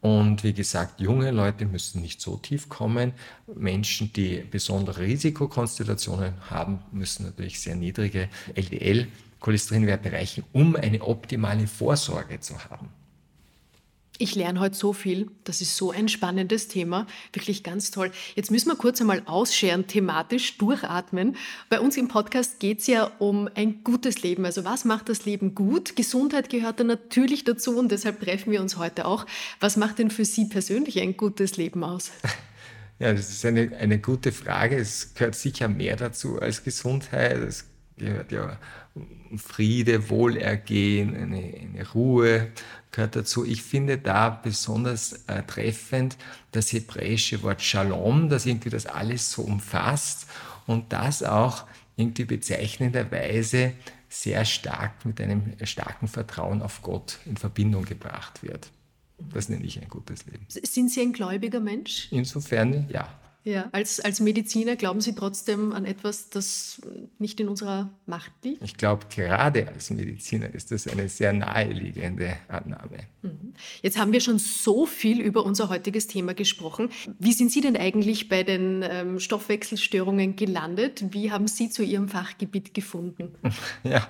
Und 0.01 0.45
wie 0.45 0.53
gesagt, 0.53 1.01
junge 1.01 1.33
Leute 1.33 1.67
müssen 1.67 2.01
nicht 2.01 2.21
so 2.21 2.37
tief 2.37 2.69
kommen. 2.69 3.13
Menschen, 3.53 4.13
die 4.13 4.45
besondere 4.49 5.01
Risikokonstellationen 5.01 6.49
haben, 6.49 6.79
müssen 6.93 7.25
natürlich 7.25 7.59
sehr 7.59 7.75
niedrige 7.75 8.29
LDL-Cholesterinwerte 8.55 9.28
erreichen, 9.41 10.45
um 10.53 10.77
eine 10.77 11.03
optimale 11.03 11.67
Vorsorge 11.67 12.41
zu 12.41 12.59
haben. 12.65 12.89
Ich 14.21 14.35
lerne 14.35 14.59
heute 14.59 14.77
so 14.77 14.93
viel. 14.93 15.31
Das 15.45 15.61
ist 15.61 15.77
so 15.77 15.93
ein 15.93 16.09
spannendes 16.09 16.67
Thema. 16.67 17.07
Wirklich 17.33 17.63
ganz 17.63 17.93
toll. 17.93 18.11
Jetzt 18.35 18.51
müssen 18.51 18.69
wir 18.69 18.75
kurz 18.75 19.01
einmal 19.01 19.23
ausscheren, 19.27 19.87
thematisch 19.87 20.59
durchatmen. 20.59 21.37
Bei 21.69 21.79
uns 21.79 21.97
im 21.97 22.09
Podcast 22.09 22.59
geht 22.59 22.81
es 22.81 22.89
ja 22.89 23.13
um 23.21 23.49
ein 23.55 23.85
gutes 23.85 24.23
Leben. 24.25 24.45
Also 24.45 24.65
was 24.65 24.85
macht 24.85 25.09
das 25.09 25.25
Leben 25.25 25.55
gut? 25.55 25.95
Gesundheit 25.95 26.51
gehört 26.51 26.81
da 26.81 26.85
natürlich 26.85 27.45
dazu 27.45 27.79
und 27.79 27.93
deshalb 27.93 28.21
treffen 28.21 28.51
wir 28.51 28.61
uns 28.61 28.77
heute 28.77 29.07
auch. 29.07 29.25
Was 29.61 29.77
macht 29.77 30.01
denn 30.01 30.11
für 30.11 30.25
Sie 30.25 30.47
persönlich 30.47 31.01
ein 31.01 31.17
gutes 31.17 31.57
Leben 31.57 31.85
aus? 31.85 32.11
Ja, 33.01 33.13
das 33.13 33.31
ist 33.31 33.45
eine, 33.45 33.77
eine 33.77 34.01
gute 34.01 34.33
Frage. 34.33 34.77
Es 34.77 35.15
gehört 35.15 35.37
sicher 35.37 35.69
mehr 35.69 35.95
dazu 35.95 36.41
als 36.41 36.65
Gesundheit. 36.65 37.37
Es 37.37 37.65
gehört 37.99 38.33
ja 38.33 38.59
Friede, 39.37 40.09
Wohlergehen, 40.11 41.15
eine, 41.15 41.55
eine 41.61 41.91
Ruhe 41.93 42.49
gehört 42.91 43.17
dazu. 43.17 43.45
Ich 43.45 43.63
finde 43.63 43.99
da 43.99 44.31
besonders 44.31 45.25
äh, 45.27 45.43
treffend 45.43 46.17
das 46.53 46.73
hebräische 46.73 47.43
Wort 47.43 47.63
Shalom, 47.63 48.29
das 48.29 48.47
irgendwie 48.47 48.71
das 48.71 48.87
alles 48.87 49.31
so 49.31 49.43
umfasst 49.43 50.27
und 50.67 50.93
das 50.93 51.23
auch 51.23 51.65
irgendwie 51.97 52.25
bezeichnenderweise 52.25 53.73
sehr 54.09 54.45
stark 54.45 55.05
mit 55.05 55.21
einem 55.21 55.55
starken 55.65 56.09
Vertrauen 56.09 56.63
auf 56.63 56.83
Gott 56.83 57.19
in 57.27 57.37
Verbindung 57.37 57.85
gebracht 57.85 58.43
wird. 58.43 58.71
Das 59.33 59.49
nenne 59.49 59.65
ich 59.65 59.81
ein 59.83 59.89
gutes 59.89 60.25
Leben. 60.27 60.47
Sind 60.49 60.91
Sie 60.91 61.01
ein 61.01 61.13
gläubiger 61.13 61.61
Mensch? 61.61 62.09
Insofern 62.11 62.89
ja. 62.89 63.09
Ja, 63.49 63.71
als, 63.73 63.99
als 63.99 64.21
Mediziner 64.21 64.77
glauben 64.77 65.01
Sie 65.01 65.15
trotzdem 65.15 65.73
an 65.73 65.87
etwas, 65.87 66.29
das 66.29 66.83
nicht 67.19 67.41
in 67.41 67.49
unserer 67.49 67.89
Macht 68.05 68.31
liegt? 68.43 68.63
Ich 68.63 68.77
glaube, 68.77 69.07
gerade 69.09 69.67
als 69.69 69.89
Mediziner 69.89 70.53
ist 70.53 70.71
das 70.71 70.87
eine 70.87 71.09
sehr 71.09 71.33
naheliegende 71.33 72.37
Annahme. 72.49 72.99
Mhm. 73.23 73.55
Jetzt 73.81 73.99
haben 73.99 74.13
wir 74.13 74.21
schon 74.21 74.39
so 74.39 74.85
viel 74.85 75.23
über 75.23 75.47
unser 75.47 75.71
heutiges 75.71 76.09
Thema 76.09 76.35
gesprochen. 76.35 76.91
Wie 77.19 77.33
sind 77.33 77.51
Sie 77.51 77.63
denn 77.63 77.75
eigentlich 77.75 78.29
bei 78.29 78.43
den 78.43 78.85
ähm, 78.87 79.19
Stoffwechselstörungen 79.19 80.37
gelandet? 80.37 81.15
Wie 81.15 81.33
haben 81.33 81.49
Sie 81.49 81.71
zu 81.71 81.83
Ihrem 81.83 82.09
Fachgebiet 82.09 82.75
gefunden? 82.75 83.35
Ja, 83.85 84.07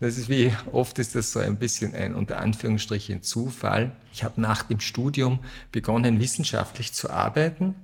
das 0.00 0.16
ist 0.18 0.28
wie 0.28 0.52
oft 0.72 0.98
ist 0.98 1.14
das 1.14 1.32
so 1.32 1.38
ein 1.38 1.56
bisschen 1.56 1.94
ein 1.94 2.14
unter 2.14 2.38
Anführungsstrichen 2.38 3.22
Zufall. 3.22 3.94
Ich 4.12 4.24
habe 4.24 4.40
nach 4.40 4.62
dem 4.64 4.80
Studium 4.80 5.40
begonnen, 5.70 6.18
wissenschaftlich 6.18 6.92
zu 6.92 7.10
arbeiten 7.10 7.76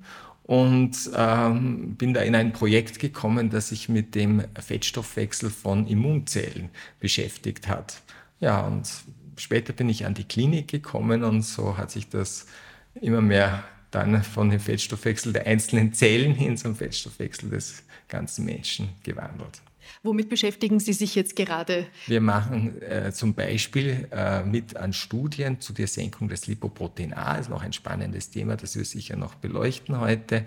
und 0.49 1.11
ähm, 1.14 1.94
bin 1.96 2.14
da 2.14 2.22
in 2.22 2.34
ein 2.34 2.55
Projekt 2.55 2.99
gekommen, 3.01 3.51
das 3.51 3.68
sich 3.68 3.90
mit 3.90 4.14
dem 4.14 4.42
Fettstoffwechsel 4.59 5.51
von 5.51 5.86
Immunzellen 5.86 6.70
beschäftigt 7.01 7.68
hat. 7.68 8.01
Ja, 8.40 8.62
und 8.62 8.88
später 9.36 9.74
bin 9.74 9.90
ich 9.90 10.07
an 10.07 10.14
die 10.14 10.24
Klinik 10.24 10.68
gekommen 10.68 11.22
und 11.22 11.42
so 11.42 11.76
hat 11.76 11.90
sich 11.90 12.09
das 12.09 12.46
immer 12.94 13.20
mehr 13.20 13.62
dann 13.90 14.22
von 14.22 14.49
dem 14.49 14.59
Fettstoffwechsel 14.59 15.34
der 15.34 15.46
einzelnen 15.46 15.92
Zellen 15.92 16.32
hin 16.32 16.57
zum 16.57 16.74
Fettstoffwechsel 16.74 17.51
des 17.51 17.82
ganzen 18.09 18.46
Menschen 18.46 18.88
gewandelt. 19.03 19.61
Womit 20.03 20.28
beschäftigen 20.28 20.78
Sie 20.78 20.92
sich 20.92 21.14
jetzt 21.14 21.34
gerade? 21.34 21.86
Wir 22.07 22.20
machen 22.20 22.80
äh, 22.82 23.12
zum 23.12 23.34
Beispiel 23.34 24.07
äh, 24.12 24.44
mit 24.44 24.76
an 24.76 24.92
Studien 24.92 25.61
zu 25.61 25.72
der 25.72 25.88
Senkung 25.88 26.28
des 26.28 26.46
Lipoprotein 26.46 27.12
A. 27.12 27.36
Das 27.36 27.46
ist 27.46 27.51
noch 27.51 27.62
ein 27.62 27.72
spannendes 27.72 28.30
Thema, 28.30 28.57
das 28.57 28.76
wir 28.76 28.84
sicher 28.84 29.16
noch 29.16 29.34
beleuchten 29.34 29.99
heute. 29.99 30.44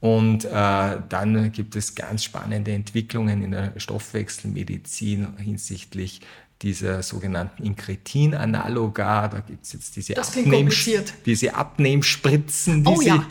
Und 0.00 0.44
äh, 0.44 0.48
dann 0.50 1.52
gibt 1.52 1.76
es 1.76 1.94
ganz 1.94 2.24
spannende 2.24 2.72
Entwicklungen 2.72 3.42
in 3.42 3.50
der 3.50 3.72
Stoffwechselmedizin 3.78 5.36
hinsichtlich 5.38 6.20
dieser 6.62 7.02
sogenannten 7.02 7.62
Inkretin-Analoga. 7.64 9.28
Da 9.28 9.40
gibt 9.40 9.64
es 9.64 9.72
jetzt 9.74 9.96
diese, 9.96 10.16
Abnehm 10.16 10.70
diese 11.26 11.54
Abnehmspritzen, 11.54 12.84
die, 12.84 12.90
oh, 12.90 12.96
sie, 12.96 13.08
ja. 13.08 13.26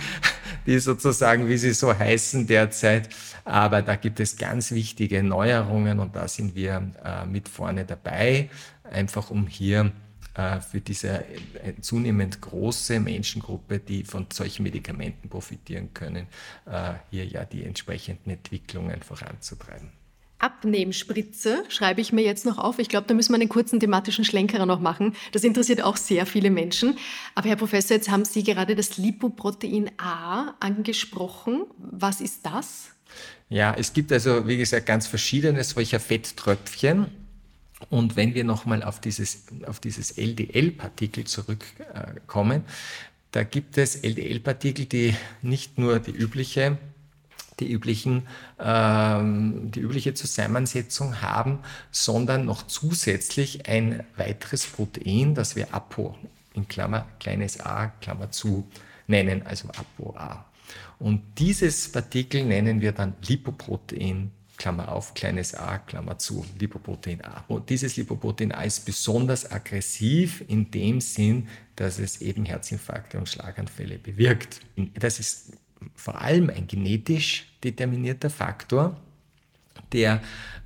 Die 0.66 0.80
sozusagen, 0.80 1.47
wie 1.47 1.57
sie 1.57 1.74
so 1.74 1.97
heißen 1.97 2.47
derzeit. 2.47 3.09
Aber 3.43 3.82
da 3.82 3.95
gibt 3.95 4.20
es 4.20 4.38
ganz 4.38 4.72
wichtige 4.72 5.24
Neuerungen 5.24 5.99
und 5.99 6.16
da 6.16 6.28
sind 6.28 6.55
wir 6.55 6.91
äh, 7.03 7.26
mit 7.26 7.49
vorne 7.49 7.86
dabei, 7.86 8.49
einfach 8.84 9.30
um 9.30 9.47
hier 9.47 9.91
äh, 10.36 10.59
für 10.59 10.82
diese 10.82 11.26
äh, 11.26 11.74
zunehmend 11.80 12.41
große 12.41 12.99
Menschengruppe, 12.99 13.80
die 13.80 14.03
von 14.03 14.28
solchen 14.34 14.63
Medikamenten 14.63 15.30
profitieren 15.30 15.93
können, 15.93 16.28
äh, 16.66 16.93
hier 17.09 17.26
ja 17.26 17.45
die 17.45 17.63
entsprechenden 17.63 18.32
Entwicklungen 18.32 19.01
voranzutreiben. 19.01 20.05
Abnehmspritze 20.46 21.64
schreibe 21.70 22.02
ich 22.02 22.14
mir 22.14 22.22
jetzt 22.22 22.46
noch 22.46 22.60
auf. 22.60 22.78
Ich 22.78 22.88
glaube, 22.88 23.08
da 23.08 23.16
müssen 23.16 23.34
wir 23.34 23.39
einen 23.39 23.50
kurzen 23.50 23.80
thematischen 23.80 24.24
Schlenkerer 24.24 24.68
noch 24.68 24.80
machen. 24.80 25.16
Das 25.32 25.43
interessiert 25.43 25.82
auch 25.82 25.98
sehr 25.98 26.28
viele 26.28 26.52
Menschen. 26.52 27.00
Aber 27.34 27.50
Herr 27.50 27.56
Professor, 27.56 27.98
jetzt 27.98 28.12
haben 28.12 28.26
Sie 28.26 28.43
gerade 28.43 28.76
das 28.76 28.98
Lipoprotein 28.98 29.89
A 29.98 30.54
angesprochen. 30.60 31.66
Was 31.80 32.22
ist 32.22 32.46
das? 32.46 32.91
Ja, 33.50 33.74
es 33.76 33.93
gibt 33.93 34.12
also, 34.12 34.48
wie 34.48 34.58
gesagt, 34.58 34.86
ganz 34.86 35.08
verschiedene 35.08 35.64
solcher 35.64 36.00
Fetttröpfchen. 36.00 37.08
Und 37.89 38.16
wenn 38.16 38.36
wir 38.36 38.43
nochmal 38.43 38.84
auf 38.84 39.02
dieses, 39.02 39.46
auf 39.66 39.80
dieses 39.80 40.12
LDL-Partikel 40.12 41.24
zurückkommen, 41.24 42.64
da 43.32 43.43
gibt 43.43 43.80
es 43.80 43.96
LDL-Partikel, 43.96 44.86
die 44.86 45.16
nicht 45.41 45.80
nur 45.80 46.00
die 46.00 46.12
übliche 46.12 46.78
die, 47.60 47.72
üblichen, 47.72 48.28
ähm, 48.60 49.72
die 49.72 49.80
übliche 49.80 50.14
Zusammensetzung 50.14 51.22
haben, 51.22 51.60
sondern 51.91 52.45
noch 52.45 52.68
zusätzlich 52.68 53.68
ein 53.68 54.03
weiteres 54.18 54.66
Protein, 54.66 55.36
das 55.36 55.56
wir 55.56 55.74
Apo 55.74 56.16
in 56.53 56.68
Klammer 56.68 57.06
kleines 57.20 57.60
a, 57.60 57.88
Klammer 58.01 58.32
zu, 58.32 58.70
nennen, 59.08 59.43
also 59.45 59.70
ApoA. 59.70 60.45
Und 60.99 61.22
dieses 61.38 61.91
Partikel 61.91 62.45
nennen 62.45 62.82
wir 62.82 62.91
dann 62.91 63.14
Lipoprotein, 63.28 64.32
Klammer 64.58 64.91
auf, 64.91 65.14
kleines 65.14 65.53
a, 65.53 65.80
Klammer 65.80 66.18
zu, 66.18 66.45
Lipoprotein 66.58 67.24
A. 67.26 67.43
Und 67.47 67.70
dieses 67.70 67.97
Lipoprotein 67.97 68.53
A 68.53 68.64
ist 68.64 68.86
besonders 68.86 69.51
aggressiv 69.51 70.43
in 70.47 70.72
dem 70.72 71.01
Sinn, 71.01 71.49
dass 71.76 71.99
es 71.99 72.22
eben 72.22 72.45
Herzinfarkte 72.45 73.18
und 73.18 73.28
Schlaganfälle 73.28 73.97
bewirkt. 73.97 74.62
Das 74.97 75.20
ist 75.20 75.51
vor 75.94 76.22
allem 76.22 76.50
ein 76.50 76.68
genetisch 76.68 77.48
determinierter 77.64 78.30
Faktor, 78.30 78.98
der 79.92 80.22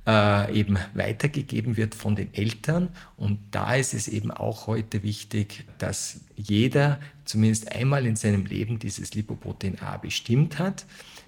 äh, 0.06 0.52
eben 0.58 0.78
weitergegeben 0.94 1.76
wird 1.76 1.94
von 1.94 2.16
den 2.16 2.32
Eltern. 2.34 2.88
Und 3.16 3.38
da 3.50 3.74
ist 3.74 3.94
es 3.94 4.08
eben 4.08 4.30
auch 4.30 4.66
heute 4.66 5.02
wichtig, 5.02 5.64
dass 5.78 6.20
jeder 6.36 6.98
zumindest 7.30 7.72
einmal 7.72 8.06
in 8.06 8.16
seinem 8.16 8.44
Leben 8.44 8.78
dieses 8.78 9.14
Lipoprotein 9.14 9.78
A 9.80 9.96
bestimmt 9.96 10.58
hat. 10.58 10.84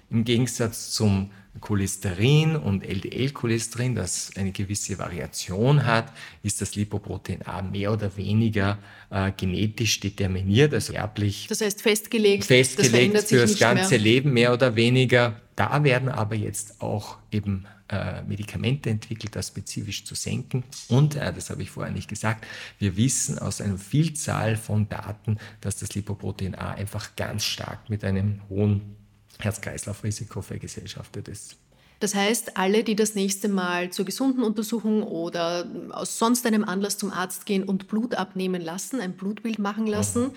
Im 0.09 0.25
Gegensatz 0.25 0.91
zum 0.91 1.31
Cholesterin 1.59 2.55
und 2.55 2.83
LDL-Cholesterin, 2.83 3.95
das 3.95 4.31
eine 4.35 4.51
gewisse 4.51 4.97
Variation 4.97 5.85
hat, 5.85 6.11
ist 6.41 6.61
das 6.61 6.75
Lipoprotein 6.75 7.45
A 7.45 7.61
mehr 7.61 7.93
oder 7.93 8.15
weniger 8.17 8.79
äh, 9.09 9.31
genetisch 9.35 9.99
determiniert, 9.99 10.73
also 10.73 10.93
erblich. 10.93 11.47
Das 11.47 11.61
heißt 11.61 11.81
festgelegt. 11.81 12.45
Festgelegt 12.45 13.15
das 13.15 13.25
für 13.25 13.37
das 13.37 13.57
ganze 13.57 13.91
mehr. 13.91 13.99
Leben 13.99 14.33
mehr 14.33 14.53
oder 14.53 14.75
weniger. 14.75 15.39
Da 15.55 15.83
werden 15.83 16.09
aber 16.09 16.35
jetzt 16.35 16.81
auch 16.81 17.17
eben 17.31 17.65
äh, 17.93 18.23
Medikamente 18.23 18.89
entwickelt, 18.89 19.35
das 19.35 19.49
spezifisch 19.49 20.03
zu 20.05 20.15
senken. 20.15 20.63
Und, 20.87 21.15
äh, 21.15 21.31
das 21.31 21.49
habe 21.49 21.61
ich 21.61 21.69
vorher 21.69 21.93
nicht 21.93 22.09
gesagt, 22.09 22.45
wir 22.79 22.97
wissen 22.97 23.37
aus 23.37 23.61
einer 23.61 23.77
Vielzahl 23.77 24.55
von 24.55 24.89
Daten, 24.89 25.37
dass 25.61 25.75
das 25.75 25.92
Lipoprotein 25.95 26.55
A 26.55 26.71
einfach 26.71 27.15
ganz 27.15 27.43
stark 27.43 27.89
mit 27.89 28.03
einem 28.03 28.41
hohen 28.49 28.95
Herz-Kreislauf-Risiko 29.39 30.41
vergesellschaftet 30.41 31.27
ist. 31.27 31.57
Das 31.99 32.15
heißt, 32.15 32.57
alle, 32.57 32.83
die 32.83 32.97
das 32.97 33.15
nächste 33.15 33.47
Mal 33.47 33.91
zur 33.91 34.03
gesunden 34.03 34.43
Untersuchung 34.43 35.03
oder 35.03 35.65
aus 35.91 36.19
sonst 36.19 36.45
einem 36.45 36.65
Anlass 36.65 36.97
zum 36.97 37.11
Arzt 37.11 37.45
gehen 37.45 37.63
und 37.63 37.87
Blut 37.87 38.15
abnehmen 38.15 38.61
lassen, 38.61 38.99
ein 38.99 39.13
Blutbild 39.13 39.57
machen 39.59 39.87
lassen, 39.87 40.23
mhm. 40.23 40.31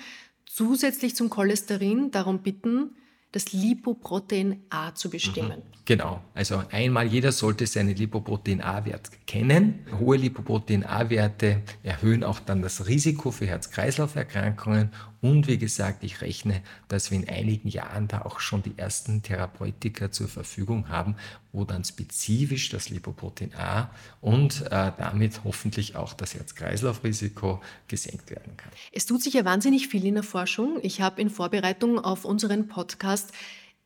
zusätzlich 0.46 1.16
zum 1.16 1.28
Cholesterin 1.28 2.12
darum 2.12 2.38
bitten, 2.38 2.94
das 3.32 3.52
Lipoprotein 3.52 4.62
A 4.70 4.94
zu 4.94 5.10
bestimmen. 5.10 5.58
Mhm. 5.58 5.76
Genau, 5.84 6.22
also 6.34 6.62
einmal 6.70 7.06
jeder 7.06 7.32
sollte 7.32 7.66
seinen 7.66 7.94
Lipoprotein 7.94 8.60
A-Wert 8.60 9.10
kennen. 9.26 9.86
Hohe 9.98 10.16
Lipoprotein 10.16 10.84
A-Werte 10.84 11.62
erhöhen 11.82 12.24
auch 12.24 12.40
dann 12.40 12.62
das 12.62 12.86
Risiko 12.86 13.30
für 13.30 13.46
Herz-Kreislauf-Erkrankungen 13.46 14.90
und 15.26 15.48
wie 15.48 15.58
gesagt, 15.58 16.04
ich 16.04 16.20
rechne, 16.20 16.62
dass 16.86 17.10
wir 17.10 17.18
in 17.18 17.28
einigen 17.28 17.68
Jahren 17.68 18.06
da 18.06 18.22
auch 18.22 18.38
schon 18.38 18.62
die 18.62 18.74
ersten 18.76 19.22
Therapeutika 19.22 20.12
zur 20.12 20.28
Verfügung 20.28 20.88
haben, 20.88 21.16
wo 21.52 21.64
dann 21.64 21.82
spezifisch 21.84 22.68
das 22.68 22.90
Lipoprotein 22.90 23.52
A 23.56 23.90
und 24.20 24.62
äh, 24.66 24.92
damit 24.96 25.42
hoffentlich 25.42 25.96
auch 25.96 26.12
das 26.14 26.34
Herz-Kreislauf-Risiko 26.34 27.60
gesenkt 27.88 28.30
werden 28.30 28.56
kann. 28.56 28.70
Es 28.92 29.06
tut 29.06 29.20
sich 29.20 29.34
ja 29.34 29.44
wahnsinnig 29.44 29.88
viel 29.88 30.04
in 30.06 30.14
der 30.14 30.22
Forschung. 30.22 30.78
Ich 30.82 31.00
habe 31.00 31.20
in 31.20 31.28
Vorbereitung 31.28 31.98
auf 31.98 32.24
unseren 32.24 32.68
Podcast 32.68 33.32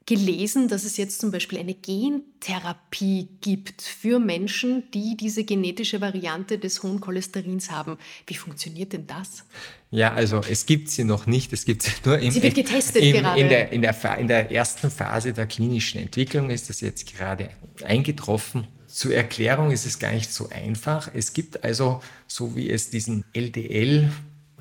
gelesen, 0.06 0.68
dass 0.68 0.84
es 0.84 0.96
jetzt 0.96 1.20
zum 1.20 1.30
Beispiel 1.30 1.58
eine 1.58 1.74
Gentherapie 1.74 3.28
gibt 3.40 3.82
für 3.82 4.18
Menschen, 4.18 4.90
die 4.92 5.16
diese 5.16 5.44
genetische 5.44 6.00
Variante 6.00 6.58
des 6.58 6.82
hohen 6.82 7.00
Cholesterins 7.00 7.70
haben. 7.70 7.96
Wie 8.26 8.34
funktioniert 8.34 8.92
denn 8.92 9.06
das? 9.06 9.44
Ja, 9.90 10.12
also 10.12 10.40
es 10.48 10.66
gibt 10.66 10.90
sie 10.90 11.04
noch 11.04 11.26
nicht, 11.26 11.52
es 11.52 11.64
gibt 11.64 11.82
sie 11.82 11.92
nur 12.04 12.18
im, 12.18 12.30
sie 12.30 12.42
wird 12.42 12.54
getestet 12.54 13.02
im, 13.02 13.12
gerade. 13.16 13.40
In 13.40 13.48
der, 13.48 13.72
in, 13.72 13.82
der, 13.82 14.18
in 14.18 14.28
der 14.28 14.50
ersten 14.50 14.90
Phase 14.90 15.32
der 15.32 15.46
klinischen 15.46 16.00
Entwicklung 16.00 16.50
ist 16.50 16.70
das 16.70 16.80
jetzt 16.80 17.06
gerade 17.12 17.50
eingetroffen. 17.84 18.66
Zur 18.86 19.14
Erklärung 19.14 19.70
ist 19.70 19.86
es 19.86 20.00
gar 20.00 20.12
nicht 20.12 20.32
so 20.32 20.48
einfach. 20.48 21.10
Es 21.14 21.32
gibt 21.32 21.62
also, 21.62 22.02
so 22.26 22.56
wie 22.56 22.68
es 22.68 22.90
diesen 22.90 23.24
LDL 23.32 24.10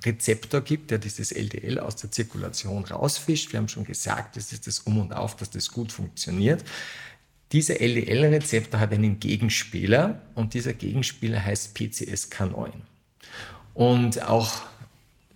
Rezeptor 0.05 0.61
gibt, 0.61 0.91
der 0.91 0.97
dieses 0.97 1.31
LDL 1.31 1.79
aus 1.79 1.95
der 1.95 2.11
Zirkulation 2.11 2.85
rausfischt. 2.85 3.51
Wir 3.51 3.59
haben 3.59 3.67
schon 3.67 3.85
gesagt, 3.85 4.37
das 4.37 4.51
ist 4.53 4.67
das 4.67 4.79
Um 4.79 4.99
und 4.99 5.13
Auf, 5.13 5.35
dass 5.35 5.49
das 5.49 5.71
gut 5.71 5.91
funktioniert. 5.91 6.63
Dieser 7.51 7.81
LDL-Rezeptor 7.81 8.79
hat 8.79 8.93
einen 8.93 9.19
Gegenspieler 9.19 10.21
und 10.35 10.53
dieser 10.53 10.73
Gegenspieler 10.73 11.43
heißt 11.43 11.75
PCSK9. 11.75 12.71
Und 13.73 14.21
auch 14.23 14.61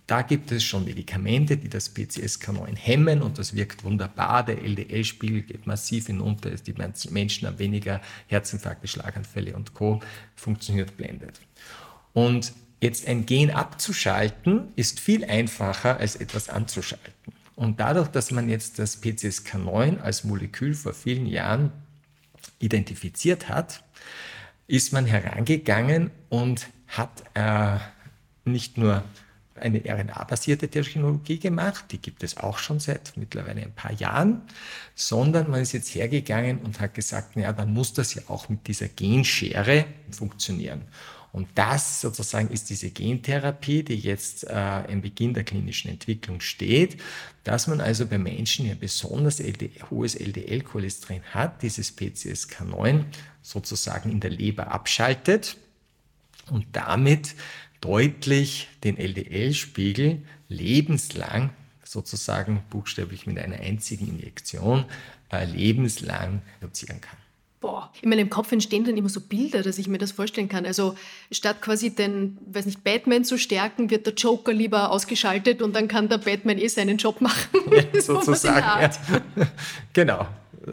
da 0.06 0.22
gibt 0.22 0.52
es 0.52 0.62
schon 0.62 0.84
Medikamente, 0.84 1.56
die 1.56 1.68
das 1.68 1.96
PCSK9 1.96 2.76
hemmen 2.76 3.22
und 3.22 3.38
das 3.38 3.54
wirkt 3.54 3.84
wunderbar. 3.84 4.44
Der 4.44 4.62
LDL-Spiegel 4.62 5.42
geht 5.42 5.66
massiv 5.66 6.08
hinunter, 6.08 6.50
die 6.50 6.74
Menschen 7.10 7.48
haben 7.48 7.58
weniger 7.58 8.00
Herzinfarkte, 8.26 8.86
Schlaganfälle 8.86 9.56
und 9.56 9.72
Co. 9.72 10.00
funktioniert 10.36 10.96
blendet. 10.96 11.40
Und 12.12 12.52
Jetzt 12.80 13.06
ein 13.08 13.26
Gen 13.26 13.50
abzuschalten 13.50 14.68
ist 14.76 15.00
viel 15.00 15.24
einfacher 15.24 15.98
als 15.98 16.16
etwas 16.16 16.48
anzuschalten. 16.48 17.12
Und 17.56 17.80
dadurch, 17.80 18.08
dass 18.08 18.30
man 18.30 18.48
jetzt 18.48 18.78
das 18.78 19.02
PCSK9 19.02 20.00
als 20.00 20.24
Molekül 20.24 20.74
vor 20.74 20.92
vielen 20.92 21.26
Jahren 21.26 21.72
identifiziert 22.58 23.48
hat, 23.48 23.84
ist 24.66 24.92
man 24.92 25.06
herangegangen 25.06 26.10
und 26.30 26.68
hat 26.88 27.22
äh, 27.34 27.78
nicht 28.44 28.78
nur 28.78 29.04
eine 29.56 29.78
RNA-basierte 29.78 30.68
Technologie 30.68 31.38
gemacht, 31.38 31.86
die 31.90 31.98
gibt 31.98 32.22
es 32.24 32.36
auch 32.36 32.58
schon 32.58 32.80
seit 32.80 33.16
mittlerweile 33.16 33.62
ein 33.62 33.72
paar 33.72 33.92
Jahren, 33.92 34.42
sondern 34.94 35.48
man 35.48 35.60
ist 35.60 35.72
jetzt 35.72 35.94
hergegangen 35.94 36.58
und 36.58 36.80
hat 36.80 36.94
gesagt, 36.94 37.36
naja, 37.36 37.52
dann 37.52 37.72
muss 37.72 37.92
das 37.92 38.14
ja 38.14 38.22
auch 38.28 38.48
mit 38.48 38.66
dieser 38.66 38.88
Genschere 38.88 39.84
funktionieren. 40.10 40.82
Und 41.34 41.48
das 41.56 42.00
sozusagen 42.00 42.48
ist 42.50 42.70
diese 42.70 42.90
Gentherapie, 42.90 43.82
die 43.82 43.96
jetzt 43.96 44.44
äh, 44.44 44.84
im 44.84 45.02
Beginn 45.02 45.34
der 45.34 45.42
klinischen 45.42 45.90
Entwicklung 45.90 46.40
steht, 46.40 46.96
dass 47.42 47.66
man 47.66 47.80
also 47.80 48.06
bei 48.06 48.18
Menschen, 48.18 48.66
die 48.66 48.70
ein 48.70 48.78
besonders 48.78 49.40
LDL, 49.40 49.90
hohes 49.90 50.14
LDL-Cholesterin 50.14 51.24
hat, 51.32 51.62
dieses 51.62 51.98
PCSK9 51.98 53.06
sozusagen 53.42 54.12
in 54.12 54.20
der 54.20 54.30
Leber 54.30 54.70
abschaltet 54.70 55.56
und 56.50 56.66
damit 56.70 57.34
deutlich 57.80 58.68
den 58.84 58.96
LDL-Spiegel 58.96 60.22
lebenslang 60.48 61.50
sozusagen 61.82 62.62
buchstäblich 62.70 63.26
mit 63.26 63.40
einer 63.40 63.58
einzigen 63.58 64.06
Injektion 64.06 64.84
äh, 65.32 65.44
lebenslang 65.46 66.42
reduzieren 66.60 67.00
kann 67.00 67.23
boah, 67.64 67.90
in 68.02 68.10
meinem 68.10 68.28
Kopf 68.28 68.52
entstehen 68.52 68.84
dann 68.84 68.94
immer 68.98 69.08
so 69.08 69.22
Bilder, 69.22 69.62
dass 69.62 69.78
ich 69.78 69.88
mir 69.88 69.96
das 69.96 70.12
vorstellen 70.12 70.50
kann. 70.50 70.66
Also 70.66 70.96
statt 71.32 71.62
quasi 71.62 71.94
den, 71.94 72.36
weiß 72.44 72.66
nicht, 72.66 72.84
Batman 72.84 73.24
zu 73.24 73.38
stärken, 73.38 73.88
wird 73.88 74.04
der 74.04 74.12
Joker 74.12 74.52
lieber 74.52 74.90
ausgeschaltet 74.90 75.62
und 75.62 75.74
dann 75.74 75.88
kann 75.88 76.10
der 76.10 76.18
Batman 76.18 76.58
eh 76.58 76.68
seinen 76.68 76.98
Job 76.98 77.22
machen. 77.22 77.60
Ja, 77.72 78.00
sozusagen. 78.00 78.82
Ja. 78.82 78.90
Genau. 79.94 80.26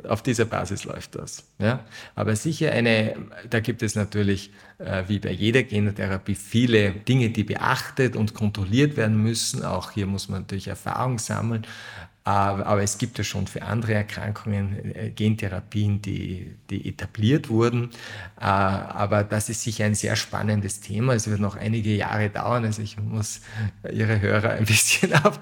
Auf 0.07 0.21
dieser 0.21 0.45
Basis 0.45 0.83
läuft 0.83 1.15
das. 1.15 1.43
Ja? 1.59 1.85
Aber 2.15 2.35
sicher 2.35 2.71
eine, 2.71 3.15
da 3.49 3.59
gibt 3.61 3.83
es 3.83 3.95
natürlich, 3.95 4.51
äh, 4.77 5.03
wie 5.07 5.19
bei 5.19 5.31
jeder 5.31 5.63
Genotherapie, 5.63 6.35
viele 6.35 6.91
Dinge, 6.91 7.29
die 7.29 7.43
beachtet 7.43 8.15
und 8.15 8.33
kontrolliert 8.33 8.97
werden 8.97 9.21
müssen. 9.21 9.63
Auch 9.63 9.91
hier 9.91 10.07
muss 10.07 10.27
man 10.27 10.41
natürlich 10.41 10.67
Erfahrung 10.67 11.19
sammeln. 11.19 11.65
Aber 12.23 12.83
es 12.83 12.99
gibt 12.99 13.17
ja 13.17 13.23
schon 13.23 13.47
für 13.47 13.63
andere 13.63 13.95
Erkrankungen 13.95 14.95
äh, 14.95 15.09
Gentherapien, 15.09 16.03
die, 16.03 16.53
die 16.69 16.87
etabliert 16.87 17.49
wurden. 17.49 17.89
Äh, 18.39 18.43
aber 18.43 19.23
das 19.23 19.49
ist 19.49 19.63
sicher 19.63 19.85
ein 19.85 19.95
sehr 19.95 20.15
spannendes 20.15 20.81
Thema. 20.81 21.13
Es 21.15 21.27
wird 21.27 21.39
noch 21.39 21.55
einige 21.55 21.95
Jahre 21.95 22.29
dauern. 22.29 22.63
Also 22.65 22.83
ich 22.83 22.99
muss 22.99 23.41
Ihre 23.91 24.21
Hörer 24.21 24.51
ein 24.51 24.65
bisschen 24.65 25.13
auf 25.25 25.39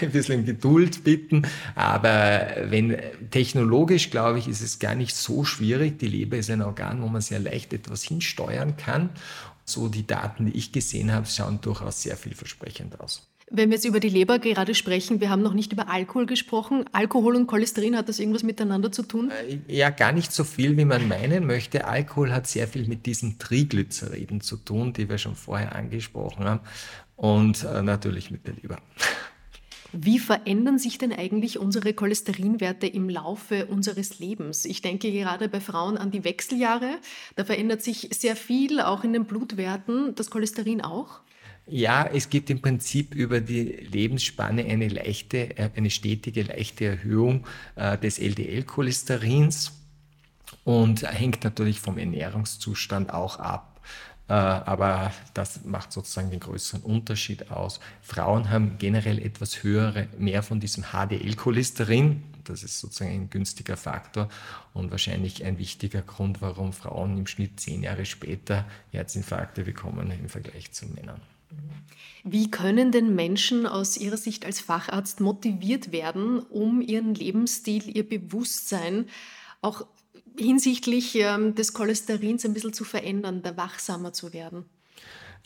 ein 0.00 0.10
bisschen 0.10 0.44
Geduld 0.44 1.04
bitten. 1.04 1.46
Aber 1.76 2.48
wenn 2.64 2.96
technologisch, 3.30 4.10
glaube 4.10 4.40
ich, 4.40 4.48
ist 4.48 4.62
es 4.62 4.80
gar 4.80 4.96
nicht 4.96 5.14
so 5.14 5.44
schwierig. 5.44 6.00
Die 6.00 6.08
Leber 6.08 6.38
ist 6.38 6.50
ein 6.50 6.62
Organ, 6.62 7.02
wo 7.02 7.06
man 7.06 7.22
sehr 7.22 7.38
leicht 7.38 7.72
etwas 7.72 8.02
hinsteuern 8.02 8.76
kann. 8.76 9.10
So 9.64 9.88
die 9.88 10.06
Daten, 10.06 10.46
die 10.46 10.58
ich 10.58 10.72
gesehen 10.72 11.12
habe, 11.12 11.26
schauen 11.26 11.60
durchaus 11.60 12.02
sehr 12.02 12.16
vielversprechend 12.16 12.98
aus. 12.98 13.28
Wenn 13.48 13.70
wir 13.70 13.76
jetzt 13.76 13.84
über 13.84 14.00
die 14.00 14.08
Leber 14.08 14.40
gerade 14.40 14.74
sprechen, 14.74 15.20
wir 15.20 15.30
haben 15.30 15.42
noch 15.42 15.54
nicht 15.54 15.72
über 15.72 15.88
Alkohol 15.88 16.26
gesprochen. 16.26 16.84
Alkohol 16.90 17.36
und 17.36 17.46
Cholesterin, 17.46 17.96
hat 17.96 18.08
das 18.08 18.18
irgendwas 18.18 18.42
miteinander 18.42 18.90
zu 18.90 19.04
tun? 19.04 19.30
Äh, 19.30 19.58
ja, 19.72 19.90
gar 19.90 20.10
nicht 20.10 20.32
so 20.32 20.42
viel, 20.42 20.76
wie 20.76 20.84
man 20.84 21.06
meinen 21.06 21.46
möchte. 21.46 21.86
Alkohol 21.86 22.32
hat 22.32 22.48
sehr 22.48 22.66
viel 22.66 22.88
mit 22.88 23.06
diesen 23.06 23.38
Triglyceriden 23.38 24.40
zu 24.40 24.56
tun, 24.56 24.92
die 24.92 25.08
wir 25.08 25.18
schon 25.18 25.36
vorher 25.36 25.76
angesprochen 25.76 26.44
haben. 26.44 26.60
Und 27.14 27.62
äh, 27.62 27.82
natürlich 27.82 28.32
mit 28.32 28.48
der 28.48 28.54
Leber. 28.54 28.78
Wie 29.92 30.18
verändern 30.18 30.80
sich 30.80 30.98
denn 30.98 31.12
eigentlich 31.12 31.60
unsere 31.60 31.94
Cholesterinwerte 31.94 32.88
im 32.88 33.08
Laufe 33.08 33.66
unseres 33.66 34.18
Lebens? 34.18 34.64
Ich 34.64 34.82
denke 34.82 35.12
gerade 35.12 35.48
bei 35.48 35.60
Frauen 35.60 35.96
an 35.96 36.10
die 36.10 36.24
Wechseljahre. 36.24 36.98
Da 37.36 37.44
verändert 37.44 37.80
sich 37.80 38.08
sehr 38.12 38.34
viel, 38.34 38.80
auch 38.80 39.04
in 39.04 39.12
den 39.12 39.24
Blutwerten. 39.24 40.16
Das 40.16 40.30
Cholesterin 40.30 40.80
auch? 40.80 41.20
Ja, 41.68 42.06
es 42.06 42.30
gibt 42.30 42.48
im 42.48 42.62
Prinzip 42.62 43.12
über 43.12 43.40
die 43.40 43.64
Lebensspanne 43.64 44.64
eine 44.64 44.86
leichte, 44.86 45.58
äh, 45.58 45.70
eine 45.74 45.90
stetige, 45.90 46.42
leichte 46.44 46.84
Erhöhung 46.84 47.44
äh, 47.74 47.98
des 47.98 48.20
LDL-Cholesterins 48.20 49.72
und 50.62 51.02
hängt 51.02 51.42
natürlich 51.42 51.80
vom 51.80 51.98
Ernährungszustand 51.98 53.12
auch 53.12 53.40
ab. 53.40 53.80
Äh, 54.28 54.34
aber 54.34 55.12
das 55.34 55.64
macht 55.64 55.92
sozusagen 55.92 56.30
den 56.30 56.38
größeren 56.38 56.82
Unterschied 56.82 57.50
aus. 57.50 57.80
Frauen 58.00 58.48
haben 58.50 58.78
generell 58.78 59.18
etwas 59.18 59.64
höhere, 59.64 60.06
mehr 60.18 60.44
von 60.44 60.60
diesem 60.60 60.84
HDL-Cholesterin. 60.92 62.22
Das 62.44 62.62
ist 62.62 62.78
sozusagen 62.78 63.10
ein 63.10 63.30
günstiger 63.30 63.76
Faktor 63.76 64.28
und 64.72 64.92
wahrscheinlich 64.92 65.44
ein 65.44 65.58
wichtiger 65.58 66.02
Grund, 66.02 66.40
warum 66.42 66.72
Frauen 66.72 67.18
im 67.18 67.26
Schnitt 67.26 67.58
zehn 67.58 67.82
Jahre 67.82 68.06
später 68.06 68.64
Herzinfarkte 68.92 69.64
bekommen 69.64 70.12
im 70.12 70.28
Vergleich 70.28 70.70
zu 70.70 70.86
Männern. 70.86 71.20
Wie 72.24 72.50
können 72.50 72.90
denn 72.90 73.14
Menschen 73.14 73.66
aus 73.66 73.96
Ihrer 73.96 74.16
Sicht 74.16 74.44
als 74.44 74.60
Facharzt 74.60 75.20
motiviert 75.20 75.92
werden, 75.92 76.40
um 76.40 76.80
ihren 76.80 77.14
Lebensstil, 77.14 77.96
ihr 77.96 78.08
Bewusstsein 78.08 79.06
auch 79.62 79.86
hinsichtlich 80.36 81.14
ähm, 81.14 81.54
des 81.54 81.72
Cholesterins 81.72 82.44
ein 82.44 82.52
bisschen 82.52 82.72
zu 82.72 82.84
verändern, 82.84 83.42
da 83.42 83.56
wachsamer 83.56 84.12
zu 84.12 84.32
werden? 84.32 84.64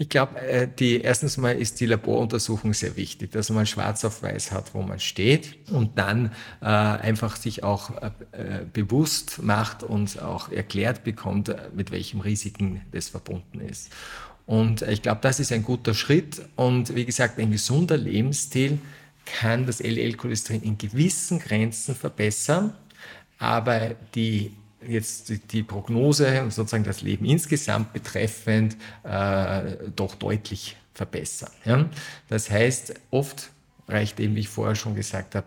Ich 0.01 0.09
glaube, 0.09 0.41
äh, 0.41 0.97
erstens 1.03 1.37
mal 1.37 1.55
ist 1.55 1.79
die 1.79 1.85
Laboruntersuchung 1.85 2.73
sehr 2.73 2.97
wichtig, 2.97 3.33
dass 3.33 3.51
man 3.51 3.67
schwarz 3.67 4.03
auf 4.07 4.23
weiß 4.23 4.51
hat, 4.51 4.73
wo 4.73 4.81
man 4.81 4.99
steht 4.99 5.59
und 5.71 5.99
dann 5.99 6.33
äh, 6.63 6.65
einfach 6.65 7.37
sich 7.37 7.63
auch 7.63 7.91
äh, 8.01 8.11
äh 8.33 8.65
bewusst 8.73 9.43
macht 9.43 9.83
und 9.83 10.23
auch 10.23 10.51
erklärt 10.51 11.05
bekommt, 11.05 11.55
mit 11.75 11.91
welchen 11.91 12.23
Risiken 12.23 12.81
das 12.93 13.11
verbunden 13.11 13.61
ist. 13.61 13.91
Und 14.51 14.83
ich 14.83 15.01
glaube, 15.01 15.21
das 15.23 15.39
ist 15.39 15.53
ein 15.53 15.63
guter 15.63 15.95
Schritt. 15.95 16.43
Und 16.57 16.97
wie 16.97 17.05
gesagt, 17.05 17.39
ein 17.39 17.53
gesunder 17.53 17.97
Lebensstil 17.97 18.81
kann 19.25 19.65
das 19.65 19.79
LL-Cholesterin 19.79 20.65
in 20.65 20.77
gewissen 20.77 21.39
Grenzen 21.39 21.95
verbessern. 21.95 22.73
Aber 23.39 23.95
die 24.17 24.51
jetzt 24.85 25.33
die 25.53 25.63
Prognose 25.63 26.43
und 26.43 26.53
sozusagen 26.53 26.83
das 26.83 27.01
Leben 27.01 27.27
insgesamt 27.27 27.93
betreffend 27.93 28.77
äh, 29.05 29.77
doch 29.95 30.17
deutlich 30.17 30.75
verbessern. 30.95 31.53
Ja? 31.65 31.89
Das 32.29 32.51
heißt, 32.51 32.95
oft 33.13 33.51
reicht 33.87 34.19
eben, 34.19 34.35
wie 34.35 34.41
ich 34.41 34.49
vorher 34.49 34.75
schon 34.75 34.97
gesagt 34.97 35.37
habe, 35.37 35.47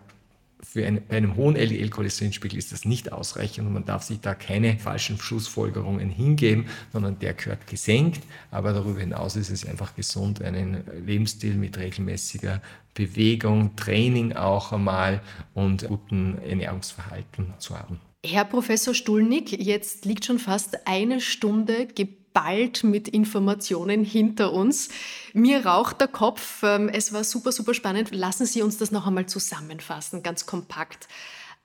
für 0.74 0.84
ein, 0.84 1.00
bei 1.08 1.18
einem 1.18 1.36
hohen 1.36 1.54
LDL-Cholesterinspiegel 1.54 2.58
ist 2.58 2.72
das 2.72 2.84
nicht 2.84 3.12
ausreichend 3.12 3.68
und 3.68 3.74
man 3.74 3.84
darf 3.84 4.02
sich 4.02 4.18
da 4.18 4.34
keine 4.34 4.76
falschen 4.76 5.18
Schlussfolgerungen 5.20 6.10
hingeben, 6.10 6.66
sondern 6.92 7.16
der 7.20 7.34
gehört 7.34 7.68
gesenkt. 7.68 8.22
Aber 8.50 8.72
darüber 8.72 8.98
hinaus 8.98 9.36
ist 9.36 9.50
es 9.50 9.64
einfach 9.64 9.94
gesund, 9.94 10.42
einen 10.42 10.82
Lebensstil 11.06 11.54
mit 11.54 11.78
regelmäßiger 11.78 12.60
Bewegung, 12.92 13.76
Training 13.76 14.32
auch 14.32 14.72
einmal 14.72 15.20
und 15.54 15.86
guten 15.86 16.38
Ernährungsverhalten 16.38 17.54
zu 17.58 17.78
haben. 17.78 18.00
Herr 18.26 18.44
Professor 18.44 18.94
Stulnik, 18.94 19.52
jetzt 19.52 20.04
liegt 20.04 20.24
schon 20.24 20.40
fast 20.40 20.88
eine 20.88 21.20
Stunde 21.20 21.86
geballt 22.34 22.82
mit 22.82 23.08
Informationen 23.08 24.04
hinter 24.04 24.52
uns. 24.52 24.88
Mir 25.32 25.64
raucht 25.64 26.00
der 26.00 26.08
Kopf. 26.08 26.62
Ähm, 26.62 26.88
es 26.88 27.12
war 27.12 27.24
super, 27.24 27.52
super 27.52 27.74
spannend. 27.74 28.14
Lassen 28.14 28.44
Sie 28.44 28.62
uns 28.62 28.76
das 28.76 28.90
noch 28.90 29.06
einmal 29.06 29.26
zusammenfassen, 29.26 30.22
ganz 30.22 30.44
kompakt. 30.44 31.08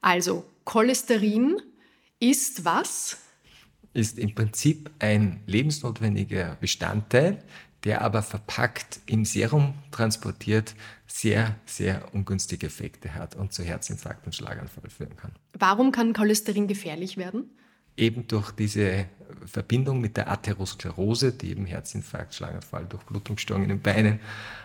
Also, 0.01 0.45
Cholesterin 0.65 1.57
ist 2.19 2.65
was? 2.65 3.17
Ist 3.93 4.19
im 4.19 4.35
Prinzip 4.35 4.91
ein 4.99 5.41
lebensnotwendiger 5.47 6.57
Bestandteil 6.61 7.43
der 7.85 8.01
aber 8.01 8.21
verpackt 8.23 8.99
im 9.05 9.23
Serum 9.23 9.73
transportiert, 9.91 10.75
sehr, 11.07 11.55
sehr 11.65 12.13
ungünstige 12.13 12.67
Effekte 12.67 13.13
hat 13.13 13.35
und 13.35 13.53
zu 13.53 13.63
Herzinfarkt 13.63 14.25
und 14.25 14.35
Schlaganfall 14.35 14.89
führen 14.89 15.15
kann. 15.15 15.31
Warum 15.53 15.91
kann 15.91 16.13
Cholesterin 16.13 16.67
gefährlich 16.67 17.15
werden? 17.15 17.49
Eben 17.99 18.27
durch 18.27 18.51
diese 18.51 19.05
Verbindung 19.45 19.99
mit 19.99 20.17
der 20.17 20.31
Atherosklerose, 20.31 21.33
die 21.33 21.49
eben 21.49 21.65
Herzinfarkt, 21.65 22.33
Schlaganfall, 22.33 22.85
Durchblutungsstörungen 22.85 23.69
in 23.69 23.77
den 23.77 23.81
Beinen, 23.81 24.19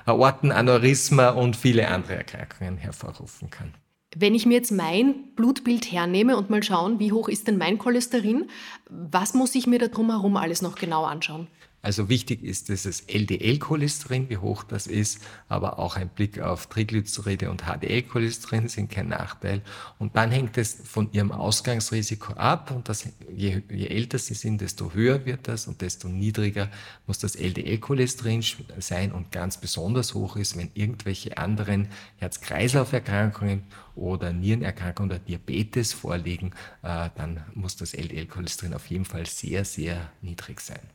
Aortenaneurysma 0.07 1.31
und 1.31 1.57
viele 1.57 1.89
andere 1.89 2.17
Erkrankungen 2.17 2.77
hervorrufen 2.77 3.51
kann. 3.51 3.75
Wenn 4.17 4.35
ich 4.35 4.47
mir 4.47 4.55
jetzt 4.55 4.71
mein 4.71 5.35
Blutbild 5.35 5.91
hernehme 5.91 6.37
und 6.37 6.49
mal 6.49 6.63
schauen, 6.63 7.01
wie 7.01 7.11
hoch 7.11 7.29
ist 7.29 7.49
denn 7.49 7.59
mein 7.59 7.79
Cholesterin, 7.79 8.49
was 8.89 9.35
muss 9.35 9.55
ich 9.57 9.67
mir 9.67 9.81
da 9.81 9.89
drumherum 9.89 10.37
alles 10.37 10.63
noch 10.63 10.77
genau 10.77 11.05
anschauen? 11.05 11.49
Also 11.85 12.09
wichtig 12.09 12.43
ist 12.43 12.71
dieses 12.71 13.03
LDL-Cholesterin, 13.03 14.31
wie 14.31 14.39
hoch 14.39 14.65
das 14.65 14.87
ist, 14.87 15.21
aber 15.49 15.79
auch 15.79 15.97
ein 15.97 16.09
Blick 16.09 16.41
auf 16.41 16.67
Triglyceride 16.69 17.51
und 17.51 17.65
HDL-Cholesterin 17.67 18.69
sind 18.69 18.91
kein 18.91 19.09
Nachteil. 19.09 19.61
Und 19.99 20.17
dann 20.17 20.31
hängt 20.31 20.57
es 20.57 20.79
von 20.83 21.13
ihrem 21.13 21.31
Ausgangsrisiko 21.31 22.33
ab 22.33 22.71
und 22.71 22.89
das, 22.89 23.07
je, 23.31 23.61
je 23.69 23.87
älter 23.89 24.19
sie 24.19 24.33
sind, 24.33 24.63
desto 24.63 24.95
höher 24.95 25.27
wird 25.27 25.47
das 25.47 25.67
und 25.67 25.83
desto 25.83 26.09
niedriger 26.09 26.71
muss 27.07 27.19
das 27.19 27.37
LDL-Cholesterin 27.37 28.43
sein 28.79 29.13
und 29.13 29.31
ganz 29.31 29.59
besonders 29.59 30.15
hoch 30.15 30.37
ist, 30.37 30.57
wenn 30.57 30.71
irgendwelche 30.73 31.37
anderen 31.37 31.89
Herz-Kreislauf-Erkrankungen 32.17 33.63
oder 33.95 34.33
Nierenerkrankungen 34.33 35.11
oder 35.11 35.19
Diabetes 35.19 35.93
vorliegen, 35.93 36.55
äh, 36.83 37.11
dann 37.15 37.45
muss 37.53 37.77
das 37.77 37.93
LDL-Cholesterin 37.93 38.73
auf 38.73 38.87
jeden 38.87 39.05
Fall 39.05 39.27
sehr, 39.27 39.67
sehr 39.67 40.11
niedrig 40.23 40.63
sein. 40.63 40.94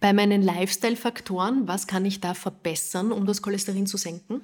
Bei 0.00 0.14
meinen 0.14 0.40
Lifestyle-Faktoren, 0.40 1.68
was 1.68 1.86
kann 1.86 2.06
ich 2.06 2.20
da 2.20 2.32
verbessern, 2.32 3.12
um 3.12 3.26
das 3.26 3.42
Cholesterin 3.42 3.86
zu 3.86 3.98
senken? 3.98 4.40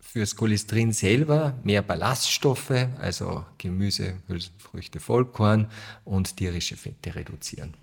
Fürs 0.00 0.36
Cholesterin 0.36 0.92
selber 0.92 1.58
mehr 1.64 1.82
Ballaststoffe, 1.82 2.88
also 2.98 3.44
Gemüse, 3.58 4.14
Hülsenfrüchte, 4.26 4.98
Vollkorn 5.00 5.70
und 6.04 6.36
tierische 6.36 6.76
Fette 6.76 7.14
reduzieren. 7.14 7.74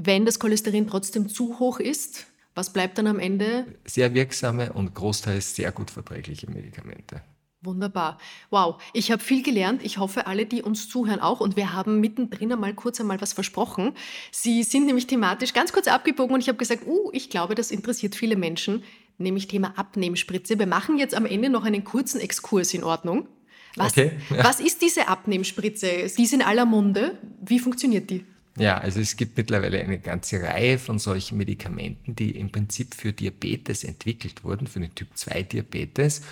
Wenn 0.00 0.24
das 0.24 0.38
Cholesterin 0.38 0.86
trotzdem 0.86 1.28
zu 1.28 1.58
hoch 1.58 1.78
ist, 1.78 2.26
was 2.54 2.72
bleibt 2.72 2.96
dann 2.96 3.06
am 3.06 3.18
Ende? 3.18 3.66
Sehr 3.84 4.14
wirksame 4.14 4.72
und 4.72 4.94
großteils 4.94 5.56
sehr 5.56 5.72
gut 5.72 5.90
verträgliche 5.90 6.50
Medikamente. 6.50 7.20
Wunderbar. 7.60 8.18
Wow, 8.50 8.80
ich 8.92 9.10
habe 9.10 9.20
viel 9.20 9.42
gelernt. 9.42 9.82
Ich 9.84 9.98
hoffe, 9.98 10.28
alle, 10.28 10.46
die 10.46 10.62
uns 10.62 10.88
zuhören, 10.88 11.18
auch. 11.18 11.40
Und 11.40 11.56
wir 11.56 11.72
haben 11.72 11.98
mittendrin 11.98 12.52
einmal 12.52 12.72
kurz 12.72 13.00
einmal 13.00 13.20
was 13.20 13.32
versprochen. 13.32 13.94
Sie 14.30 14.62
sind 14.62 14.86
nämlich 14.86 15.08
thematisch 15.08 15.54
ganz 15.54 15.72
kurz 15.72 15.88
abgebogen 15.88 16.34
und 16.34 16.40
ich 16.40 16.48
habe 16.48 16.58
gesagt, 16.58 16.86
uh, 16.86 17.10
ich 17.12 17.30
glaube, 17.30 17.56
das 17.56 17.72
interessiert 17.72 18.14
viele 18.14 18.36
Menschen, 18.36 18.84
nämlich 19.18 19.48
Thema 19.48 19.76
Abnehmspritze. 19.76 20.56
Wir 20.56 20.68
machen 20.68 20.98
jetzt 20.98 21.16
am 21.16 21.26
Ende 21.26 21.50
noch 21.50 21.64
einen 21.64 21.82
kurzen 21.82 22.20
Exkurs 22.20 22.74
in 22.74 22.84
Ordnung. 22.84 23.26
Was, 23.74 23.92
okay, 23.92 24.12
ja. 24.30 24.44
was 24.44 24.60
ist 24.60 24.80
diese 24.80 25.08
Abnehmspritze? 25.08 26.12
Die 26.16 26.22
ist 26.22 26.32
in 26.32 26.42
aller 26.42 26.64
Munde. 26.64 27.18
Wie 27.44 27.58
funktioniert 27.58 28.08
die? 28.08 28.24
Ja, 28.56 28.78
also 28.78 29.00
es 29.00 29.16
gibt 29.16 29.36
mittlerweile 29.36 29.80
eine 29.80 29.98
ganze 29.98 30.42
Reihe 30.42 30.78
von 30.78 30.98
solchen 30.98 31.38
Medikamenten, 31.38 32.14
die 32.14 32.30
im 32.30 32.50
Prinzip 32.50 32.94
für 32.94 33.12
Diabetes 33.12 33.84
entwickelt 33.84 34.42
wurden, 34.44 34.66
für 34.66 34.80
den 34.80 34.94
Typ 34.94 35.08
2 35.16 35.42
Diabetes 35.42 36.22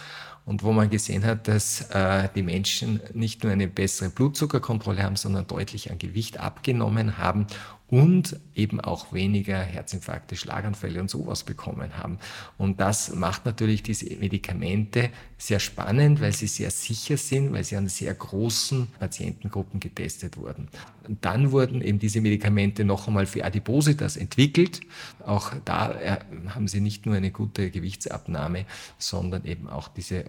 und 0.46 0.62
wo 0.62 0.72
man 0.72 0.88
gesehen 0.88 1.24
hat, 1.24 1.48
dass 1.48 1.90
äh, 1.90 2.28
die 2.34 2.42
Menschen 2.42 3.00
nicht 3.12 3.42
nur 3.42 3.52
eine 3.52 3.66
bessere 3.66 4.10
Blutzuckerkontrolle 4.10 5.02
haben, 5.02 5.16
sondern 5.16 5.46
deutlich 5.46 5.90
an 5.90 5.98
Gewicht 5.98 6.38
abgenommen 6.38 7.18
haben 7.18 7.46
und 7.88 8.36
eben 8.54 8.80
auch 8.80 9.12
weniger 9.12 9.58
Herzinfarkte, 9.58 10.34
Schlaganfälle 10.34 11.00
und 11.00 11.08
sowas 11.08 11.44
bekommen 11.44 11.96
haben. 11.96 12.18
Und 12.58 12.80
das 12.80 13.14
macht 13.14 13.46
natürlich 13.46 13.82
diese 13.82 14.06
Medikamente 14.16 15.10
sehr 15.38 15.60
spannend, 15.60 16.20
weil 16.20 16.32
sie 16.32 16.48
sehr 16.48 16.70
sicher 16.70 17.16
sind, 17.16 17.52
weil 17.52 17.62
sie 17.62 17.76
an 17.76 17.88
sehr 17.88 18.12
großen 18.12 18.88
Patientengruppen 18.98 19.78
getestet 19.78 20.36
wurden. 20.36 20.68
Und 21.06 21.24
dann 21.24 21.52
wurden 21.52 21.80
eben 21.80 22.00
diese 22.00 22.20
Medikamente 22.20 22.84
noch 22.84 23.06
einmal 23.06 23.26
für 23.26 23.44
Adipositas 23.44 24.16
entwickelt. 24.16 24.80
Auch 25.24 25.52
da 25.64 25.92
äh, 25.92 26.18
haben 26.48 26.66
sie 26.66 26.80
nicht 26.80 27.06
nur 27.06 27.14
eine 27.14 27.30
gute 27.30 27.70
Gewichtsabnahme, 27.70 28.66
sondern 28.98 29.44
eben 29.44 29.68
auch 29.68 29.86
diese 29.86 30.24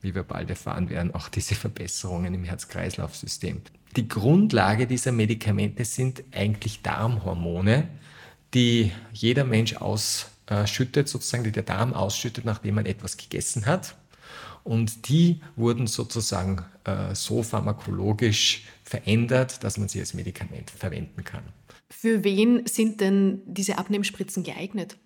wie 0.00 0.14
wir 0.14 0.22
bald 0.22 0.50
erfahren 0.50 0.90
werden, 0.90 1.14
auch 1.14 1.28
diese 1.28 1.54
Verbesserungen 1.54 2.34
im 2.34 2.44
Herz-Kreislauf-System. 2.44 3.62
Die 3.96 4.08
Grundlage 4.08 4.86
dieser 4.86 5.12
Medikamente 5.12 5.84
sind 5.84 6.24
eigentlich 6.32 6.82
Darmhormone, 6.82 7.88
die 8.54 8.92
jeder 9.12 9.44
Mensch 9.44 9.76
ausschüttet, 9.76 11.08
sozusagen, 11.08 11.44
die 11.44 11.52
der 11.52 11.62
Darm 11.62 11.92
ausschüttet, 11.94 12.44
nachdem 12.44 12.76
man 12.76 12.86
etwas 12.86 13.16
gegessen 13.16 13.66
hat. 13.66 13.96
Und 14.64 15.08
die 15.08 15.40
wurden 15.56 15.86
sozusagen 15.86 16.64
äh, 16.84 17.14
so 17.14 17.42
pharmakologisch 17.42 18.64
verändert, 18.84 19.64
dass 19.64 19.76
man 19.78 19.88
sie 19.88 20.00
als 20.00 20.14
Medikament 20.14 20.70
verwenden 20.70 21.24
kann. 21.24 21.42
Für 21.90 22.24
wen 22.24 22.66
sind 22.66 23.00
denn 23.00 23.42
diese 23.44 23.78
Abnehmspritzen 23.78 24.44
geeignet? 24.44 24.96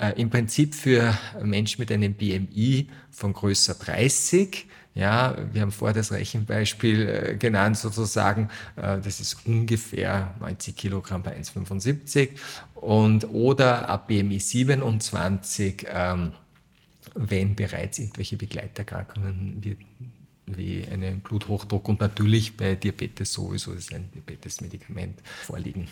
Äh, 0.00 0.20
Im 0.20 0.30
Prinzip 0.30 0.74
für 0.74 1.16
Menschen 1.42 1.80
mit 1.80 1.90
einem 1.90 2.14
BMI 2.14 2.88
von 3.10 3.32
größer 3.32 3.74
30 3.74 4.66
ja, 4.98 5.36
wir 5.52 5.62
haben 5.62 5.70
vorher 5.70 5.94
das 5.94 6.10
Rechenbeispiel 6.10 7.08
äh, 7.08 7.36
genannt 7.36 7.76
sozusagen, 7.76 8.50
äh, 8.74 8.98
das 9.00 9.20
ist 9.20 9.46
ungefähr 9.46 10.34
90 10.40 10.74
Kilogramm 10.74 11.22
bei 11.22 11.38
1,75 11.38 12.30
und 12.74 13.24
oder 13.30 13.88
ab 13.88 14.08
BMI 14.08 14.40
27, 14.40 15.86
ähm, 15.88 16.32
wenn 17.14 17.54
bereits 17.54 18.00
irgendwelche 18.00 18.36
Begleiterkrankungen 18.36 19.58
wie, 19.60 19.76
wie 20.46 20.84
einen 20.88 21.20
Bluthochdruck 21.20 21.88
und 21.88 22.00
natürlich 22.00 22.56
bei 22.56 22.74
Diabetes 22.74 23.32
sowieso 23.32 23.74
ist 23.74 23.94
ein 23.94 24.10
Diabetesmedikament 24.12 25.20
vorliegen. 25.42 25.86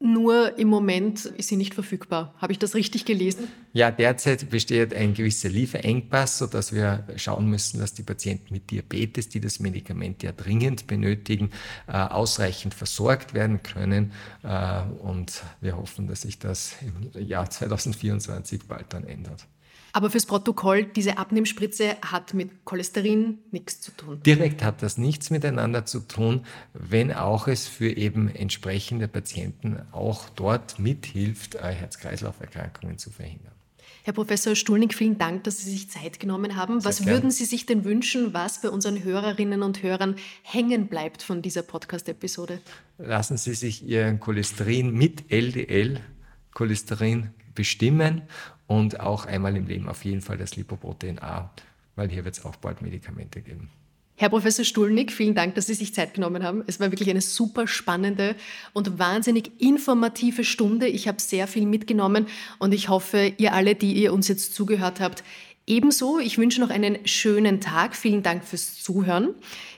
Nur 0.00 0.56
im 0.58 0.68
Moment 0.68 1.24
ist 1.24 1.48
sie 1.48 1.56
nicht 1.56 1.74
verfügbar. 1.74 2.32
Habe 2.38 2.52
ich 2.52 2.60
das 2.60 2.76
richtig 2.76 3.04
gelesen? 3.04 3.48
Ja, 3.72 3.90
derzeit 3.90 4.48
besteht 4.48 4.94
ein 4.94 5.12
gewisser 5.12 5.48
Lieferengpass, 5.48 6.38
sodass 6.38 6.72
wir 6.72 7.04
schauen 7.16 7.50
müssen, 7.50 7.80
dass 7.80 7.94
die 7.94 8.04
Patienten 8.04 8.54
mit 8.54 8.70
Diabetes, 8.70 9.28
die 9.28 9.40
das 9.40 9.58
Medikament 9.58 10.22
ja 10.22 10.30
dringend 10.30 10.86
benötigen, 10.86 11.50
äh, 11.88 11.94
ausreichend 11.94 12.74
versorgt 12.74 13.34
werden 13.34 13.64
können. 13.64 14.12
Äh, 14.44 14.82
und 15.02 15.42
wir 15.60 15.76
hoffen, 15.76 16.06
dass 16.06 16.20
sich 16.20 16.38
das 16.38 16.76
im 16.80 17.26
Jahr 17.26 17.50
2024 17.50 18.68
bald 18.68 18.92
dann 18.92 19.02
ändert. 19.02 19.48
Aber 19.92 20.10
fürs 20.10 20.26
Protokoll, 20.26 20.84
diese 20.84 21.18
Abnehmspritze 21.18 21.96
hat 22.02 22.34
mit 22.34 22.64
Cholesterin 22.64 23.38
nichts 23.50 23.80
zu 23.80 23.92
tun. 23.92 24.22
Direkt 24.24 24.62
hat 24.62 24.82
das 24.82 24.98
nichts 24.98 25.30
miteinander 25.30 25.86
zu 25.86 26.00
tun, 26.00 26.44
wenn 26.74 27.12
auch 27.12 27.48
es 27.48 27.66
für 27.66 27.96
eben 27.96 28.28
entsprechende 28.28 29.08
Patienten 29.08 29.80
auch 29.92 30.28
dort 30.30 30.78
mithilft, 30.78 31.54
äh, 31.56 31.72
Herz-Kreislauf-Erkrankungen 31.72 32.98
zu 32.98 33.10
verhindern. 33.10 33.52
Herr 34.08 34.14
Professor 34.14 34.54
Stulnig, 34.54 34.94
vielen 34.94 35.18
Dank, 35.18 35.44
dass 35.44 35.58
Sie 35.58 35.70
sich 35.70 35.90
Zeit 35.90 36.18
genommen 36.18 36.56
haben. 36.56 36.80
Sehr 36.80 36.88
was 36.88 36.98
gern. 36.98 37.10
würden 37.10 37.30
Sie 37.30 37.44
sich 37.44 37.66
denn 37.66 37.84
wünschen, 37.84 38.32
was 38.32 38.62
bei 38.62 38.70
unseren 38.70 39.04
Hörerinnen 39.04 39.62
und 39.62 39.82
Hörern 39.82 40.16
hängen 40.42 40.86
bleibt 40.86 41.22
von 41.22 41.42
dieser 41.42 41.62
Podcast-Episode? 41.62 42.60
Lassen 42.96 43.36
Sie 43.36 43.52
sich 43.52 43.86
Ihren 43.86 44.18
Cholesterin 44.18 44.92
mit 44.92 45.30
LDL 45.30 46.00
Cholesterin 46.54 47.30
bestimmen 47.54 48.22
und 48.68 49.00
auch 49.00 49.26
einmal 49.26 49.56
im 49.56 49.66
Leben 49.66 49.88
auf 49.88 50.04
jeden 50.04 50.20
Fall 50.20 50.38
das 50.38 50.54
Lipoprotein 50.54 51.18
A, 51.18 51.50
weil 51.96 52.08
hier 52.08 52.24
wird 52.24 52.36
es 52.36 52.44
auch 52.44 52.54
bald 52.56 52.80
Medikamente 52.82 53.40
geben. 53.40 53.70
Herr 54.14 54.28
Professor 54.28 54.64
Stulnik, 54.64 55.12
vielen 55.12 55.36
Dank, 55.36 55.54
dass 55.54 55.66
Sie 55.66 55.74
sich 55.74 55.94
Zeit 55.94 56.14
genommen 56.14 56.42
haben. 56.42 56.64
Es 56.66 56.80
war 56.80 56.90
wirklich 56.90 57.08
eine 57.08 57.20
super 57.20 57.68
spannende 57.68 58.34
und 58.72 58.98
wahnsinnig 58.98 59.60
informative 59.60 60.42
Stunde. 60.42 60.88
Ich 60.88 61.06
habe 61.06 61.20
sehr 61.20 61.46
viel 61.46 61.66
mitgenommen 61.66 62.26
und 62.58 62.74
ich 62.74 62.88
hoffe, 62.88 63.32
ihr 63.38 63.54
alle, 63.54 63.76
die 63.76 63.92
ihr 63.94 64.12
uns 64.12 64.26
jetzt 64.26 64.54
zugehört 64.54 65.00
habt, 65.00 65.22
ebenso. 65.68 66.18
Ich 66.18 66.36
wünsche 66.36 66.60
noch 66.60 66.70
einen 66.70 67.06
schönen 67.06 67.60
Tag. 67.60 67.94
Vielen 67.94 68.24
Dank 68.24 68.44
fürs 68.44 68.82
Zuhören. 68.82 69.34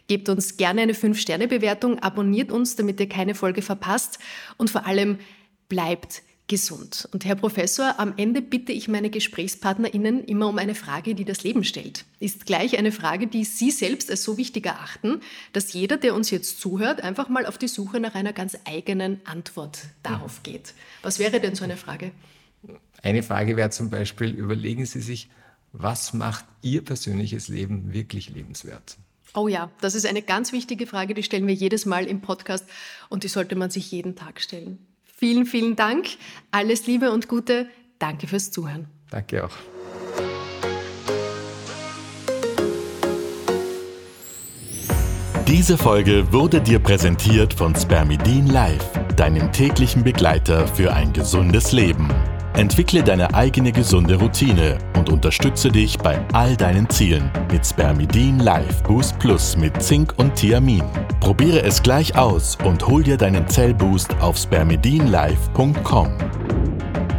Gebt 0.08 0.30
uns 0.30 0.56
gerne 0.56 0.80
eine 0.80 0.94
5-Sterne-Bewertung, 0.94 1.98
abonniert 1.98 2.50
uns, 2.50 2.76
damit 2.76 2.98
ihr 2.98 3.10
keine 3.10 3.34
Folge 3.34 3.60
verpasst 3.60 4.18
und 4.56 4.70
vor 4.70 4.86
allem 4.86 5.18
bleibt 5.68 6.22
gesund. 6.50 7.08
Und 7.12 7.24
Herr 7.24 7.36
Professor, 7.36 7.94
am 7.98 8.12
Ende 8.16 8.42
bitte 8.42 8.72
ich 8.72 8.88
meine 8.88 9.08
GesprächspartnerInnen 9.08 10.24
immer 10.24 10.48
um 10.48 10.58
eine 10.58 10.74
Frage, 10.74 11.14
die 11.14 11.24
das 11.24 11.44
Leben 11.44 11.62
stellt. 11.62 12.04
Ist 12.18 12.44
gleich 12.44 12.76
eine 12.76 12.90
Frage, 12.90 13.28
die 13.28 13.44
Sie 13.44 13.70
selbst 13.70 14.10
als 14.10 14.24
so 14.24 14.36
wichtig 14.36 14.66
erachten, 14.66 15.20
dass 15.52 15.72
jeder, 15.72 15.96
der 15.96 16.12
uns 16.12 16.30
jetzt 16.30 16.60
zuhört, 16.60 17.02
einfach 17.02 17.28
mal 17.28 17.46
auf 17.46 17.56
die 17.56 17.68
Suche 17.68 18.00
nach 18.00 18.16
einer 18.16 18.32
ganz 18.32 18.58
eigenen 18.64 19.20
Antwort 19.24 19.78
darauf 20.02 20.42
geht. 20.42 20.74
Was 21.02 21.20
wäre 21.20 21.38
denn 21.38 21.54
so 21.54 21.62
eine 21.62 21.76
Frage? 21.76 22.10
Eine 23.00 23.22
Frage 23.22 23.56
wäre 23.56 23.70
zum 23.70 23.88
Beispiel, 23.88 24.30
überlegen 24.30 24.84
Sie 24.86 25.00
sich, 25.00 25.30
was 25.72 26.12
macht 26.12 26.44
Ihr 26.62 26.84
persönliches 26.84 27.46
Leben 27.46 27.92
wirklich 27.92 28.28
lebenswert? 28.28 28.98
Oh 29.34 29.46
ja, 29.46 29.70
das 29.80 29.94
ist 29.94 30.04
eine 30.04 30.22
ganz 30.22 30.50
wichtige 30.50 30.88
Frage, 30.88 31.14
die 31.14 31.22
stellen 31.22 31.46
wir 31.46 31.54
jedes 31.54 31.86
Mal 31.86 32.06
im 32.06 32.20
Podcast 32.20 32.64
und 33.08 33.22
die 33.22 33.28
sollte 33.28 33.54
man 33.54 33.70
sich 33.70 33.92
jeden 33.92 34.16
Tag 34.16 34.40
stellen. 34.40 34.89
Vielen, 35.20 35.44
vielen 35.44 35.76
Dank. 35.76 36.06
Alles 36.50 36.86
Liebe 36.86 37.10
und 37.10 37.28
Gute. 37.28 37.68
Danke 37.98 38.26
fürs 38.26 38.50
Zuhören. 38.50 38.86
Danke 39.10 39.44
auch. 39.44 39.50
Diese 45.46 45.76
Folge 45.76 46.32
wurde 46.32 46.62
dir 46.62 46.78
präsentiert 46.78 47.52
von 47.52 47.76
Spermidin 47.76 48.46
Live, 48.46 48.92
deinem 49.16 49.52
täglichen 49.52 50.02
Begleiter 50.02 50.66
für 50.66 50.94
ein 50.94 51.12
gesundes 51.12 51.72
Leben. 51.72 52.08
Entwickle 52.54 53.02
deine 53.02 53.32
eigene 53.34 53.72
gesunde 53.72 54.16
Routine 54.16 54.78
und 54.96 55.08
unterstütze 55.08 55.70
dich 55.70 55.98
bei 55.98 56.18
all 56.32 56.56
deinen 56.56 56.88
Zielen 56.90 57.30
mit 57.50 57.66
Spermidin 57.66 58.38
Live 58.40 58.82
Boost 58.82 59.18
Plus 59.18 59.56
mit 59.56 59.80
Zink 59.82 60.14
und 60.16 60.34
Thiamin. 60.34 60.82
Probiere 61.20 61.62
es 61.62 61.82
gleich 61.82 62.16
aus 62.16 62.58
und 62.64 62.86
hol 62.86 63.02
dir 63.02 63.16
deinen 63.16 63.46
Zellboost 63.48 64.14
auf 64.20 64.36
spermidinlive.com. 64.36 66.08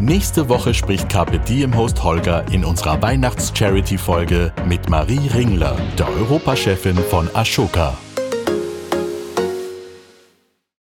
Nächste 0.00 0.48
Woche 0.48 0.72
spricht 0.72 1.10
Carpe 1.10 1.38
Diem 1.38 1.76
Host 1.76 2.02
Holger 2.02 2.46
in 2.50 2.64
unserer 2.64 3.02
Weihnachts-Charity-Folge 3.02 4.50
mit 4.66 4.88
Marie 4.88 5.28
Ringler, 5.28 5.76
der 5.98 6.08
Europachefin 6.08 6.96
von 6.96 7.28
Ashoka. 7.34 7.98